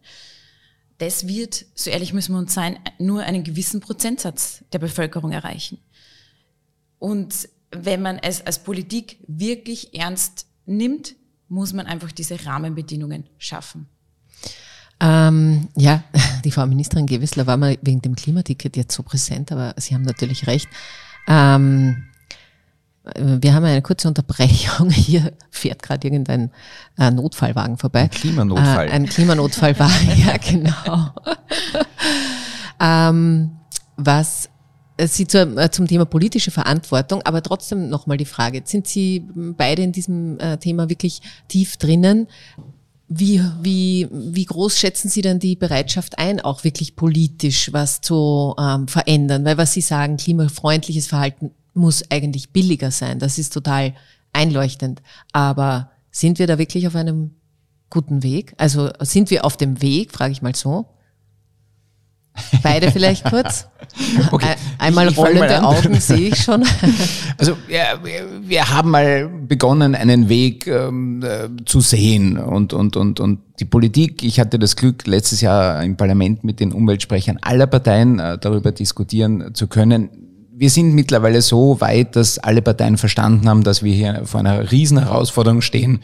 Das 0.97 1.27
wird, 1.27 1.65
so 1.75 1.89
ehrlich 1.89 2.11
müssen 2.11 2.33
wir 2.33 2.39
uns 2.39 2.53
sein, 2.53 2.79
nur 2.97 3.23
einen 3.23 3.43
gewissen 3.43 3.81
Prozentsatz 3.81 4.63
der 4.73 4.79
Bevölkerung 4.79 5.31
erreichen. 5.31 5.77
Und 6.97 7.49
wenn 7.71 8.01
man 8.01 8.17
es 8.17 8.45
als 8.45 8.63
Politik 8.63 9.19
wirklich 9.27 9.93
ernst 9.93 10.47
nimmt, 10.65 11.15
muss 11.49 11.73
man 11.73 11.85
einfach 11.85 12.11
diese 12.11 12.45
Rahmenbedingungen 12.45 13.29
schaffen. 13.37 13.87
Ähm, 14.99 15.67
ja, 15.75 16.03
die 16.43 16.51
Frau 16.51 16.65
Ministerin 16.65 17.05
Gewissler 17.05 17.47
war 17.47 17.57
mal 17.57 17.77
wegen 17.81 18.01
dem 18.01 18.15
Klimaticket 18.15 18.77
jetzt 18.77 18.95
so 18.95 19.03
präsent, 19.03 19.51
aber 19.51 19.73
Sie 19.77 19.93
haben 19.93 20.03
natürlich 20.03 20.47
recht. 20.47 20.67
Ähm, 21.27 22.03
wir 23.15 23.53
haben 23.53 23.63
eine 23.63 23.81
kurze 23.81 24.07
Unterbrechung. 24.07 24.89
Hier 24.91 25.33
fährt 25.49 25.81
gerade 25.81 26.07
irgendein 26.07 26.51
äh, 26.97 27.11
Notfallwagen 27.11 27.77
vorbei. 27.77 28.03
Ein 28.03 28.09
Klimanotfall. 28.09 28.87
Äh, 28.87 28.91
ein 28.91 29.05
Klimanotfallwagen, 29.05 30.17
ja 30.25 30.37
genau. 30.37 31.13
ähm, 32.79 33.51
was 33.95 34.49
Sie 34.99 35.27
zu, 35.27 35.41
äh, 35.57 35.69
zum 35.69 35.87
Thema 35.87 36.05
politische 36.05 36.49
Verantwortung, 36.49 37.21
aber 37.23 37.43
trotzdem 37.43 37.87
nochmal 37.87 38.17
die 38.17 38.25
Frage, 38.25 38.63
sind 38.65 38.87
Sie 38.87 39.27
beide 39.35 39.83
in 39.83 39.91
diesem 39.91 40.39
äh, 40.39 40.57
Thema 40.57 40.89
wirklich 40.89 41.21
tief 41.47 41.77
drinnen? 41.77 42.27
Wie, 43.09 43.41
wie, 43.61 44.07
wie 44.11 44.45
groß 44.45 44.77
schätzen 44.77 45.07
Sie 45.09 45.21
denn 45.21 45.39
die 45.39 45.55
Bereitschaft 45.55 46.19
ein, 46.19 46.41
auch 46.41 46.65
wirklich 46.65 46.95
politisch 46.95 47.71
was 47.71 48.01
zu 48.01 48.53
ähm, 48.59 48.87
verändern? 48.87 49.45
Weil 49.45 49.57
was 49.57 49.73
Sie 49.73 49.81
sagen, 49.81 50.17
klimafreundliches 50.17 51.07
Verhalten 51.07 51.51
muss 51.73 52.03
eigentlich 52.11 52.49
billiger 52.49 52.91
sein. 52.91 53.19
Das 53.19 53.37
ist 53.37 53.53
total 53.53 53.93
einleuchtend. 54.33 55.01
Aber 55.31 55.91
sind 56.11 56.39
wir 56.39 56.47
da 56.47 56.57
wirklich 56.57 56.87
auf 56.87 56.95
einem 56.95 57.31
guten 57.89 58.23
Weg? 58.23 58.53
Also 58.57 58.89
sind 58.99 59.29
wir 59.29 59.45
auf 59.45 59.55
dem 59.55 59.81
Weg, 59.81 60.11
frage 60.11 60.33
ich 60.33 60.41
mal 60.41 60.55
so? 60.55 60.85
Beide 62.61 62.91
vielleicht 62.91 63.25
kurz. 63.25 63.67
Okay. 64.31 64.55
Einmal 64.79 65.07
ich, 65.07 65.13
ich 65.13 65.17
rollende 65.17 65.63
Augen 65.63 65.99
sehe 65.99 66.29
ich 66.29 66.43
schon. 66.43 66.63
Also 67.39 67.55
ja, 67.69 67.99
wir 68.41 68.69
haben 68.69 68.89
mal 68.89 69.29
begonnen, 69.29 69.93
einen 69.93 70.27
Weg 70.27 70.65
ähm, 70.65 71.23
äh, 71.23 71.49
zu 71.65 71.81
sehen 71.81 72.37
und, 72.37 72.73
und, 72.73 72.95
und, 72.97 73.19
und 73.19 73.39
die 73.59 73.65
Politik, 73.65 74.23
ich 74.23 74.39
hatte 74.39 74.57
das 74.57 74.75
Glück, 74.75 75.05
letztes 75.05 75.41
Jahr 75.41 75.83
im 75.83 75.97
Parlament 75.97 76.43
mit 76.43 76.59
den 76.59 76.71
Umweltsprechern 76.71 77.37
aller 77.41 77.67
Parteien 77.67 78.17
äh, 78.17 78.39
darüber 78.39 78.71
diskutieren 78.71 79.53
zu 79.53 79.67
können. 79.67 80.09
Wir 80.51 80.71
sind 80.71 80.95
mittlerweile 80.95 81.43
so 81.43 81.79
weit, 81.79 82.15
dass 82.15 82.39
alle 82.39 82.63
Parteien 82.63 82.97
verstanden 82.97 83.47
haben, 83.47 83.63
dass 83.63 83.83
wir 83.83 83.93
hier 83.93 84.21
vor 84.25 84.39
einer 84.39 84.71
riesen 84.71 84.97
Herausforderung 84.97 85.61
stehen, 85.61 85.99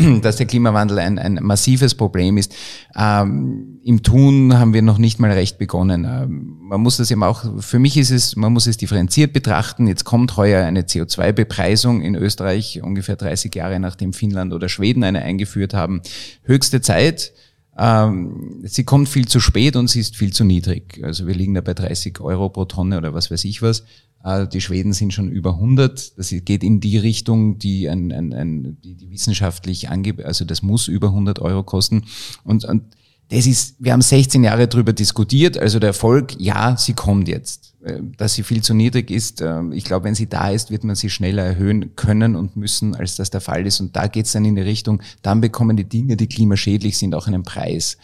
dass 0.22 0.36
der 0.36 0.46
Klimawandel 0.46 0.98
ein, 0.98 1.18
ein 1.18 1.38
massives 1.42 1.94
Problem 1.94 2.36
ist. 2.36 2.54
Ähm, 2.96 3.80
Im 3.82 4.02
Tun 4.02 4.58
haben 4.58 4.72
wir 4.74 4.82
noch 4.82 4.98
nicht 4.98 5.18
mal 5.18 5.30
recht 5.30 5.58
begonnen. 5.58 6.04
Ähm, 6.04 6.56
man 6.60 6.80
muss 6.80 6.96
das 6.96 7.10
eben 7.10 7.22
auch, 7.22 7.44
für 7.62 7.78
mich 7.78 7.96
ist 7.96 8.10
es, 8.10 8.36
man 8.36 8.52
muss 8.52 8.66
es 8.66 8.76
differenziert 8.76 9.32
betrachten. 9.32 9.86
Jetzt 9.86 10.04
kommt 10.04 10.36
heuer 10.36 10.64
eine 10.64 10.82
CO2-Bepreisung 10.82 12.02
in 12.02 12.14
Österreich, 12.14 12.80
ungefähr 12.82 13.16
30 13.16 13.54
Jahre 13.54 13.80
nachdem 13.80 14.12
Finnland 14.12 14.52
oder 14.52 14.68
Schweden 14.68 15.04
eine 15.04 15.22
eingeführt 15.22 15.74
haben. 15.74 16.02
Höchste 16.42 16.80
Zeit. 16.80 17.32
Ähm, 17.78 18.60
sie 18.64 18.84
kommt 18.84 19.08
viel 19.08 19.26
zu 19.26 19.40
spät 19.40 19.76
und 19.76 19.88
sie 19.88 20.00
ist 20.00 20.16
viel 20.16 20.32
zu 20.32 20.44
niedrig. 20.44 21.00
Also 21.02 21.26
wir 21.26 21.34
liegen 21.34 21.54
da 21.54 21.60
bei 21.60 21.74
30 21.74 22.20
Euro 22.20 22.48
pro 22.48 22.64
Tonne 22.64 22.98
oder 22.98 23.14
was 23.14 23.30
weiß 23.30 23.44
ich 23.44 23.62
was. 23.62 23.84
Äh, 24.24 24.46
die 24.48 24.60
Schweden 24.60 24.92
sind 24.92 25.12
schon 25.12 25.28
über 25.30 25.54
100. 25.54 26.18
Das 26.18 26.30
geht 26.30 26.62
in 26.62 26.80
die 26.80 26.98
Richtung, 26.98 27.58
die, 27.58 27.88
ein, 27.88 28.12
ein, 28.12 28.32
ein, 28.32 28.78
die, 28.82 28.94
die 28.94 29.10
wissenschaftlich 29.10 29.88
angibt. 29.88 30.24
Also 30.24 30.44
das 30.44 30.62
muss 30.62 30.88
über 30.88 31.08
100 31.08 31.38
Euro 31.40 31.62
kosten. 31.62 32.04
Und, 32.44 32.64
und 32.64 32.82
das 33.28 33.46
ist, 33.46 33.76
wir 33.78 33.92
haben 33.92 34.02
16 34.02 34.42
Jahre 34.42 34.66
darüber 34.68 34.92
diskutiert. 34.92 35.56
Also 35.56 35.78
der 35.78 35.88
Erfolg, 35.88 36.34
ja, 36.38 36.76
sie 36.76 36.94
kommt 36.94 37.28
jetzt. 37.28 37.70
Äh, 37.82 38.00
dass 38.18 38.34
sie 38.34 38.42
viel 38.42 38.62
zu 38.62 38.74
niedrig 38.74 39.10
ist. 39.10 39.40
Äh, 39.40 39.62
ich 39.72 39.84
glaube, 39.84 40.04
wenn 40.04 40.14
sie 40.14 40.28
da 40.28 40.50
ist, 40.50 40.70
wird 40.70 40.84
man 40.84 40.96
sie 40.96 41.08
schneller 41.08 41.44
erhöhen 41.44 41.96
können 41.96 42.36
und 42.36 42.56
müssen, 42.56 42.94
als 42.94 43.16
das 43.16 43.30
der 43.30 43.40
Fall 43.40 43.66
ist. 43.66 43.80
Und 43.80 43.96
da 43.96 44.06
geht 44.06 44.26
es 44.26 44.32
dann 44.32 44.44
in 44.44 44.56
die 44.56 44.62
Richtung, 44.62 45.00
dann 45.22 45.40
bekommen 45.40 45.76
die 45.76 45.88
Dinge, 45.88 46.16
die 46.16 46.26
klimaschädlich 46.26 46.98
sind, 46.98 47.14
auch 47.14 47.26
einen 47.26 47.42
Preis 47.42 47.96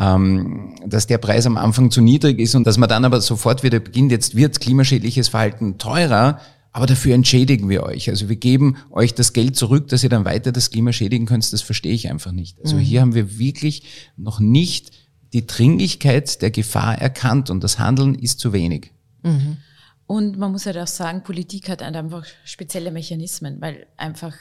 ähm, 0.00 0.74
dass 0.86 1.06
der 1.06 1.18
Preis 1.18 1.44
am 1.44 1.58
Anfang 1.58 1.90
zu 1.90 2.00
niedrig 2.00 2.38
ist 2.38 2.54
und 2.54 2.66
dass 2.66 2.78
man 2.78 2.88
dann 2.88 3.04
aber 3.04 3.20
sofort 3.20 3.62
wieder 3.62 3.80
beginnt, 3.80 4.10
jetzt 4.10 4.34
wird 4.34 4.58
klimaschädliches 4.58 5.28
Verhalten 5.28 5.76
teurer, 5.76 6.40
aber 6.72 6.86
dafür 6.86 7.14
entschädigen 7.14 7.68
wir 7.68 7.82
euch. 7.82 8.08
Also 8.08 8.30
wir 8.30 8.36
geben 8.36 8.76
euch 8.90 9.14
das 9.14 9.34
Geld 9.34 9.56
zurück, 9.56 9.88
dass 9.88 10.02
ihr 10.02 10.08
dann 10.08 10.24
weiter 10.24 10.52
das 10.52 10.70
Klima 10.70 10.92
schädigen 10.92 11.26
könnt, 11.26 11.52
das 11.52 11.60
verstehe 11.60 11.92
ich 11.92 12.08
einfach 12.10 12.32
nicht. 12.32 12.58
Also 12.60 12.76
mhm. 12.76 12.80
hier 12.80 13.00
haben 13.02 13.14
wir 13.14 13.38
wirklich 13.38 13.82
noch 14.16 14.40
nicht 14.40 14.92
die 15.34 15.46
Dringlichkeit 15.46 16.40
der 16.40 16.50
Gefahr 16.50 16.96
erkannt 16.96 17.50
und 17.50 17.62
das 17.62 17.78
Handeln 17.78 18.14
ist 18.14 18.40
zu 18.40 18.54
wenig. 18.54 18.92
Mhm. 19.22 19.58
Und 20.06 20.38
man 20.38 20.50
muss 20.50 20.64
halt 20.64 20.78
auch 20.78 20.86
sagen, 20.86 21.22
Politik 21.22 21.68
hat 21.68 21.82
einfach 21.82 22.24
spezielle 22.44 22.90
Mechanismen, 22.90 23.60
weil 23.60 23.86
einfach 23.96 24.34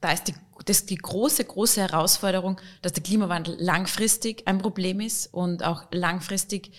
da 0.00 0.12
ist 0.12 0.24
die, 0.24 0.34
das 0.64 0.86
die 0.86 0.96
große, 0.96 1.44
große 1.44 1.80
Herausforderung, 1.80 2.60
dass 2.82 2.92
der 2.92 3.02
Klimawandel 3.02 3.56
langfristig 3.58 4.46
ein 4.46 4.58
Problem 4.58 5.00
ist 5.00 5.32
und 5.32 5.64
auch 5.64 5.84
langfristig 5.92 6.72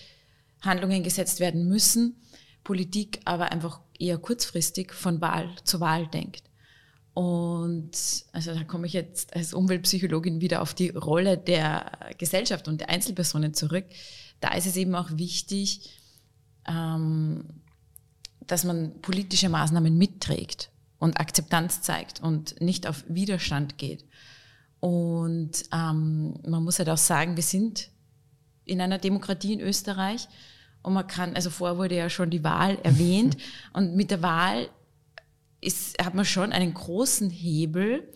Handlungen 0.62 1.02
gesetzt 1.02 1.40
werden 1.40 1.68
müssen. 1.68 2.16
Politik 2.64 3.20
aber 3.24 3.52
einfach 3.52 3.80
eher 3.98 4.18
kurzfristig 4.18 4.92
von 4.92 5.20
Wahl 5.20 5.50
zu 5.64 5.80
Wahl 5.80 6.06
denkt. 6.06 6.44
Und 7.12 7.90
also 8.32 8.54
da 8.54 8.64
komme 8.64 8.86
ich 8.86 8.92
jetzt 8.92 9.34
als 9.34 9.52
Umweltpsychologin 9.52 10.40
wieder 10.40 10.62
auf 10.62 10.74
die 10.74 10.90
Rolle 10.90 11.36
der 11.36 12.14
Gesellschaft 12.18 12.68
und 12.68 12.80
der 12.80 12.88
Einzelpersonen 12.88 13.52
zurück. 13.52 13.84
Da 14.40 14.54
ist 14.54 14.66
es 14.66 14.76
eben 14.76 14.94
auch 14.94 15.10
wichtig, 15.12 15.90
ähm, 16.66 17.44
dass 18.46 18.64
man 18.64 19.00
politische 19.02 19.48
Maßnahmen 19.48 19.96
mitträgt 19.96 20.70
und 21.00 21.18
Akzeptanz 21.18 21.82
zeigt 21.82 22.20
und 22.20 22.60
nicht 22.60 22.86
auf 22.86 23.04
Widerstand 23.08 23.78
geht. 23.78 24.04
Und 24.78 25.64
ähm, 25.72 26.34
man 26.46 26.62
muss 26.62 26.78
halt 26.78 26.90
auch 26.90 26.98
sagen, 26.98 27.36
wir 27.36 27.42
sind 27.42 27.90
in 28.64 28.80
einer 28.80 28.98
Demokratie 28.98 29.54
in 29.54 29.60
Österreich 29.60 30.28
und 30.82 30.92
man 30.92 31.06
kann, 31.06 31.34
also 31.34 31.50
vorher 31.50 31.78
wurde 31.78 31.96
ja 31.96 32.08
schon 32.08 32.30
die 32.30 32.44
Wahl 32.44 32.78
erwähnt 32.84 33.36
und 33.72 33.96
mit 33.96 34.12
der 34.12 34.22
Wahl 34.22 34.68
ist, 35.60 36.02
hat 36.02 36.14
man 36.14 36.24
schon 36.24 36.52
einen 36.52 36.72
großen 36.72 37.30
Hebel, 37.30 38.08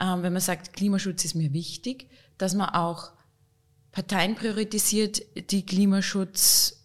ähm, 0.00 0.22
wenn 0.22 0.32
man 0.32 0.42
sagt, 0.42 0.72
Klimaschutz 0.72 1.24
ist 1.24 1.34
mir 1.34 1.52
wichtig, 1.52 2.08
dass 2.38 2.54
man 2.54 2.70
auch 2.70 3.12
Parteien 3.92 4.36
priorisiert, 4.36 5.22
die 5.50 5.66
Klimaschutz 5.66 6.83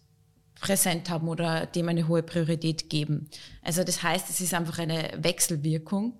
präsent 0.60 1.10
haben 1.10 1.28
oder 1.28 1.66
dem 1.66 1.88
eine 1.88 2.08
hohe 2.08 2.22
Priorität 2.22 2.90
geben. 2.90 3.28
Also 3.62 3.84
das 3.84 4.02
heißt, 4.02 4.28
es 4.30 4.40
ist 4.40 4.54
einfach 4.54 4.78
eine 4.78 5.10
Wechselwirkung. 5.16 6.14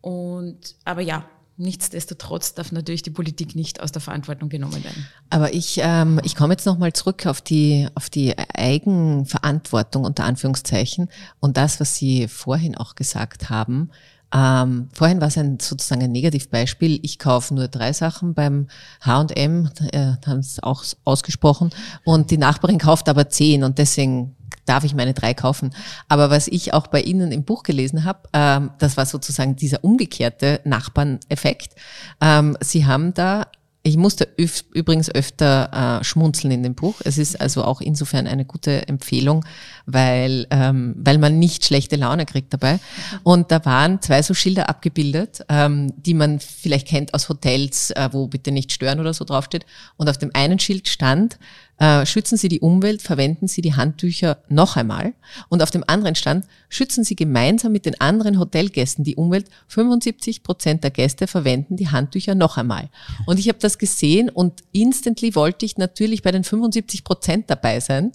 Und, 0.00 0.76
aber 0.84 1.00
ja, 1.00 1.28
Nichtsdestotrotz 1.58 2.52
darf 2.52 2.70
natürlich 2.70 3.02
die 3.02 3.10
Politik 3.10 3.56
nicht 3.56 3.80
aus 3.80 3.90
der 3.90 4.02
Verantwortung 4.02 4.50
genommen 4.50 4.84
werden. 4.84 5.08
Aber 5.30 5.54
ich, 5.54 5.80
ähm, 5.82 6.20
ich 6.22 6.36
komme 6.36 6.52
jetzt 6.52 6.66
nochmal 6.66 6.92
zurück 6.92 7.24
auf 7.24 7.40
die, 7.40 7.88
auf 7.94 8.10
die 8.10 8.36
Eigenverantwortung 8.36 10.04
unter 10.04 10.24
Anführungszeichen 10.24 11.08
und 11.40 11.56
das, 11.56 11.80
was 11.80 11.96
Sie 11.96 12.28
vorhin 12.28 12.76
auch 12.76 12.94
gesagt 12.94 13.48
haben. 13.48 13.90
Ähm, 14.34 14.88
vorhin 14.92 15.20
war 15.20 15.28
es 15.28 15.38
ein, 15.38 15.58
sozusagen 15.60 16.02
ein 16.02 16.12
Negativbeispiel. 16.12 16.98
Ich 17.02 17.18
kaufe 17.18 17.54
nur 17.54 17.68
drei 17.68 17.92
Sachen 17.92 18.34
beim 18.34 18.68
H&M, 19.00 19.70
äh, 19.92 20.12
haben 20.26 20.40
es 20.40 20.62
auch 20.62 20.84
ausgesprochen, 21.04 21.70
und 22.04 22.30
die 22.30 22.38
Nachbarin 22.38 22.78
kauft 22.78 23.08
aber 23.08 23.28
zehn 23.28 23.62
und 23.64 23.78
deswegen 23.78 24.36
darf 24.66 24.84
ich 24.84 24.94
meine 24.94 25.14
drei 25.14 25.32
kaufen. 25.32 25.70
Aber 26.08 26.30
was 26.30 26.48
ich 26.48 26.74
auch 26.74 26.88
bei 26.88 27.00
Ihnen 27.00 27.32
im 27.32 27.44
Buch 27.44 27.62
gelesen 27.62 28.04
habe, 28.04 28.28
ähm, 28.32 28.70
das 28.78 28.96
war 28.96 29.06
sozusagen 29.06 29.56
dieser 29.56 29.84
umgekehrte 29.84 30.60
Nachbarn-Effekt. 30.64 31.76
Ähm, 32.20 32.56
Sie 32.60 32.84
haben 32.84 33.14
da 33.14 33.46
ich 33.86 33.96
musste 33.96 34.26
übrigens 34.36 35.14
öfter 35.14 36.00
äh, 36.00 36.04
schmunzeln 36.04 36.50
in 36.50 36.64
dem 36.64 36.74
Buch. 36.74 36.96
Es 37.04 37.18
ist 37.18 37.40
also 37.40 37.62
auch 37.62 37.80
insofern 37.80 38.26
eine 38.26 38.44
gute 38.44 38.88
Empfehlung, 38.88 39.44
weil, 39.86 40.48
ähm, 40.50 40.96
weil 40.98 41.18
man 41.18 41.38
nicht 41.38 41.64
schlechte 41.64 41.94
Laune 41.94 42.26
kriegt 42.26 42.52
dabei. 42.52 42.80
Und 43.22 43.52
da 43.52 43.64
waren 43.64 44.02
zwei 44.02 44.22
so 44.22 44.34
Schilder 44.34 44.68
abgebildet, 44.68 45.44
ähm, 45.48 45.92
die 45.98 46.14
man 46.14 46.40
vielleicht 46.40 46.88
kennt 46.88 47.14
aus 47.14 47.28
Hotels, 47.28 47.92
äh, 47.92 48.08
wo 48.10 48.26
bitte 48.26 48.50
nicht 48.50 48.72
stören 48.72 48.98
oder 48.98 49.14
so 49.14 49.24
draufsteht. 49.24 49.64
Und 49.96 50.08
auf 50.08 50.18
dem 50.18 50.32
einen 50.34 50.58
Schild 50.58 50.88
stand, 50.88 51.38
äh, 51.78 52.06
schützen 52.06 52.36
Sie 52.38 52.48
die 52.48 52.60
Umwelt, 52.60 53.02
verwenden 53.02 53.48
Sie 53.48 53.60
die 53.60 53.74
Handtücher 53.74 54.38
noch 54.48 54.76
einmal. 54.76 55.14
Und 55.48 55.62
auf 55.62 55.70
dem 55.70 55.84
anderen 55.86 56.14
stand, 56.14 56.46
schützen 56.68 57.04
Sie 57.04 57.16
gemeinsam 57.16 57.72
mit 57.72 57.86
den 57.86 58.00
anderen 58.00 58.38
Hotelgästen 58.38 59.04
die 59.04 59.16
Umwelt. 59.16 59.48
75 59.68 60.42
Prozent 60.42 60.84
der 60.84 60.90
Gäste 60.90 61.26
verwenden 61.26 61.76
die 61.76 61.88
Handtücher 61.88 62.34
noch 62.34 62.56
einmal. 62.56 62.88
Und 63.26 63.38
ich 63.38 63.48
habe 63.48 63.58
das 63.60 63.78
gesehen 63.78 64.30
und 64.30 64.62
instantly 64.72 65.34
wollte 65.34 65.66
ich 65.66 65.76
natürlich 65.76 66.22
bei 66.22 66.32
den 66.32 66.44
75 66.44 67.04
Prozent 67.04 67.50
dabei 67.50 67.80
sein. 67.80 68.12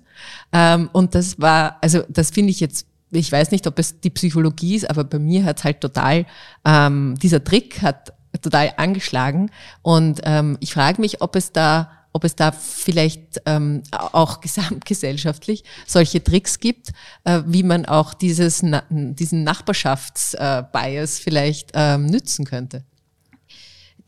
Ähm, 0.51 0.89
und 0.93 1.13
das 1.15 1.39
war, 1.39 1.77
also 1.81 2.03
das 2.09 2.31
finde 2.31 2.51
ich 2.51 2.59
jetzt 2.59 2.87
ich 3.13 3.29
weiß 3.29 3.51
nicht, 3.51 3.67
ob 3.67 3.77
es 3.77 3.99
die 3.99 4.09
Psychologie 4.09 4.75
ist, 4.75 4.89
aber 4.89 5.03
bei 5.03 5.19
mir 5.19 5.43
hat 5.43 5.59
es 5.59 5.63
halt 5.65 5.81
total, 5.81 6.25
ähm, 6.63 7.15
dieser 7.21 7.43
Trick 7.43 7.81
hat 7.81 8.13
total 8.41 8.73
angeschlagen. 8.77 9.51
Und 9.81 10.21
ähm, 10.23 10.57
ich 10.61 10.73
frage 10.73 11.01
mich, 11.01 11.21
ob 11.21 11.35
es 11.35 11.51
da 11.51 11.91
ob 12.13 12.23
es 12.23 12.35
da 12.35 12.51
vielleicht 12.51 13.41
ähm, 13.45 13.83
auch 13.91 14.41
gesamtgesellschaftlich 14.41 15.63
solche 15.87 16.23
Tricks 16.23 16.59
gibt, 16.59 16.91
äh, 17.23 17.41
wie 17.45 17.63
man 17.63 17.85
auch 17.85 18.13
dieses, 18.13 18.63
na, 18.63 18.83
diesen 18.89 19.43
Nachbarschaftsbias 19.43 21.19
äh, 21.19 21.21
vielleicht 21.23 21.71
ähm, 21.73 22.05
nützen 22.05 22.45
könnte. 22.45 22.83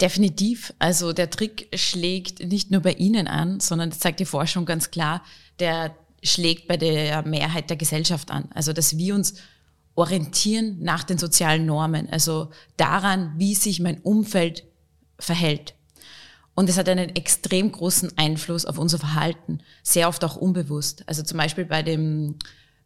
Definitiv. 0.02 0.74
Also 0.80 1.14
der 1.14 1.30
Trick 1.30 1.70
schlägt 1.76 2.44
nicht 2.46 2.72
nur 2.72 2.82
bei 2.82 2.94
Ihnen 2.94 3.28
an, 3.28 3.60
sondern 3.60 3.92
das 3.92 4.00
zeigt 4.00 4.20
die 4.20 4.26
Forschung 4.26 4.66
ganz 4.66 4.92
klar, 4.92 5.24
der 5.60 5.96
schlägt 6.24 6.68
bei 6.68 6.78
der 6.78 7.22
Mehrheit 7.24 7.70
der 7.70 7.78
Gesellschaft 7.78 8.32
an. 8.32 8.50
Also 8.54 8.74
dass 8.74 8.98
wir 8.98 9.16
uns 9.16 9.36
orientieren 9.96 10.78
nach 10.82 11.04
den 11.04 11.18
sozialen 11.18 11.66
Normen, 11.66 12.10
also 12.10 12.50
daran, 12.78 13.34
wie 13.38 13.54
sich 13.54 13.80
mein 13.80 14.02
Umfeld 14.02 14.64
verhält. 15.20 15.76
Und 16.56 16.70
es 16.70 16.78
hat 16.78 16.88
einen 16.88 17.16
extrem 17.16 17.72
großen 17.72 18.18
Einfluss 18.18 18.66
auf 18.66 18.78
unser 18.78 19.00
Verhalten, 19.00 19.60
sehr 19.82 20.08
oft 20.08 20.24
auch 20.24 20.36
unbewusst. 20.36 21.04
Also 21.08 21.24
zum 21.24 21.38
Beispiel 21.38 21.66
bei, 21.66 21.82
dem, 21.82 22.36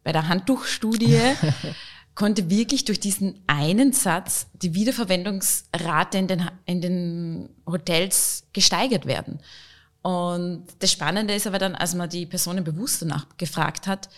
bei 0.04 0.12
der 0.12 0.28
Handtuchstudie 0.28 1.20
konnte 2.14 2.48
wirklich 2.50 2.84
durch 2.84 2.98
diesen 2.98 3.42
einen 3.46 3.92
Satz 3.92 4.46
die 4.54 4.74
Wiederverwendungsrate 4.74 6.18
in 6.18 6.26
den, 6.28 6.50
in 6.64 6.80
den 6.80 7.48
Hotels 7.66 8.44
gesteigert 8.52 9.06
werden. 9.06 9.38
Und 10.02 10.64
das 10.78 10.90
Spannende 10.90 11.34
ist 11.34 11.46
aber 11.46 11.58
dann, 11.58 11.74
als 11.74 11.94
man 11.94 12.08
die 12.08 12.24
Personen 12.24 12.64
bewusst 12.64 13.02
danach 13.02 13.26
gefragt 13.36 13.86
hat, 13.86 14.08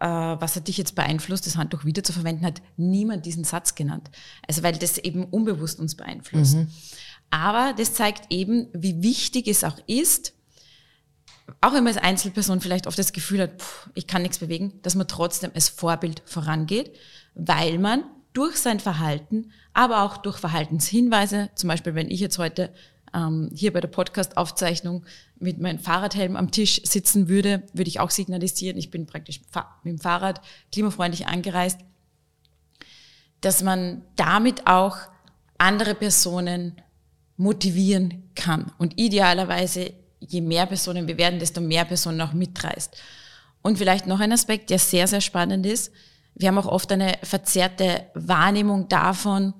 äh, 0.00 0.06
was 0.06 0.56
hat 0.56 0.66
dich 0.66 0.78
jetzt 0.78 0.94
beeinflusst, 0.94 1.46
das 1.46 1.56
Handtuch 1.56 1.84
wieder 1.84 2.02
zu 2.02 2.12
verwenden, 2.12 2.44
hat 2.44 2.62
niemand 2.76 3.26
diesen 3.26 3.44
Satz 3.44 3.74
genannt. 3.74 4.10
Also 4.48 4.62
weil 4.62 4.72
das 4.72 4.98
eben 4.98 5.24
unbewusst 5.24 5.78
uns 5.78 5.94
beeinflusst. 5.94 6.56
Mhm. 6.56 6.68
Aber 7.32 7.72
das 7.72 7.94
zeigt 7.94 8.30
eben, 8.30 8.68
wie 8.74 9.02
wichtig 9.02 9.48
es 9.48 9.64
auch 9.64 9.78
ist, 9.86 10.34
auch 11.62 11.72
wenn 11.72 11.82
man 11.82 11.94
als 11.94 12.04
Einzelperson 12.04 12.60
vielleicht 12.60 12.86
oft 12.86 12.98
das 12.98 13.14
Gefühl 13.14 13.40
hat, 13.40 13.62
pff, 13.62 13.88
ich 13.94 14.06
kann 14.06 14.20
nichts 14.20 14.38
bewegen, 14.38 14.74
dass 14.82 14.94
man 14.94 15.08
trotzdem 15.08 15.50
als 15.54 15.70
Vorbild 15.70 16.22
vorangeht, 16.26 16.94
weil 17.34 17.78
man 17.78 18.04
durch 18.34 18.56
sein 18.56 18.80
Verhalten, 18.80 19.50
aber 19.72 20.02
auch 20.02 20.18
durch 20.18 20.36
Verhaltenshinweise, 20.36 21.48
zum 21.54 21.68
Beispiel 21.68 21.94
wenn 21.94 22.10
ich 22.10 22.20
jetzt 22.20 22.36
heute 22.36 22.70
ähm, 23.14 23.50
hier 23.54 23.72
bei 23.72 23.80
der 23.80 23.88
Podcast-Aufzeichnung 23.88 25.06
mit 25.38 25.58
meinem 25.58 25.78
Fahrradhelm 25.78 26.36
am 26.36 26.50
Tisch 26.50 26.82
sitzen 26.84 27.28
würde, 27.28 27.62
würde 27.72 27.88
ich 27.88 27.98
auch 27.98 28.10
signalisieren, 28.10 28.76
ich 28.76 28.90
bin 28.90 29.06
praktisch 29.06 29.40
mit 29.84 29.94
dem 29.94 29.98
Fahrrad 29.98 30.42
klimafreundlich 30.70 31.28
angereist, 31.28 31.80
dass 33.40 33.62
man 33.62 34.02
damit 34.16 34.66
auch 34.66 34.98
andere 35.56 35.94
Personen 35.94 36.76
motivieren 37.36 38.30
kann. 38.34 38.72
Und 38.78 38.98
idealerweise, 38.98 39.92
je 40.20 40.40
mehr 40.40 40.66
Personen 40.66 41.08
wir 41.08 41.18
werden, 41.18 41.38
desto 41.38 41.60
mehr 41.60 41.84
Personen 41.84 42.20
auch 42.20 42.32
mitreißt. 42.32 42.96
Und 43.62 43.78
vielleicht 43.78 44.06
noch 44.06 44.20
ein 44.20 44.32
Aspekt, 44.32 44.70
der 44.70 44.78
sehr, 44.78 45.06
sehr 45.06 45.20
spannend 45.20 45.66
ist. 45.66 45.92
Wir 46.34 46.48
haben 46.48 46.58
auch 46.58 46.66
oft 46.66 46.90
eine 46.92 47.18
verzerrte 47.22 48.06
Wahrnehmung 48.14 48.88
davon, 48.88 49.54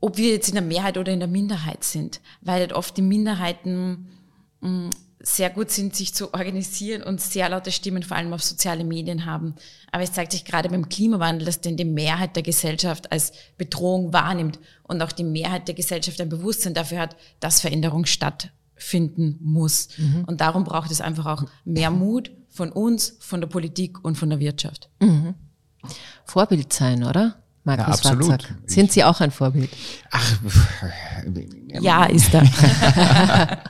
ob 0.00 0.16
wir 0.16 0.30
jetzt 0.30 0.48
in 0.48 0.54
der 0.54 0.62
Mehrheit 0.62 0.96
oder 0.96 1.12
in 1.12 1.20
der 1.20 1.28
Minderheit 1.28 1.84
sind, 1.84 2.20
weil 2.40 2.60
halt 2.60 2.72
oft 2.72 2.96
die 2.96 3.02
Minderheiten 3.02 4.08
mh, 4.60 4.68
mm, 4.68 4.90
sehr 5.22 5.50
gut 5.50 5.70
sind, 5.70 5.94
sich 5.94 6.14
zu 6.14 6.32
organisieren 6.32 7.02
und 7.02 7.20
sehr 7.20 7.48
laute 7.48 7.72
Stimmen 7.72 8.02
vor 8.02 8.16
allem 8.16 8.32
auf 8.32 8.42
soziale 8.42 8.84
Medien 8.84 9.26
haben. 9.26 9.54
Aber 9.92 10.02
es 10.02 10.12
zeigt 10.12 10.32
sich 10.32 10.44
gerade 10.44 10.70
beim 10.70 10.88
Klimawandel, 10.88 11.44
dass 11.44 11.60
denn 11.60 11.76
die 11.76 11.84
Mehrheit 11.84 12.36
der 12.36 12.42
Gesellschaft 12.42 13.12
als 13.12 13.32
Bedrohung 13.58 14.12
wahrnimmt 14.12 14.58
und 14.84 15.02
auch 15.02 15.12
die 15.12 15.24
Mehrheit 15.24 15.68
der 15.68 15.74
Gesellschaft 15.74 16.20
ein 16.20 16.30
Bewusstsein 16.30 16.74
dafür 16.74 17.00
hat, 17.00 17.16
dass 17.38 17.60
Veränderung 17.60 18.06
stattfinden 18.06 19.38
muss. 19.40 19.88
Mhm. 19.98 20.24
Und 20.26 20.40
darum 20.40 20.64
braucht 20.64 20.90
es 20.90 21.02
einfach 21.02 21.26
auch 21.26 21.44
mehr 21.64 21.90
Mut 21.90 22.30
von 22.48 22.72
uns, 22.72 23.16
von 23.20 23.40
der 23.40 23.48
Politik 23.48 24.02
und 24.02 24.16
von 24.16 24.30
der 24.30 24.40
Wirtschaft. 24.40 24.88
Mhm. 25.00 25.34
Vorbild 26.24 26.72
sein, 26.72 27.04
oder? 27.04 27.39
Markus 27.64 27.86
ja, 27.86 27.92
absolut. 27.92 28.28
Watzak. 28.28 28.54
Sind 28.66 28.92
Sie 28.92 29.04
auch 29.04 29.20
ein 29.20 29.30
Vorbild? 29.30 29.70
Ach, 30.10 30.38
ja, 31.80 32.06
ist 32.06 32.32
er. 32.32 32.42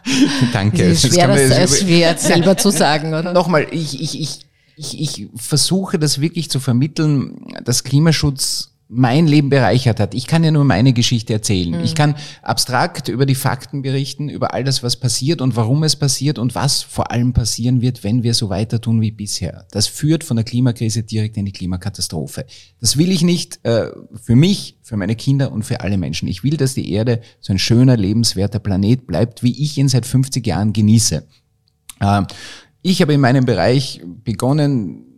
Danke. 0.52 0.84
Es 0.84 1.04
ist 1.04 1.14
schwer, 1.14 1.26
das, 1.26 1.48
das 1.48 1.80
schwer 1.80 2.16
selber 2.16 2.56
zu 2.56 2.70
sagen, 2.70 3.14
oder? 3.14 3.32
Nochmal, 3.32 3.66
ich, 3.70 4.00
ich, 4.00 4.20
ich, 4.20 4.40
ich, 4.76 5.00
ich 5.00 5.28
versuche 5.34 5.98
das 5.98 6.20
wirklich 6.20 6.50
zu 6.50 6.60
vermitteln, 6.60 7.46
dass 7.64 7.82
Klimaschutz 7.82 8.70
mein 8.92 9.28
Leben 9.28 9.50
bereichert 9.50 10.00
hat. 10.00 10.14
Ich 10.14 10.26
kann 10.26 10.42
ja 10.42 10.50
nur 10.50 10.64
meine 10.64 10.92
Geschichte 10.92 11.32
erzählen. 11.32 11.78
Mhm. 11.78 11.84
Ich 11.84 11.94
kann 11.94 12.16
abstrakt 12.42 13.08
über 13.08 13.24
die 13.24 13.36
Fakten 13.36 13.82
berichten, 13.82 14.28
über 14.28 14.52
all 14.52 14.64
das, 14.64 14.82
was 14.82 14.96
passiert 14.96 15.40
und 15.40 15.54
warum 15.54 15.84
es 15.84 15.94
passiert 15.94 16.40
und 16.40 16.56
was 16.56 16.82
vor 16.82 17.12
allem 17.12 17.32
passieren 17.32 17.82
wird, 17.82 18.02
wenn 18.02 18.24
wir 18.24 18.34
so 18.34 18.48
weiter 18.48 18.80
tun 18.80 19.00
wie 19.00 19.12
bisher. 19.12 19.64
Das 19.70 19.86
führt 19.86 20.24
von 20.24 20.36
der 20.36 20.44
Klimakrise 20.44 21.04
direkt 21.04 21.36
in 21.36 21.44
die 21.44 21.52
Klimakatastrophe. 21.52 22.44
Das 22.80 22.96
will 22.96 23.12
ich 23.12 23.22
nicht 23.22 23.64
äh, 23.64 23.90
für 24.20 24.34
mich, 24.34 24.76
für 24.82 24.96
meine 24.96 25.14
Kinder 25.14 25.52
und 25.52 25.62
für 25.62 25.80
alle 25.82 25.96
Menschen. 25.96 26.26
Ich 26.26 26.42
will, 26.42 26.56
dass 26.56 26.74
die 26.74 26.90
Erde 26.90 27.20
so 27.40 27.52
ein 27.52 27.60
schöner, 27.60 27.96
lebenswerter 27.96 28.58
Planet 28.58 29.06
bleibt, 29.06 29.44
wie 29.44 29.62
ich 29.62 29.78
ihn 29.78 29.88
seit 29.88 30.04
50 30.04 30.44
Jahren 30.44 30.72
genieße. 30.72 31.22
Äh, 32.00 32.22
ich 32.82 33.02
habe 33.02 33.14
in 33.14 33.20
meinem 33.20 33.44
Bereich 33.44 34.00
begonnen, 34.24 35.09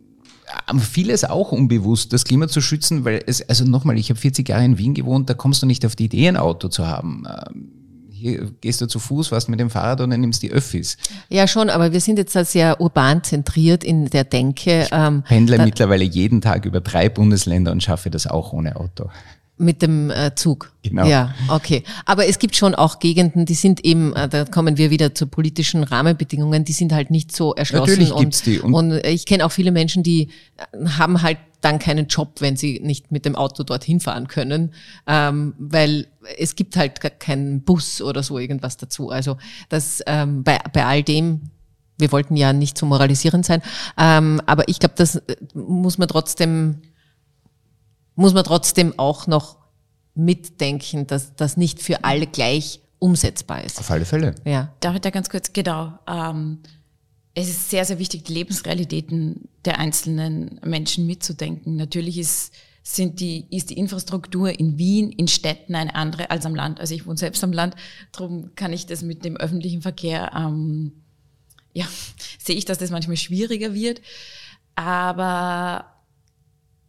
vieles 0.79 1.23
auch 1.23 1.51
unbewusst, 1.51 2.13
das 2.13 2.23
Klima 2.23 2.47
zu 2.47 2.61
schützen, 2.61 3.05
weil 3.05 3.23
es, 3.25 3.47
also 3.47 3.65
nochmal, 3.65 3.97
ich 3.97 4.09
habe 4.09 4.19
40 4.19 4.47
Jahre 4.47 4.65
in 4.65 4.77
Wien 4.77 4.93
gewohnt, 4.93 5.29
da 5.29 5.33
kommst 5.33 5.61
du 5.61 5.65
nicht 5.65 5.85
auf 5.85 5.95
die 5.95 6.05
Idee, 6.05 6.27
ein 6.27 6.37
Auto 6.37 6.67
zu 6.67 6.87
haben. 6.87 7.25
Ähm, 7.27 7.71
hier 8.23 8.51
gehst 8.61 8.79
du 8.79 8.87
zu 8.87 8.99
Fuß, 8.99 9.27
fährst 9.27 9.49
mit 9.49 9.59
dem 9.59 9.69
Fahrrad 9.69 9.99
und 9.99 10.09
dann 10.09 10.21
nimmst 10.21 10.41
die 10.43 10.51
Öffis. 10.51 10.97
Ja, 11.29 11.45
schon, 11.45 11.69
aber 11.69 11.91
wir 11.91 11.99
sind 11.99 12.17
jetzt 12.17 12.33
sehr 12.33 12.79
urban 12.79 13.21
zentriert 13.21 13.83
in 13.83 14.09
der 14.09 14.23
Denke. 14.23 14.83
Ich 14.83 14.89
ähm, 14.93 15.23
pendle 15.23 15.57
mittlerweile 15.57 16.05
jeden 16.05 16.39
Tag 16.39 16.65
über 16.65 16.79
drei 16.79 17.09
Bundesländer 17.09 17.73
und 17.73 17.83
schaffe 17.83 18.09
das 18.09 18.25
auch 18.25 18.53
ohne 18.53 18.77
Auto. 18.77 19.09
Mit 19.57 19.83
dem 19.83 20.09
äh, 20.09 20.33
Zug. 20.35 20.71
Genau. 20.81 21.05
Ja, 21.05 21.35
okay. 21.47 21.83
Aber 22.05 22.27
es 22.27 22.39
gibt 22.39 22.55
schon 22.55 22.73
auch 22.73 22.97
Gegenden, 22.99 23.45
die 23.45 23.53
sind 23.53 23.85
eben, 23.85 24.13
äh, 24.15 24.27
da 24.27 24.45
kommen 24.45 24.77
wir 24.77 24.89
wieder 24.89 25.13
zu 25.13 25.27
politischen 25.27 25.83
Rahmenbedingungen, 25.83 26.65
die 26.65 26.73
sind 26.73 26.91
halt 26.91 27.11
nicht 27.11 27.35
so 27.35 27.53
erschlossen. 27.53 27.91
Natürlich 27.91 28.15
gibt's 28.15 28.41
die. 28.41 28.59
Und, 28.59 28.73
und 28.73 29.05
ich 29.05 29.27
kenne 29.27 29.45
auch 29.45 29.51
viele 29.51 29.71
Menschen, 29.71 30.01
die 30.01 30.29
äh, 30.57 30.87
haben 30.97 31.21
halt 31.21 31.37
dann 31.61 31.79
keinen 31.79 32.07
Job, 32.07 32.35
wenn 32.39 32.57
sie 32.57 32.79
nicht 32.83 33.11
mit 33.11 33.25
dem 33.25 33.35
Auto 33.35 33.63
dorthin 33.63 33.99
fahren 33.99 34.27
können, 34.27 34.73
ähm, 35.07 35.53
weil 35.57 36.07
es 36.37 36.55
gibt 36.55 36.75
halt 36.75 36.99
keinen 37.19 37.61
Bus 37.61 38.01
oder 38.01 38.23
so 38.23 38.37
irgendwas 38.37 38.77
dazu. 38.77 39.09
Also 39.09 39.37
das 39.69 40.01
ähm, 40.07 40.43
bei, 40.43 40.59
bei 40.73 40.85
all 40.85 41.03
dem 41.03 41.41
wir 41.99 42.11
wollten 42.11 42.35
ja 42.35 42.53
nicht 42.53 42.77
zu 42.77 42.87
moralisierend 42.87 43.45
sein, 43.45 43.61
ähm, 43.97 44.41
aber 44.47 44.67
ich 44.67 44.79
glaube, 44.79 44.95
das 44.97 45.21
muss 45.53 45.99
man 45.99 46.07
trotzdem 46.07 46.81
muss 48.15 48.33
man 48.33 48.43
trotzdem 48.43 48.97
auch 48.97 49.27
noch 49.27 49.57
mitdenken, 50.15 51.07
dass 51.07 51.35
das 51.35 51.57
nicht 51.57 51.81
für 51.81 52.03
alle 52.03 52.27
gleich 52.27 52.81
umsetzbar 52.99 53.63
ist. 53.63 53.79
Auf 53.79 53.91
alle 53.91 54.05
Fälle. 54.05 54.35
Ja. 54.45 54.73
Darf 54.79 54.95
ich 54.95 55.01
da 55.01 55.09
ganz 55.09 55.29
kurz, 55.29 55.51
genau. 55.51 55.97
Ähm, 56.07 56.59
es 57.33 57.49
ist 57.49 57.69
sehr, 57.69 57.83
sehr 57.83 57.99
wichtig, 57.99 58.23
die 58.23 58.33
Lebensrealitäten 58.33 59.49
der 59.65 59.79
einzelnen 59.79 60.59
Menschen 60.63 61.07
mitzudenken. 61.07 61.75
Natürlich 61.75 62.17
ist, 62.17 62.53
sind 62.83 63.19
die, 63.19 63.47
ist 63.49 63.71
die 63.71 63.77
Infrastruktur 63.77 64.57
in 64.57 64.77
Wien, 64.77 65.11
in 65.11 65.27
Städten 65.27 65.73
eine 65.75 65.95
andere 65.95 66.29
als 66.29 66.45
am 66.45 66.53
Land. 66.53 66.79
Also 66.79 66.93
ich 66.93 67.05
wohne 67.07 67.17
selbst 67.17 67.43
am 67.43 67.51
Land, 67.51 67.75
darum 68.11 68.55
kann 68.55 68.71
ich 68.71 68.85
das 68.85 69.01
mit 69.01 69.25
dem 69.25 69.35
öffentlichen 69.35 69.81
Verkehr, 69.81 70.31
ähm, 70.35 70.93
ja, 71.73 71.85
sehe 72.39 72.55
ich, 72.55 72.65
dass 72.65 72.77
das 72.77 72.91
manchmal 72.91 73.17
schwieriger 73.17 73.73
wird. 73.73 74.01
Aber 74.75 75.85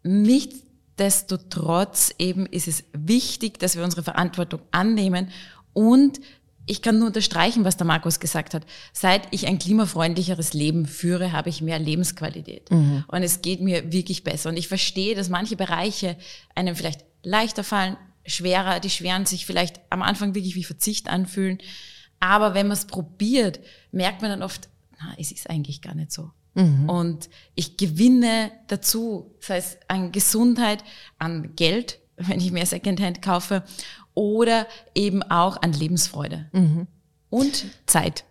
nicht 0.03 0.53
Nichtsdestotrotz 0.99 2.15
eben 2.19 2.47
ist 2.47 2.69
es 2.69 2.85
wichtig, 2.93 3.59
dass 3.59 3.77
wir 3.77 3.85
unsere 3.85 4.03
Verantwortung 4.03 4.61
annehmen 4.71 5.31
und 5.73 6.21
ich 6.67 6.81
kann 6.81 6.99
nur 6.99 7.09
unterstreichen, 7.09 7.65
was 7.65 7.77
der 7.77 7.87
Markus 7.87 8.21
gesagt 8.21 8.55
hat. 8.55 8.65
Seit 8.93 9.29
ich 9.33 9.47
ein 9.47 9.59
klimafreundlicheres 9.59 10.55
Leben 10.55 10.87
führe, 10.87 11.33
habe 11.33 11.51
ich 11.51 11.61
mehr 11.61 11.79
Lebensqualität. 11.79 12.71
Mhm. 12.71 13.05
Und 13.07 13.23
es 13.23 13.43
geht 13.43 13.61
mir 13.61 13.93
wirklich 13.93 14.25
besser. 14.25 14.49
Und 14.49 14.57
ich 14.57 14.69
verstehe, 14.69 15.15
dass 15.15 15.29
manche 15.29 15.57
Bereiche 15.57 16.17
einem 16.55 16.75
vielleicht 16.75 17.05
leichter 17.23 17.65
fallen, 17.65 17.99
schwerer, 18.25 18.81
die 18.81 18.89
schweren 18.89 19.27
sich 19.27 19.45
vielleicht 19.45 19.81
am 19.91 20.01
Anfang 20.01 20.35
wirklich 20.35 20.55
wie 20.55 20.65
Verzicht 20.65 21.09
anfühlen. 21.11 21.59
Aber 22.19 22.55
wenn 22.55 22.69
man 22.69 22.79
es 22.79 22.87
probiert, 22.87 23.61
merkt 23.93 24.23
man 24.23 24.31
dann 24.31 24.43
oft, 24.43 24.69
na, 24.99 25.15
es 25.19 25.33
ist 25.33 25.51
eigentlich 25.51 25.83
gar 25.83 25.95
nicht 25.95 26.13
so. 26.13 26.31
Mhm. 26.55 26.89
Und 26.89 27.29
ich 27.55 27.77
gewinne 27.77 28.53
dazu, 28.69 29.35
sei 29.41 29.59
es 29.59 29.79
an 29.89 30.13
Gesundheit, 30.13 30.85
an 31.19 31.55
Geld, 31.57 32.01
wenn 32.17 32.41
ich 32.41 32.53
mehr 32.53 32.67
Secondhand 32.67 33.23
kaufe, 33.23 33.65
oder 34.15 34.67
eben 34.95 35.23
auch 35.25 35.61
an 35.61 35.73
Lebensfreude 35.73 36.49
mhm. 36.53 36.87
und 37.31 37.67
Zeit. 37.87 38.25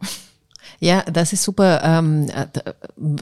Ja, 0.80 1.03
das 1.03 1.34
ist 1.34 1.43
super. 1.43 1.82
Ähm, 1.84 2.30
äh, 2.30 2.47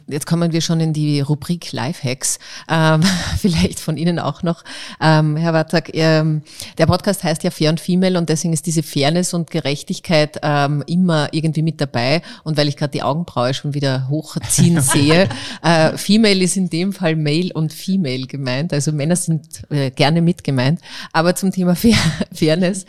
jetzt 0.08 0.26
kommen 0.26 0.52
wir 0.52 0.62
schon 0.62 0.80
in 0.80 0.93
die 0.93 1.22
Rubrik 1.22 1.72
Lifehacks. 1.72 2.39
Ähm, 2.70 3.02
vielleicht 3.39 3.80
von 3.80 3.97
Ihnen 3.97 4.20
auch 4.20 4.43
noch, 4.43 4.64
ähm, 4.99 5.38
Herr 5.38 5.54
Watzak. 5.54 5.91
der 5.93 6.86
Podcast 6.86 7.24
heißt 7.24 7.43
ja 7.43 7.52
Fair 7.52 7.70
und 7.70 7.80
Female 7.80 8.18
und 8.18 8.30
deswegen 8.30 8.54
ist 8.54 8.66
diese 8.66 8.84
Fairness 8.84 9.34
und 9.34 9.52
Gerechtigkeit 9.52 10.38
immer 10.41 11.30
irgendwie 11.32 11.62
mit 11.62 11.82
dabei. 11.82 12.22
Und 12.43 12.58
weil 12.58 12.68
ich 12.68 12.78
gerade 12.78 12.91
die 12.91 13.04
Augenbraue 13.04 13.54
schon 13.54 13.74
wieder 13.74 14.08
hochziehen 14.10 14.82
sehe, 14.82 15.30
äh, 15.64 15.97
Female 15.97 16.43
ist 16.43 16.58
in 16.58 16.70
dem 16.70 16.93
Fall 16.93 17.16
Male 17.16 17.52
und 17.54 17.74
Female 17.74 18.28
gemeint. 18.28 18.74
Also 18.74 18.91
Männer 18.91 19.16
sind 19.16 19.64
äh, 19.70 19.91
gerne 19.91 20.22
mit 20.22 20.43
gemeint. 20.43 20.80
Aber 21.14 21.36
zum 21.36 21.52
Thema 21.52 21.76
Fairness 21.76 22.86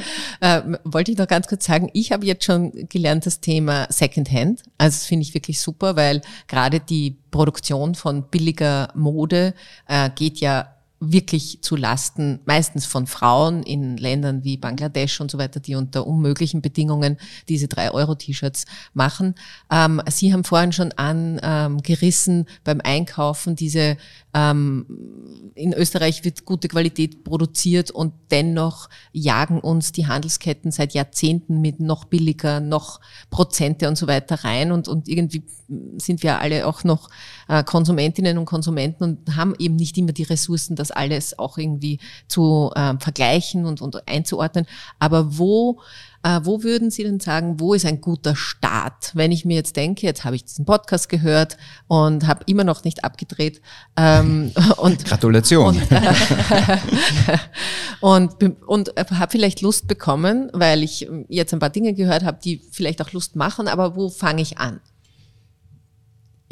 wollte 0.85 1.13
ich 1.13 1.19
noch 1.19 1.27
ganz 1.27 1.47
kurz 1.47 1.65
sagen, 1.65 1.91
ich 1.93 2.13
habe 2.13 2.27
jetzt 2.27 2.45
schon 2.45 2.73
gelernt 2.89 3.27
das 3.27 3.41
Thema 3.41 3.87
Secondhand 3.91 4.52
Prozent. 4.55 4.75
Also 4.79 4.97
das 4.97 5.07
finde 5.07 5.23
ich 5.23 5.35
wirklich 5.35 5.61
super, 5.61 5.97
weil 5.97 6.21
gerade 6.49 6.81
die 6.81 7.17
Produktion 7.31 7.95
von 7.95 8.25
billiger 8.31 8.89
Mode 8.95 9.55
äh, 9.89 10.11
geht 10.11 10.39
ja 10.39 10.72
wirklich 11.11 11.59
zu 11.63 11.75
Lasten 11.75 12.41
meistens 12.45 12.87
von 12.87 13.07
Frauen 13.07 13.63
in 13.65 13.97
Ländern 13.97 14.45
wie 14.45 14.57
Bangladesch 14.57 15.21
und 15.21 15.31
so 15.31 15.39
weiter, 15.39 15.59
die 15.59 15.75
unter 15.75 16.07
unmöglichen 16.07 16.63
Bedingungen 16.63 17.17
diese 17.49 17.67
drei 17.67 17.91
Euro 17.91 18.15
T-Shirts 18.15 18.67
machen. 18.95 19.35
Ähm, 19.71 20.01
Sie 20.09 20.33
haben 20.33 20.45
vorhin 20.45 20.73
schon 20.73 20.93
angerissen 20.93 22.47
beim 22.65 22.81
Einkaufen 22.81 23.57
diese 23.57 23.97
ähm, 24.35 24.87
in 25.55 25.75
Österreich 25.75 26.25
wird 26.25 26.47
gute 26.47 26.69
Qualität 26.69 27.25
produziert 27.25 27.91
und 27.91 28.15
dennoch 28.31 28.89
jagen 29.13 29.61
uns 29.61 29.93
die 29.93 30.07
Handelsketten 30.07 30.71
seit 30.71 30.95
Jahrzehnten 30.95 31.61
mit 31.61 31.81
noch 31.81 32.05
billiger, 32.07 32.61
noch 32.61 33.01
Prozente 33.31 33.89
und 33.89 33.97
so 33.97 34.07
weiter 34.07 34.45
rein 34.45 34.73
und, 34.73 34.89
und 34.89 35.09
irgendwie 35.09 35.43
sind 35.97 36.23
wir 36.23 36.39
alle 36.39 36.67
auch 36.67 36.85
noch 36.85 37.11
äh, 37.49 37.63
Konsumentinnen 37.65 38.39
und 38.39 38.47
Konsumenten 38.47 39.05
und 39.05 39.37
haben 39.37 39.55
eben 39.59 39.77
nicht 39.77 39.97
immer 39.99 40.13
die 40.13 40.23
Ressourcen, 40.23 40.77
das 40.77 40.91
alles 40.97 41.39
auch 41.39 41.59
irgendwie 41.59 41.99
zu 42.29 42.71
äh, 42.75 42.95
vergleichen 42.99 43.67
und, 43.67 43.81
und 43.81 44.09
einzuordnen. 44.09 44.67
Aber 44.99 45.39
wo 45.39 45.81
äh, 46.25 46.41
wo 46.45 46.63
würden 46.63 46.91
Sie 46.91 47.03
denn 47.03 47.21
sagen, 47.21 47.59
wo 47.59 47.75
ist 47.75 47.85
ein 47.85 48.01
guter 48.01 48.37
Start? 48.37 49.11
Wenn 49.15 49.33
ich 49.33 49.45
mir 49.45 49.55
jetzt 49.55 49.77
denke, 49.77 50.07
jetzt 50.07 50.25
habe 50.25 50.37
ich 50.37 50.45
diesen 50.45 50.65
Podcast 50.65 51.09
gehört 51.09 51.57
und 51.89 52.27
habe 52.27 52.45
immer 52.47 52.65
noch 52.65 52.85
nicht 52.85 53.05
abgedreht. 53.05 53.61
Ähm, 53.97 54.53
und, 54.77 55.05
Gratulation. 55.05 55.77
Und, 55.77 55.93
äh, 55.93 57.39
und, 58.47 58.67
und 58.67 58.93
habe 58.97 59.31
vielleicht 59.31 59.63
Lust 59.63 59.89
bekommen, 59.89 60.49
weil 60.53 60.83
ich 60.83 61.09
jetzt 61.29 61.53
ein 61.53 61.59
paar 61.59 61.71
Dinge 61.71 61.93
gehört 61.95 62.25
habe, 62.25 62.39
die 62.43 62.61
vielleicht 62.71 63.03
auch 63.03 63.13
Lust 63.13 63.35
machen, 63.35 63.67
aber 63.67 63.97
wo 63.97 64.09
fange 64.09 64.43
ich 64.43 64.59
an? 64.59 64.81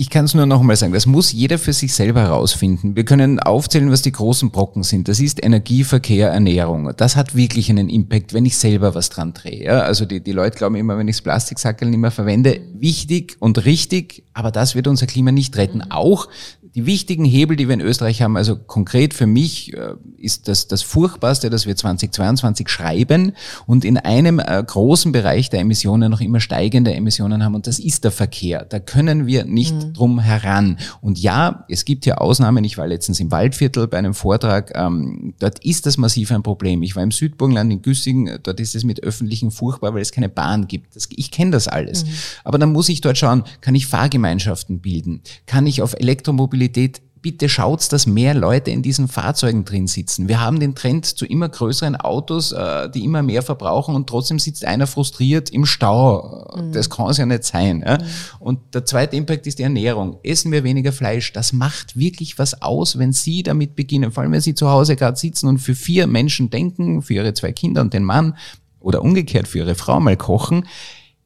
Ich 0.00 0.08
kann 0.08 0.24
es 0.24 0.32
nur 0.32 0.46
noch 0.46 0.60
einmal 0.60 0.76
sagen, 0.76 0.94
das 0.94 1.04
muss 1.04 1.30
jeder 1.30 1.58
für 1.58 1.74
sich 1.74 1.92
selber 1.92 2.22
herausfinden. 2.22 2.96
Wir 2.96 3.04
können 3.04 3.38
aufzählen, 3.38 3.90
was 3.90 4.00
die 4.00 4.12
großen 4.12 4.50
Brocken 4.50 4.82
sind. 4.82 5.08
Das 5.08 5.20
ist 5.20 5.44
Energie, 5.44 5.84
Verkehr, 5.84 6.30
Ernährung. 6.30 6.90
Das 6.96 7.16
hat 7.16 7.34
wirklich 7.34 7.68
einen 7.68 7.90
Impact, 7.90 8.32
wenn 8.32 8.46
ich 8.46 8.56
selber 8.56 8.94
was 8.94 9.10
dran 9.10 9.34
drehe. 9.34 9.84
Also 9.84 10.06
die, 10.06 10.22
die 10.22 10.32
Leute 10.32 10.56
glauben 10.56 10.76
immer, 10.76 10.96
wenn 10.96 11.06
ich 11.06 11.16
das 11.16 11.22
Plastiksackel 11.22 11.86
nicht 11.90 11.98
mehr 11.98 12.10
verwende, 12.10 12.62
wichtig 12.72 13.36
und 13.40 13.66
richtig, 13.66 14.24
aber 14.32 14.50
das 14.50 14.74
wird 14.74 14.86
unser 14.86 15.06
Klima 15.06 15.32
nicht 15.32 15.58
retten. 15.58 15.82
Auch 15.90 16.28
die 16.74 16.86
wichtigen 16.86 17.24
Hebel, 17.24 17.56
die 17.56 17.66
wir 17.66 17.74
in 17.74 17.80
Österreich 17.80 18.22
haben, 18.22 18.36
also 18.36 18.56
konkret 18.56 19.12
für 19.12 19.26
mich 19.26 19.74
äh, 19.74 19.94
ist 20.18 20.46
das 20.46 20.68
das 20.68 20.82
Furchtbarste, 20.82 21.50
dass 21.50 21.66
wir 21.66 21.74
2022 21.74 22.68
schreiben 22.68 23.32
und 23.66 23.84
in 23.84 23.96
einem 23.96 24.38
äh, 24.38 24.62
großen 24.64 25.10
Bereich 25.10 25.50
der 25.50 25.60
Emissionen 25.60 26.10
noch 26.10 26.20
immer 26.20 26.38
steigende 26.38 26.94
Emissionen 26.94 27.42
haben 27.44 27.56
und 27.56 27.66
das 27.66 27.80
ist 27.80 28.04
der 28.04 28.12
Verkehr. 28.12 28.64
Da 28.64 28.78
können 28.78 29.26
wir 29.26 29.44
nicht 29.44 29.74
mhm. 29.74 29.92
drum 29.94 30.20
heran. 30.20 30.78
Und 31.00 31.18
ja, 31.18 31.64
es 31.68 31.84
gibt 31.84 32.06
ja 32.06 32.18
Ausnahmen. 32.18 32.62
Ich 32.62 32.78
war 32.78 32.86
letztens 32.86 33.18
im 33.18 33.32
Waldviertel 33.32 33.88
bei 33.88 33.98
einem 33.98 34.14
Vortrag. 34.14 34.70
Ähm, 34.76 35.34
dort 35.40 35.64
ist 35.64 35.86
das 35.86 35.98
massiv 35.98 36.30
ein 36.30 36.44
Problem. 36.44 36.82
Ich 36.82 36.94
war 36.94 37.02
im 37.02 37.10
Südburgenland 37.10 37.72
in 37.72 37.82
Güssingen. 37.82 38.38
Dort 38.44 38.60
ist 38.60 38.76
es 38.76 38.84
mit 38.84 39.02
öffentlichen 39.02 39.50
furchtbar, 39.50 39.92
weil 39.94 40.02
es 40.02 40.12
keine 40.12 40.28
Bahn 40.28 40.68
gibt. 40.68 40.94
Das, 40.94 41.08
ich 41.16 41.32
kenne 41.32 41.50
das 41.50 41.66
alles. 41.66 42.04
Mhm. 42.04 42.10
Aber 42.44 42.58
dann 42.58 42.72
muss 42.72 42.88
ich 42.88 43.00
dort 43.00 43.18
schauen, 43.18 43.42
kann 43.60 43.74
ich 43.74 43.88
Fahrgemeinschaften 43.88 44.78
bilden? 44.78 45.22
Kann 45.46 45.66
ich 45.66 45.82
auf 45.82 45.94
Elektromobilität 45.94 46.59
Mobilität, 46.60 47.00
bitte 47.22 47.48
schaut, 47.48 47.90
dass 47.92 48.06
mehr 48.06 48.34
Leute 48.34 48.70
in 48.70 48.82
diesen 48.82 49.08
Fahrzeugen 49.08 49.64
drin 49.64 49.86
sitzen. 49.86 50.28
Wir 50.28 50.40
haben 50.40 50.60
den 50.60 50.74
Trend 50.74 51.06
zu 51.06 51.26
immer 51.26 51.48
größeren 51.48 51.96
Autos, 51.96 52.52
äh, 52.52 52.90
die 52.90 53.04
immer 53.04 53.22
mehr 53.22 53.42
verbrauchen 53.42 53.94
und 53.94 54.08
trotzdem 54.08 54.38
sitzt 54.38 54.64
einer 54.64 54.86
frustriert 54.86 55.50
im 55.50 55.66
Stau. 55.66 56.50
Mhm. 56.54 56.72
Das 56.72 56.88
kann 56.88 57.10
es 57.10 57.18
ja 57.18 57.26
nicht 57.26 57.44
sein. 57.44 57.78
Mhm. 57.78 58.04
Und 58.38 58.74
der 58.74 58.84
zweite 58.84 59.16
Impact 59.16 59.46
ist 59.46 59.58
die 59.58 59.62
Ernährung. 59.62 60.18
Essen 60.22 60.52
wir 60.52 60.64
weniger 60.64 60.92
Fleisch. 60.92 61.32
Das 61.32 61.52
macht 61.52 61.98
wirklich 61.98 62.38
was 62.38 62.60
aus, 62.62 62.98
wenn 62.98 63.12
Sie 63.12 63.42
damit 63.42 63.76
beginnen. 63.76 64.12
Vor 64.12 64.22
allem, 64.22 64.32
wenn 64.32 64.40
Sie 64.40 64.54
zu 64.54 64.70
Hause 64.70 64.96
gerade 64.96 65.18
sitzen 65.18 65.46
und 65.48 65.58
für 65.58 65.74
vier 65.74 66.06
Menschen 66.06 66.48
denken, 66.50 67.02
für 67.02 67.14
Ihre 67.14 67.34
zwei 67.34 67.52
Kinder 67.52 67.82
und 67.82 67.92
den 67.92 68.04
Mann 68.04 68.36
oder 68.80 69.02
umgekehrt 69.02 69.46
für 69.46 69.58
Ihre 69.58 69.74
Frau 69.74 70.00
mal 70.00 70.16
kochen 70.16 70.64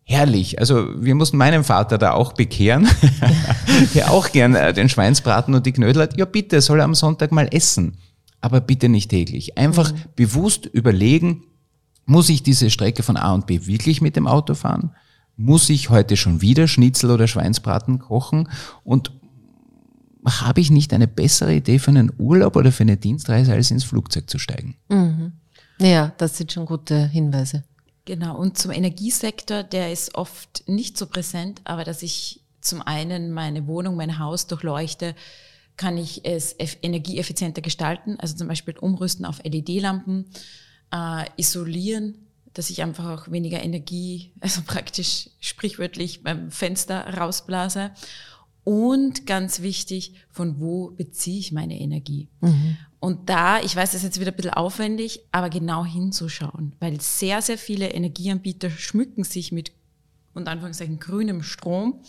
herrlich. 0.05 0.59
Also 0.59 0.89
wir 1.03 1.15
mussten 1.15 1.37
meinen 1.37 1.65
Vater 1.65 1.99
da 1.99 2.13
auch 2.13 2.35
bekehren, 2.35 2.87
der 3.95 4.11
auch 4.11 4.31
gern 4.31 4.55
äh, 4.55 4.73
den 4.73 4.89
Schweinsbraten 4.89 5.55
und 5.55 5.67
die 5.67 5.73
Knödel 5.73 6.03
hat. 6.03 6.17
Ja 6.17 6.27
bitte, 6.27 6.61
soll 6.61 6.81
er 6.81 6.85
am 6.85 6.95
Sonntag 6.95 7.33
mal 7.33 7.49
essen. 7.51 7.97
Aber 8.41 8.61
bitte 8.61 8.91
nicht 8.91 9.11
täglich. 9.11 9.57
Einfach 9.57 9.93
mhm. 9.93 9.99
bewusst 10.17 10.67
überlegen, 10.67 11.45
muss 12.05 12.29
ich 12.29 12.43
diese 12.43 12.71
Strecke 12.71 13.03
von 13.03 13.17
A 13.17 13.33
und 13.33 13.47
B 13.47 13.67
wirklich 13.67 14.03
mit 14.03 14.17
dem 14.17 14.27
Auto 14.27 14.55
fahren? 14.55 14.91
Muss 15.37 15.71
ich 15.71 15.89
heute 15.89 16.17
schon 16.17 16.43
wieder 16.43 16.69
Schnitzel 16.69 17.11
oder 17.11 17.27
Schweinsbraten 17.27 17.99
kochen? 17.99 18.49
Und 18.85 19.11
habe 20.27 20.61
ich 20.61 20.71
nicht 20.71 20.93
eine 20.93 21.09
bessere 21.09 21.55
Idee 21.55 21.79
für 21.79 21.91
einen 21.91 22.13
Urlaub 22.19 22.57
oder 22.57 22.73
für 22.73 22.83
eine 22.83 22.99
Dienstreise, 22.99 23.53
als 23.53 23.71
ins 23.71 23.85
Flugzeug 23.85 24.29
zu 24.29 24.39
steigen? 24.39 24.77
Mhm. 24.89 25.33
Ja, 25.81 26.13
das 26.19 26.37
sind 26.37 26.53
schon 26.53 26.67
gute 26.67 27.09
Hinweise. 27.09 27.65
Genau, 28.05 28.37
und 28.37 28.59
zum 28.59 28.71
Energiesektor, 28.71 29.63
der 29.63 29.93
ist 29.93 30.15
oft 30.15 30.69
nicht 30.69 30.99
so 30.99 31.07
präsent, 31.07 31.63
aber 31.65 31.85
dass 31.85 32.03
ich 32.03 32.43
zum 32.61 32.83
einen 32.83 33.33
meine 33.33 33.67
Wohnung, 33.67 33.97
mein 33.97 34.19
Haus 34.19 34.47
durchleuchte, 34.47 35.15
kann 35.77 35.97
ich 35.99 36.25
es 36.25 36.55
energieeffizienter 36.59 37.63
gestalten, 37.63 38.19
also 38.21 38.37
zum 38.37 38.49
Beispiel 38.49 38.77
umrüsten 38.79 39.25
auf 39.25 39.43
LED-Lampen, 39.43 40.27
äh, 40.93 41.25
isolieren, 41.37 42.27
dass 42.53 42.71
ich 42.71 42.83
einfach 42.83 43.07
auch 43.07 43.31
weniger 43.31 43.63
Energie, 43.63 44.33
also 44.41 44.63
praktisch 44.67 45.31
sprichwörtlich 45.41 46.23
beim 46.23 46.51
Fenster 46.51 47.17
rausblase 47.17 47.91
und 48.65 49.27
ganz 49.27 49.61
wichtig, 49.61 50.15
von 50.31 50.59
wo 50.59 50.91
beziehe 50.91 51.39
ich 51.39 51.53
meine 51.53 51.79
Energie? 51.79 52.29
Mhm. 52.41 52.79
Und 53.05 53.29
da, 53.29 53.61
ich 53.61 53.77
weiß, 53.77 53.91
das 53.91 53.97
ist 53.97 54.05
jetzt 54.05 54.21
wieder 54.21 54.31
ein 54.31 54.37
bisschen 54.37 54.55
aufwendig, 54.55 55.21
aber 55.31 55.51
genau 55.51 55.85
hinzuschauen, 55.85 56.73
weil 56.81 57.03
sehr, 57.03 57.43
sehr 57.43 57.59
viele 57.59 57.91
Energieanbieter 57.91 58.71
schmücken 58.71 59.25
sich 59.25 59.53
mit, 59.53 59.73
und 60.33 60.49
Anführungszeichen, 60.49 61.01
grünem 61.01 61.43
Strom. 61.43 62.01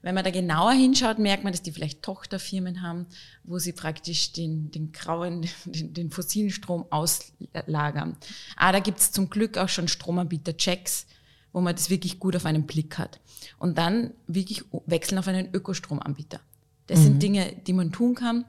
Wenn 0.00 0.14
man 0.14 0.22
da 0.22 0.30
genauer 0.30 0.74
hinschaut, 0.74 1.18
merkt 1.18 1.42
man, 1.42 1.52
dass 1.52 1.62
die 1.62 1.72
vielleicht 1.72 2.04
Tochterfirmen 2.04 2.82
haben, 2.82 3.06
wo 3.42 3.58
sie 3.58 3.72
praktisch 3.72 4.30
den, 4.30 4.70
den 4.70 4.92
grauen, 4.92 5.44
den, 5.64 5.92
den 5.92 6.10
fossilen 6.12 6.50
Strom 6.50 6.86
auslagern. 6.90 8.16
Ah, 8.54 8.70
da 8.70 8.78
gibt's 8.78 9.10
zum 9.10 9.28
Glück 9.28 9.58
auch 9.58 9.68
schon 9.68 9.88
Stromanbieter-Checks, 9.88 11.06
wo 11.52 11.60
man 11.60 11.74
das 11.74 11.90
wirklich 11.90 12.20
gut 12.20 12.36
auf 12.36 12.46
einen 12.46 12.64
Blick 12.68 12.96
hat. 12.96 13.18
Und 13.58 13.76
dann 13.76 14.12
wirklich 14.28 14.62
wechseln 14.86 15.18
auf 15.18 15.26
einen 15.26 15.52
Ökostromanbieter. 15.52 16.38
Das 16.86 17.00
mhm. 17.00 17.02
sind 17.02 17.22
Dinge, 17.24 17.56
die 17.66 17.72
man 17.72 17.90
tun 17.90 18.14
kann. 18.14 18.44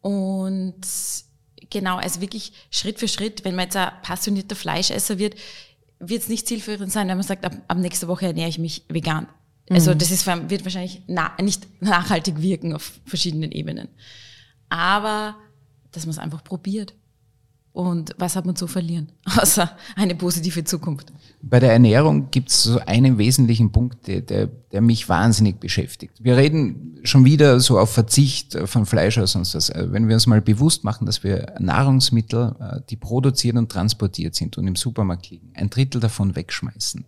Und 0.00 0.80
genau, 1.68 1.96
also 1.96 2.20
wirklich 2.20 2.52
Schritt 2.70 2.98
für 2.98 3.08
Schritt, 3.08 3.44
wenn 3.44 3.54
man 3.54 3.64
jetzt 3.66 3.76
ein 3.76 3.92
passionierter 4.02 4.56
Fleischesser 4.56 5.18
wird, 5.18 5.36
wird 5.98 6.22
es 6.22 6.28
nicht 6.28 6.46
zielführend 6.46 6.90
sein, 6.90 7.08
wenn 7.08 7.18
man 7.18 7.26
sagt, 7.26 7.44
ab, 7.44 7.54
ab 7.68 7.78
nächster 7.78 8.08
Woche 8.08 8.26
ernähre 8.26 8.48
ich 8.48 8.58
mich 8.58 8.84
vegan. 8.88 9.28
Also 9.68 9.92
mhm. 9.92 9.98
das 9.98 10.10
ist, 10.10 10.26
wird 10.26 10.64
wahrscheinlich 10.64 11.02
na, 11.06 11.32
nicht 11.40 11.66
nachhaltig 11.82 12.40
wirken 12.40 12.74
auf 12.74 13.00
verschiedenen 13.04 13.52
Ebenen. 13.52 13.88
Aber 14.68 15.36
dass 15.92 16.06
man 16.06 16.10
es 16.10 16.18
einfach 16.18 16.44
probiert. 16.44 16.94
Und 17.72 18.14
was 18.18 18.34
hat 18.34 18.46
man 18.46 18.56
zu 18.56 18.66
verlieren, 18.66 19.12
außer 19.24 19.70
eine 19.94 20.16
positive 20.16 20.64
Zukunft? 20.64 21.12
Bei 21.40 21.60
der 21.60 21.72
Ernährung 21.72 22.30
gibt 22.30 22.50
es 22.50 22.64
so 22.64 22.80
einen 22.80 23.16
wesentlichen 23.16 23.70
Punkt, 23.70 24.08
der, 24.08 24.20
der, 24.22 24.80
mich 24.80 25.08
wahnsinnig 25.08 25.60
beschäftigt. 25.60 26.14
Wir 26.20 26.36
reden 26.36 26.98
schon 27.04 27.24
wieder 27.24 27.60
so 27.60 27.78
auf 27.78 27.92
Verzicht 27.92 28.58
von 28.64 28.86
Fleisch 28.86 29.18
oder 29.18 29.28
sonst 29.28 29.54
was. 29.54 29.72
Wenn 29.74 30.08
wir 30.08 30.14
uns 30.14 30.26
mal 30.26 30.40
bewusst 30.40 30.82
machen, 30.82 31.06
dass 31.06 31.22
wir 31.22 31.54
Nahrungsmittel, 31.60 32.56
äh, 32.58 32.80
die 32.90 32.96
produziert 32.96 33.56
und 33.56 33.70
transportiert 33.70 34.34
sind 34.34 34.58
und 34.58 34.66
im 34.66 34.76
Supermarkt 34.76 35.30
liegen, 35.30 35.52
ein 35.54 35.70
Drittel 35.70 36.00
davon 36.00 36.34
wegschmeißen. 36.34 37.04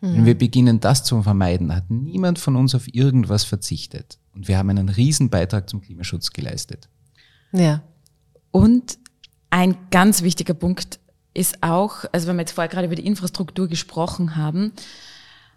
Mhm. 0.00 0.14
Wenn 0.14 0.24
wir 0.26 0.38
beginnen, 0.38 0.78
das 0.78 1.02
zu 1.02 1.20
vermeiden, 1.22 1.74
hat 1.74 1.90
niemand 1.90 2.38
von 2.38 2.54
uns 2.54 2.76
auf 2.76 2.92
irgendwas 2.94 3.42
verzichtet. 3.42 4.18
Und 4.34 4.46
wir 4.46 4.58
haben 4.58 4.70
einen 4.70 4.88
riesen 4.88 5.30
Beitrag 5.30 5.68
zum 5.68 5.80
Klimaschutz 5.80 6.30
geleistet. 6.30 6.88
Ja. 7.52 7.82
Und 8.50 8.98
ein 9.56 9.78
ganz 9.90 10.20
wichtiger 10.20 10.52
Punkt 10.52 11.00
ist 11.32 11.62
auch, 11.62 12.04
also 12.12 12.28
wenn 12.28 12.36
wir 12.36 12.42
jetzt 12.42 12.52
vorher 12.52 12.68
gerade 12.68 12.88
über 12.88 12.94
die 12.94 13.06
Infrastruktur 13.06 13.68
gesprochen 13.68 14.36
haben, 14.36 14.72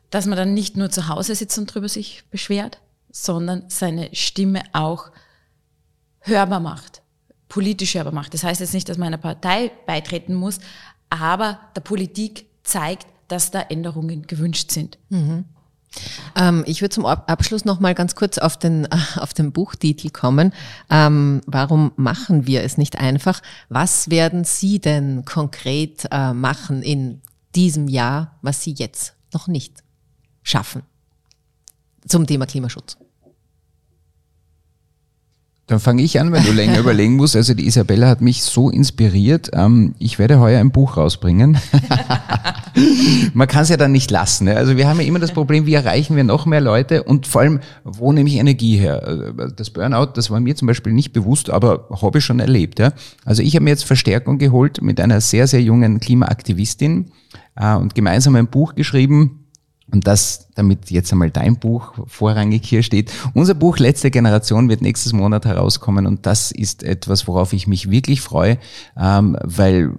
dass 0.10 0.26
man 0.26 0.38
dann 0.38 0.54
nicht 0.54 0.78
nur 0.78 0.89
zu 0.89 1.10
Hause 1.10 1.36
sitzt 1.36 1.60
und 1.60 1.66
drüber 1.66 1.89
sich 1.89 2.24
beschwert, 2.32 2.80
sondern 3.12 3.66
seine 3.68 4.10
Stimme 4.16 4.62
auch 4.72 5.12
hörbar 6.22 6.62
macht, 6.62 7.02
politisch 7.50 7.95
hörbar 7.95 8.14
macht. 8.14 8.34
Das 8.34 8.45
heißt 8.45 8.62
jetzt 8.62 8.74
nicht, 8.74 8.88
dass 8.88 8.97
man 8.97 9.08
einer 9.08 9.18
Partei 9.18 9.70
beitreten 9.86 10.34
muss, 10.34 10.60
aber 11.10 11.60
der 11.76 11.82
Politik 11.82 12.45
zeigt, 12.64 13.06
dass 13.28 13.52
da 13.52 13.60
Änderungen 13.60 14.28
gewünscht 14.28 14.72
sind. 14.72 14.97
Mhm. 15.10 15.43
Ähm, 16.36 16.64
ich 16.68 16.82
würde 16.82 16.94
zum 16.94 17.06
Abschluss 17.06 17.66
noch 17.66 17.80
mal 17.80 17.96
ganz 17.96 18.16
kurz 18.16 18.38
auf 18.38 18.58
den, 18.58 18.88
auf 19.18 19.34
den 19.34 19.52
Buchtitel 19.52 20.10
kommen. 20.10 20.54
Ähm, 20.90 21.42
warum 21.46 21.92
machen 21.96 22.48
wir 22.48 22.64
es 22.64 22.78
nicht 22.78 23.00
einfach? 23.00 23.42
Was 23.70 24.10
werden 24.10 24.44
Sie 24.44 24.80
denn 24.80 25.26
konkret 25.26 26.08
äh, 26.12 26.34
machen 26.34 26.82
in 26.82 27.22
diesem 27.56 27.88
Jahr, 27.88 28.38
was 28.42 28.64
Sie 28.64 28.76
jetzt 28.78 29.16
noch 29.34 29.48
nicht 29.48 29.84
schaffen? 30.44 30.84
zum 32.08 32.28
Thema 32.28 32.46
Klimaschutz? 32.46 32.98
Dann 35.68 35.80
fange 35.80 36.02
ich 36.02 36.20
an, 36.20 36.32
wenn 36.32 36.44
du 36.44 36.52
länger 36.52 36.80
überlegen 36.80 37.16
musst. 37.16 37.36
Also 37.36 37.54
die 37.54 37.68
Isabella 37.68 38.08
hat 38.08 38.22
mich 38.22 38.42
so 38.42 38.70
inspiriert. 38.70 39.52
Ähm, 39.54 39.94
ich 40.00 40.18
werde 40.18 40.40
heuer 40.40 40.60
ein 40.60 40.72
Buch 40.72 40.98
rausbringen. 40.98 41.60
Man 43.34 43.47
kann 43.47 43.63
es 43.63 43.69
ja 43.69 43.77
dann 43.77 43.91
nicht 43.91 44.11
lassen. 44.11 44.45
Ne? 44.45 44.55
Also 44.55 44.77
wir 44.77 44.88
haben 44.88 44.99
ja 44.99 45.05
immer 45.05 45.19
das 45.19 45.32
Problem, 45.32 45.65
wie 45.65 45.73
erreichen 45.73 46.15
wir 46.15 46.23
noch 46.23 46.45
mehr 46.45 46.61
Leute 46.61 47.03
und 47.03 47.27
vor 47.27 47.41
allem, 47.41 47.59
wo 47.84 48.11
nehme 48.11 48.30
ich 48.30 48.38
Energie 48.38 48.77
her? 48.77 49.34
Äh, 49.38 49.51
das 49.55 49.69
Burnout, 49.69 50.13
das 50.15 50.30
war 50.30 50.39
mir 50.39 50.55
zum 50.55 50.67
Beispiel 50.67 50.93
nicht 50.93 51.13
bewusst, 51.13 51.49
aber 51.49 51.88
habe 52.01 52.19
ich 52.19 52.25
schon 52.25 52.39
erlebt. 52.39 52.80
Ja? 52.80 52.93
Also 53.25 53.43
ich 53.43 53.55
habe 53.55 53.63
mir 53.63 53.71
jetzt 53.71 53.86
Verstärkung 53.86 54.38
geholt 54.38 54.82
mit 54.82 54.99
einer 54.99 55.21
sehr, 55.21 55.47
sehr 55.47 55.61
jungen 55.61 55.99
Klimaaktivistin 55.99 57.11
äh, 57.55 57.75
und 57.75 57.95
gemeinsam 57.95 58.36
ein 58.36 58.47
Buch 58.47 58.75
geschrieben, 58.75 59.39
und 59.92 60.08
das, 60.08 60.48
damit 60.56 60.92
jetzt 60.92 61.12
einmal 61.12 61.32
dein 61.32 61.58
Buch 61.58 61.94
vorrangig 62.08 62.66
hier 62.66 62.84
steht. 62.84 63.12
Unser 63.34 63.54
Buch 63.54 63.78
Letzte 63.80 64.12
Generation 64.12 64.70
wird 64.70 64.82
nächstes 64.82 65.14
Monat 65.14 65.46
herauskommen 65.46 66.06
und 66.06 66.26
das 66.26 66.52
ist 66.52 66.84
etwas, 66.84 67.28
worauf 67.28 67.54
ich 67.54 67.68
mich 67.68 67.90
wirklich 67.90 68.22
freue, 68.22 68.58
ähm, 68.98 69.38
weil 69.44 69.86
äh, 69.86 69.92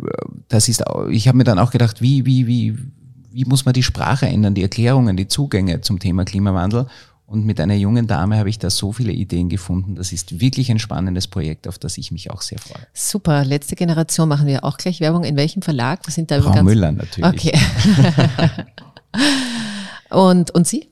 das 0.49 0.69
ist, 0.69 0.85
ich 1.11 1.29
habe 1.29 1.39
mir 1.39 1.45
dann 1.45 1.59
auch 1.59 1.71
gedacht, 1.71 2.01
wie, 2.01 2.27
wie, 2.27 2.47
wie, 2.47 2.79
wie 3.31 3.45
muss 3.45 3.65
man 3.65 3.75
die 3.75 3.83
Sprache 3.83 4.27
ändern, 4.27 4.55
die 4.55 4.63
Erklärungen, 4.63 5.17
die 5.17 5.29
Zugänge 5.29 5.81
zum 5.81 5.99
Thema 5.99 6.25
Klimawandel. 6.25 6.87
Und 7.27 7.47
mit 7.47 7.61
einer 7.61 7.75
jungen 7.75 8.09
Dame 8.09 8.39
habe 8.39 8.49
ich 8.49 8.59
da 8.59 8.71
so 8.71 8.93
viele 8.93 9.13
Ideen 9.13 9.49
gefunden. 9.49 9.95
Das 9.95 10.11
ist 10.11 10.41
wirklich 10.41 10.69
ein 10.73 10.81
spannendes 10.81 11.29
Projekt, 11.29 11.69
auf 11.69 11.79
das 11.79 11.97
ich 11.97 12.11
mich 12.11 12.29
auch 12.33 12.43
sehr 12.43 12.59
freue. 12.59 12.85
Super. 12.93 13.45
Letzte 13.45 13.77
Generation 13.77 14.29
machen 14.29 14.49
wir 14.49 14.65
auch 14.65 14.79
gleich 14.79 14.99
Werbung. 14.99 15.23
In 15.23 15.37
welchem 15.37 15.63
Verlag? 15.63 16.01
Was 16.07 16.17
sind 16.17 16.33
da 16.33 16.43
Frau 16.43 16.61
Müller 16.65 16.91
natürlich. 16.91 17.25
Okay. 17.25 17.53
Und, 20.11 20.51
und 20.53 20.67
Sie? 20.67 20.91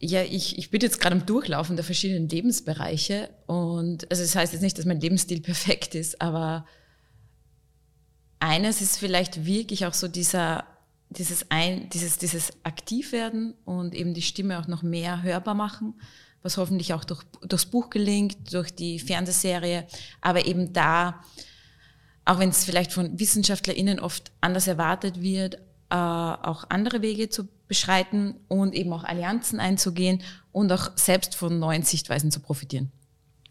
Ja, 0.00 0.22
ich, 0.22 0.58
ich 0.58 0.70
bin 0.70 0.80
jetzt 0.80 1.00
gerade 1.00 1.16
am 1.16 1.26
Durchlaufen 1.26 1.76
der 1.76 1.84
verschiedenen 1.84 2.28
Lebensbereiche 2.28 3.30
und 3.46 4.10
also 4.10 4.22
das 4.22 4.34
heißt 4.34 4.52
jetzt 4.52 4.62
nicht, 4.62 4.76
dass 4.76 4.84
mein 4.84 5.00
Lebensstil 5.00 5.40
perfekt 5.42 5.94
ist, 5.94 6.20
aber 6.20 6.66
eines 8.40 8.82
ist 8.82 8.98
vielleicht 8.98 9.46
wirklich 9.46 9.86
auch 9.86 9.94
so 9.94 10.08
dieser, 10.08 10.64
dieses, 11.08 11.50
ein, 11.50 11.88
dieses, 11.90 12.18
dieses 12.18 12.52
Aktivwerden 12.64 13.54
und 13.64 13.94
eben 13.94 14.12
die 14.12 14.22
Stimme 14.22 14.58
auch 14.58 14.66
noch 14.66 14.82
mehr 14.82 15.22
hörbar 15.22 15.54
machen, 15.54 15.94
was 16.42 16.58
hoffentlich 16.58 16.92
auch 16.92 17.04
durch, 17.04 17.22
durchs 17.42 17.66
Buch 17.66 17.88
gelingt, 17.88 18.52
durch 18.52 18.74
die 18.74 18.98
Fernsehserie, 18.98 19.86
aber 20.20 20.44
eben 20.44 20.74
da, 20.74 21.22
auch 22.26 22.38
wenn 22.38 22.50
es 22.50 22.64
vielleicht 22.64 22.92
von 22.92 23.18
WissenschaftlerInnen 23.18 24.00
oft 24.00 24.32
anders 24.42 24.66
erwartet 24.66 25.22
wird, 25.22 25.58
äh, 25.90 25.94
auch 25.94 26.64
andere 26.68 27.02
Wege 27.02 27.28
zu 27.28 27.48
beschreiten 27.68 28.34
und 28.48 28.74
eben 28.74 28.92
auch 28.92 29.04
Allianzen 29.04 29.60
einzugehen 29.60 30.22
und 30.52 30.70
auch 30.72 30.92
selbst 30.96 31.34
von 31.34 31.58
neuen 31.58 31.82
Sichtweisen 31.82 32.30
zu 32.30 32.40
profitieren. 32.40 32.92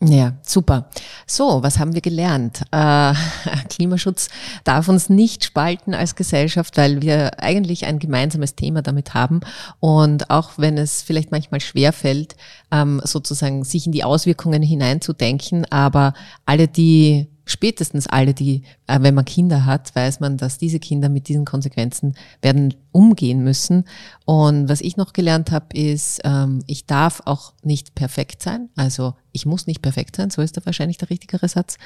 Ja, 0.10 0.34
super. 0.42 0.90
So, 1.26 1.64
was 1.64 1.80
haben 1.80 1.94
wir 1.94 2.02
gelernt? 2.02 2.64
Äh, 2.72 3.14
Klimaschutz 3.70 4.30
darf 4.66 4.90
uns 4.90 5.10
nicht 5.10 5.46
spalten 5.46 5.94
als 5.94 6.16
Gesellschaft, 6.16 6.76
weil 6.78 7.02
wir 7.02 7.40
eigentlich 7.42 7.86
ein 7.86 8.00
gemeinsames 8.00 8.56
Thema 8.56 8.82
damit 8.82 9.14
haben. 9.14 9.40
Und 9.80 10.30
auch 10.30 10.52
wenn 10.58 10.78
es 10.78 11.02
vielleicht 11.02 11.32
manchmal 11.32 11.62
schwer 11.62 11.94
fällt, 11.94 12.36
ähm, 12.72 13.02
sozusagen 13.06 13.64
sich 13.64 13.86
in 13.86 13.94
die 13.94 14.04
Auswirkungen 14.04 14.62
hineinzudenken, 14.62 15.66
aber 15.72 16.14
alle, 16.46 16.68
die 16.68 17.28
spätestens 17.46 18.08
alle, 18.08 18.34
die, 18.34 18.64
wenn 18.88 19.16
man 19.16 19.26
Kinder 19.26 19.66
hat, 19.66 19.96
weiß 19.96 20.20
man, 20.20 20.38
dass 20.38 20.58
diese 20.58 20.80
Kinder 20.80 21.10
mit 21.10 21.28
diesen 21.28 21.46
Konsequenzen 21.46 22.16
werden 22.42 22.74
umgehen 22.92 23.44
müssen. 23.44 23.86
Und 24.26 24.70
was 24.70 24.82
ich 24.82 24.98
noch 24.98 25.14
gelernt 25.14 25.52
habe, 25.52 25.76
ist, 25.76 26.22
ähm, 26.24 26.64
ich 26.68 26.86
darf 26.86 27.22
auch 27.26 27.54
nicht 27.64 27.96
perfekt 27.96 28.42
sein. 28.42 28.70
Also 28.76 29.14
ich 29.34 29.46
muss 29.46 29.68
nicht 29.68 29.82
perfekt 29.82 30.16
sein, 30.16 30.30
so 30.30 30.42
ist 30.42 30.56
da 30.56 30.66
wahrscheinlich 30.66 30.98
der 30.98 31.10
richtigere 31.10 31.48
Satz. 31.48 31.78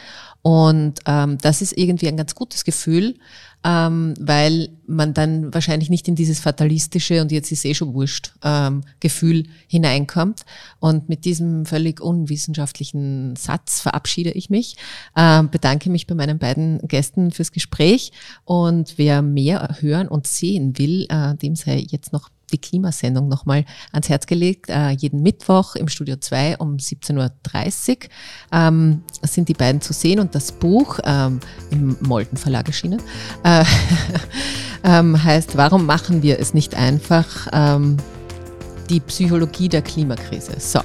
Und 0.41 0.99
ähm, 1.05 1.37
das 1.39 1.61
ist 1.61 1.77
irgendwie 1.77 2.09
ein 2.09 2.17
ganz 2.17 2.35
gutes 2.35 2.65
Gefühl, 2.65 3.15
ähm, 3.63 4.13
weil 4.19 4.69
man 4.85 5.13
dann 5.13 5.53
wahrscheinlich 5.53 5.89
nicht 5.89 6.07
in 6.07 6.15
dieses 6.15 6.39
fatalistische 6.39 7.21
und 7.21 7.31
jetzt 7.31 7.51
ist 7.51 7.65
eh 7.65 7.73
schon 7.73 7.93
wurscht 7.93 8.33
ähm, 8.43 8.83
Gefühl 8.99 9.47
hineinkommt. 9.67 10.45
Und 10.79 11.09
mit 11.09 11.25
diesem 11.25 11.65
völlig 11.65 12.01
unwissenschaftlichen 12.01 13.35
Satz 13.35 13.79
verabschiede 13.79 14.31
ich 14.31 14.49
mich, 14.49 14.75
ähm, 15.15 15.49
bedanke 15.49 15.89
mich 15.89 16.05
bei 16.05 16.15
meinen 16.15 16.37
beiden 16.37 16.86
Gästen 16.88 17.31
fürs 17.31 17.51
Gespräch 17.51 18.11
und 18.45 18.93
wer 18.97 19.21
mehr 19.21 19.77
hören 19.79 20.07
und 20.07 20.27
sehen 20.27 20.77
will, 20.77 21.05
äh, 21.09 21.35
dem 21.35 21.55
sei 21.55 21.85
jetzt 21.89 22.13
noch 22.13 22.29
die 22.51 22.57
Klimasendung 22.57 23.27
nochmal 23.27 23.65
ans 23.91 24.09
Herz 24.09 24.25
gelegt. 24.25 24.69
Äh, 24.69 24.91
jeden 24.91 25.21
Mittwoch 25.21 25.75
im 25.75 25.88
Studio 25.88 26.15
2 26.15 26.57
um 26.57 26.77
17.30 26.77 27.17
Uhr 27.17 28.09
ähm, 28.51 29.01
sind 29.23 29.49
die 29.49 29.53
beiden 29.53 29.81
zu 29.81 29.93
sehen 29.93 30.19
und 30.19 30.33
das 30.35 30.51
Buch 30.51 30.99
ähm, 31.03 31.39
im 31.71 31.97
Molden 32.01 32.38
Verlag 32.38 32.67
erschienen 32.67 33.01
äh, 33.43 33.63
ähm, 34.83 35.21
heißt, 35.21 35.57
warum 35.57 35.85
machen 35.85 36.23
wir 36.23 36.39
es 36.39 36.53
nicht 36.53 36.75
einfach? 36.75 37.47
Die 38.89 38.99
Psychologie 39.01 39.67
der 39.67 39.81
Klimakrise. 39.81 40.53
So. 40.59 40.79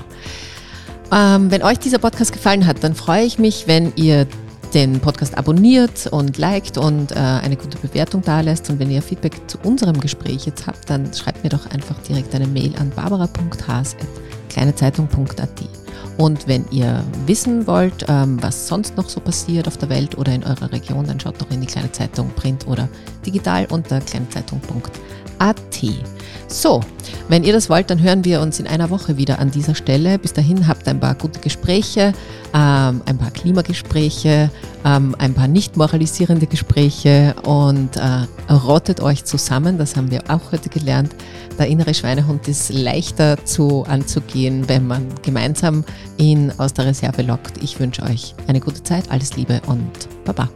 Wenn 1.10 1.62
euch 1.62 1.78
dieser 1.78 1.98
Podcast 1.98 2.32
gefallen 2.32 2.66
hat, 2.66 2.82
dann 2.82 2.94
freue 2.94 3.24
ich 3.24 3.38
mich, 3.38 3.66
wenn 3.66 3.92
ihr 3.96 4.26
den 4.74 5.00
Podcast 5.00 5.36
abonniert 5.36 6.06
und 6.06 6.38
liked 6.38 6.78
und 6.78 7.12
äh, 7.12 7.16
eine 7.16 7.56
gute 7.56 7.76
Bewertung 7.78 8.22
da 8.22 8.40
lässt. 8.40 8.70
Und 8.70 8.78
wenn 8.78 8.90
ihr 8.90 9.02
Feedback 9.02 9.42
zu 9.46 9.58
unserem 9.62 10.00
Gespräch 10.00 10.46
jetzt 10.46 10.66
habt, 10.66 10.88
dann 10.88 11.12
schreibt 11.12 11.44
mir 11.44 11.50
doch 11.50 11.66
einfach 11.70 12.00
direkt 12.02 12.34
eine 12.34 12.46
Mail 12.46 12.74
an 12.76 12.88
barbara.haas.kleinezeitung.at. 12.90 15.62
Und 16.18 16.46
wenn 16.46 16.66
ihr 16.70 17.02
wissen 17.26 17.66
wollt, 17.66 18.04
ähm, 18.08 18.42
was 18.42 18.68
sonst 18.68 18.96
noch 18.96 19.08
so 19.08 19.20
passiert 19.20 19.66
auf 19.66 19.78
der 19.78 19.88
Welt 19.88 20.18
oder 20.18 20.34
in 20.34 20.44
eurer 20.44 20.70
Region, 20.72 21.06
dann 21.06 21.18
schaut 21.18 21.40
doch 21.40 21.50
in 21.50 21.60
die 21.60 21.66
Kleine 21.66 21.90
Zeitung 21.92 22.30
Print 22.36 22.66
oder 22.66 22.88
digital 23.24 23.66
unter 23.70 24.00
kleinezeitung.at. 24.00 24.92
So, 26.48 26.80
wenn 27.28 27.44
ihr 27.44 27.52
das 27.54 27.70
wollt, 27.70 27.88
dann 27.88 28.02
hören 28.02 28.24
wir 28.24 28.42
uns 28.42 28.60
in 28.60 28.66
einer 28.66 28.90
Woche 28.90 29.16
wieder 29.16 29.38
an 29.38 29.50
dieser 29.50 29.74
Stelle. 29.74 30.18
Bis 30.18 30.34
dahin 30.34 30.68
habt 30.68 30.86
ein 30.86 31.00
paar 31.00 31.14
gute 31.14 31.40
Gespräche, 31.40 32.12
ähm, 32.52 33.00
ein 33.06 33.16
paar 33.16 33.30
Klimagespräche, 33.30 34.50
ähm, 34.84 35.16
ein 35.18 35.32
paar 35.32 35.48
nicht 35.48 35.76
moralisierende 35.76 36.46
Gespräche 36.46 37.34
und 37.44 37.96
äh, 37.96 38.52
rottet 38.52 39.00
euch 39.00 39.24
zusammen. 39.24 39.78
Das 39.78 39.96
haben 39.96 40.10
wir 40.10 40.24
auch 40.28 40.52
heute 40.52 40.68
gelernt. 40.68 41.14
Der 41.58 41.68
innere 41.68 41.94
Schweinehund 41.94 42.46
ist 42.48 42.70
leichter 42.70 43.42
zu 43.44 43.84
anzugehen, 43.84 44.68
wenn 44.68 44.86
man 44.86 45.06
gemeinsam 45.22 45.84
ihn 46.18 46.52
aus 46.58 46.74
der 46.74 46.86
Reserve 46.86 47.22
lockt. 47.22 47.62
Ich 47.62 47.80
wünsche 47.80 48.02
euch 48.02 48.34
eine 48.46 48.60
gute 48.60 48.82
Zeit, 48.82 49.10
alles 49.10 49.36
Liebe 49.36 49.60
und 49.66 49.90
Baba. 50.24 50.48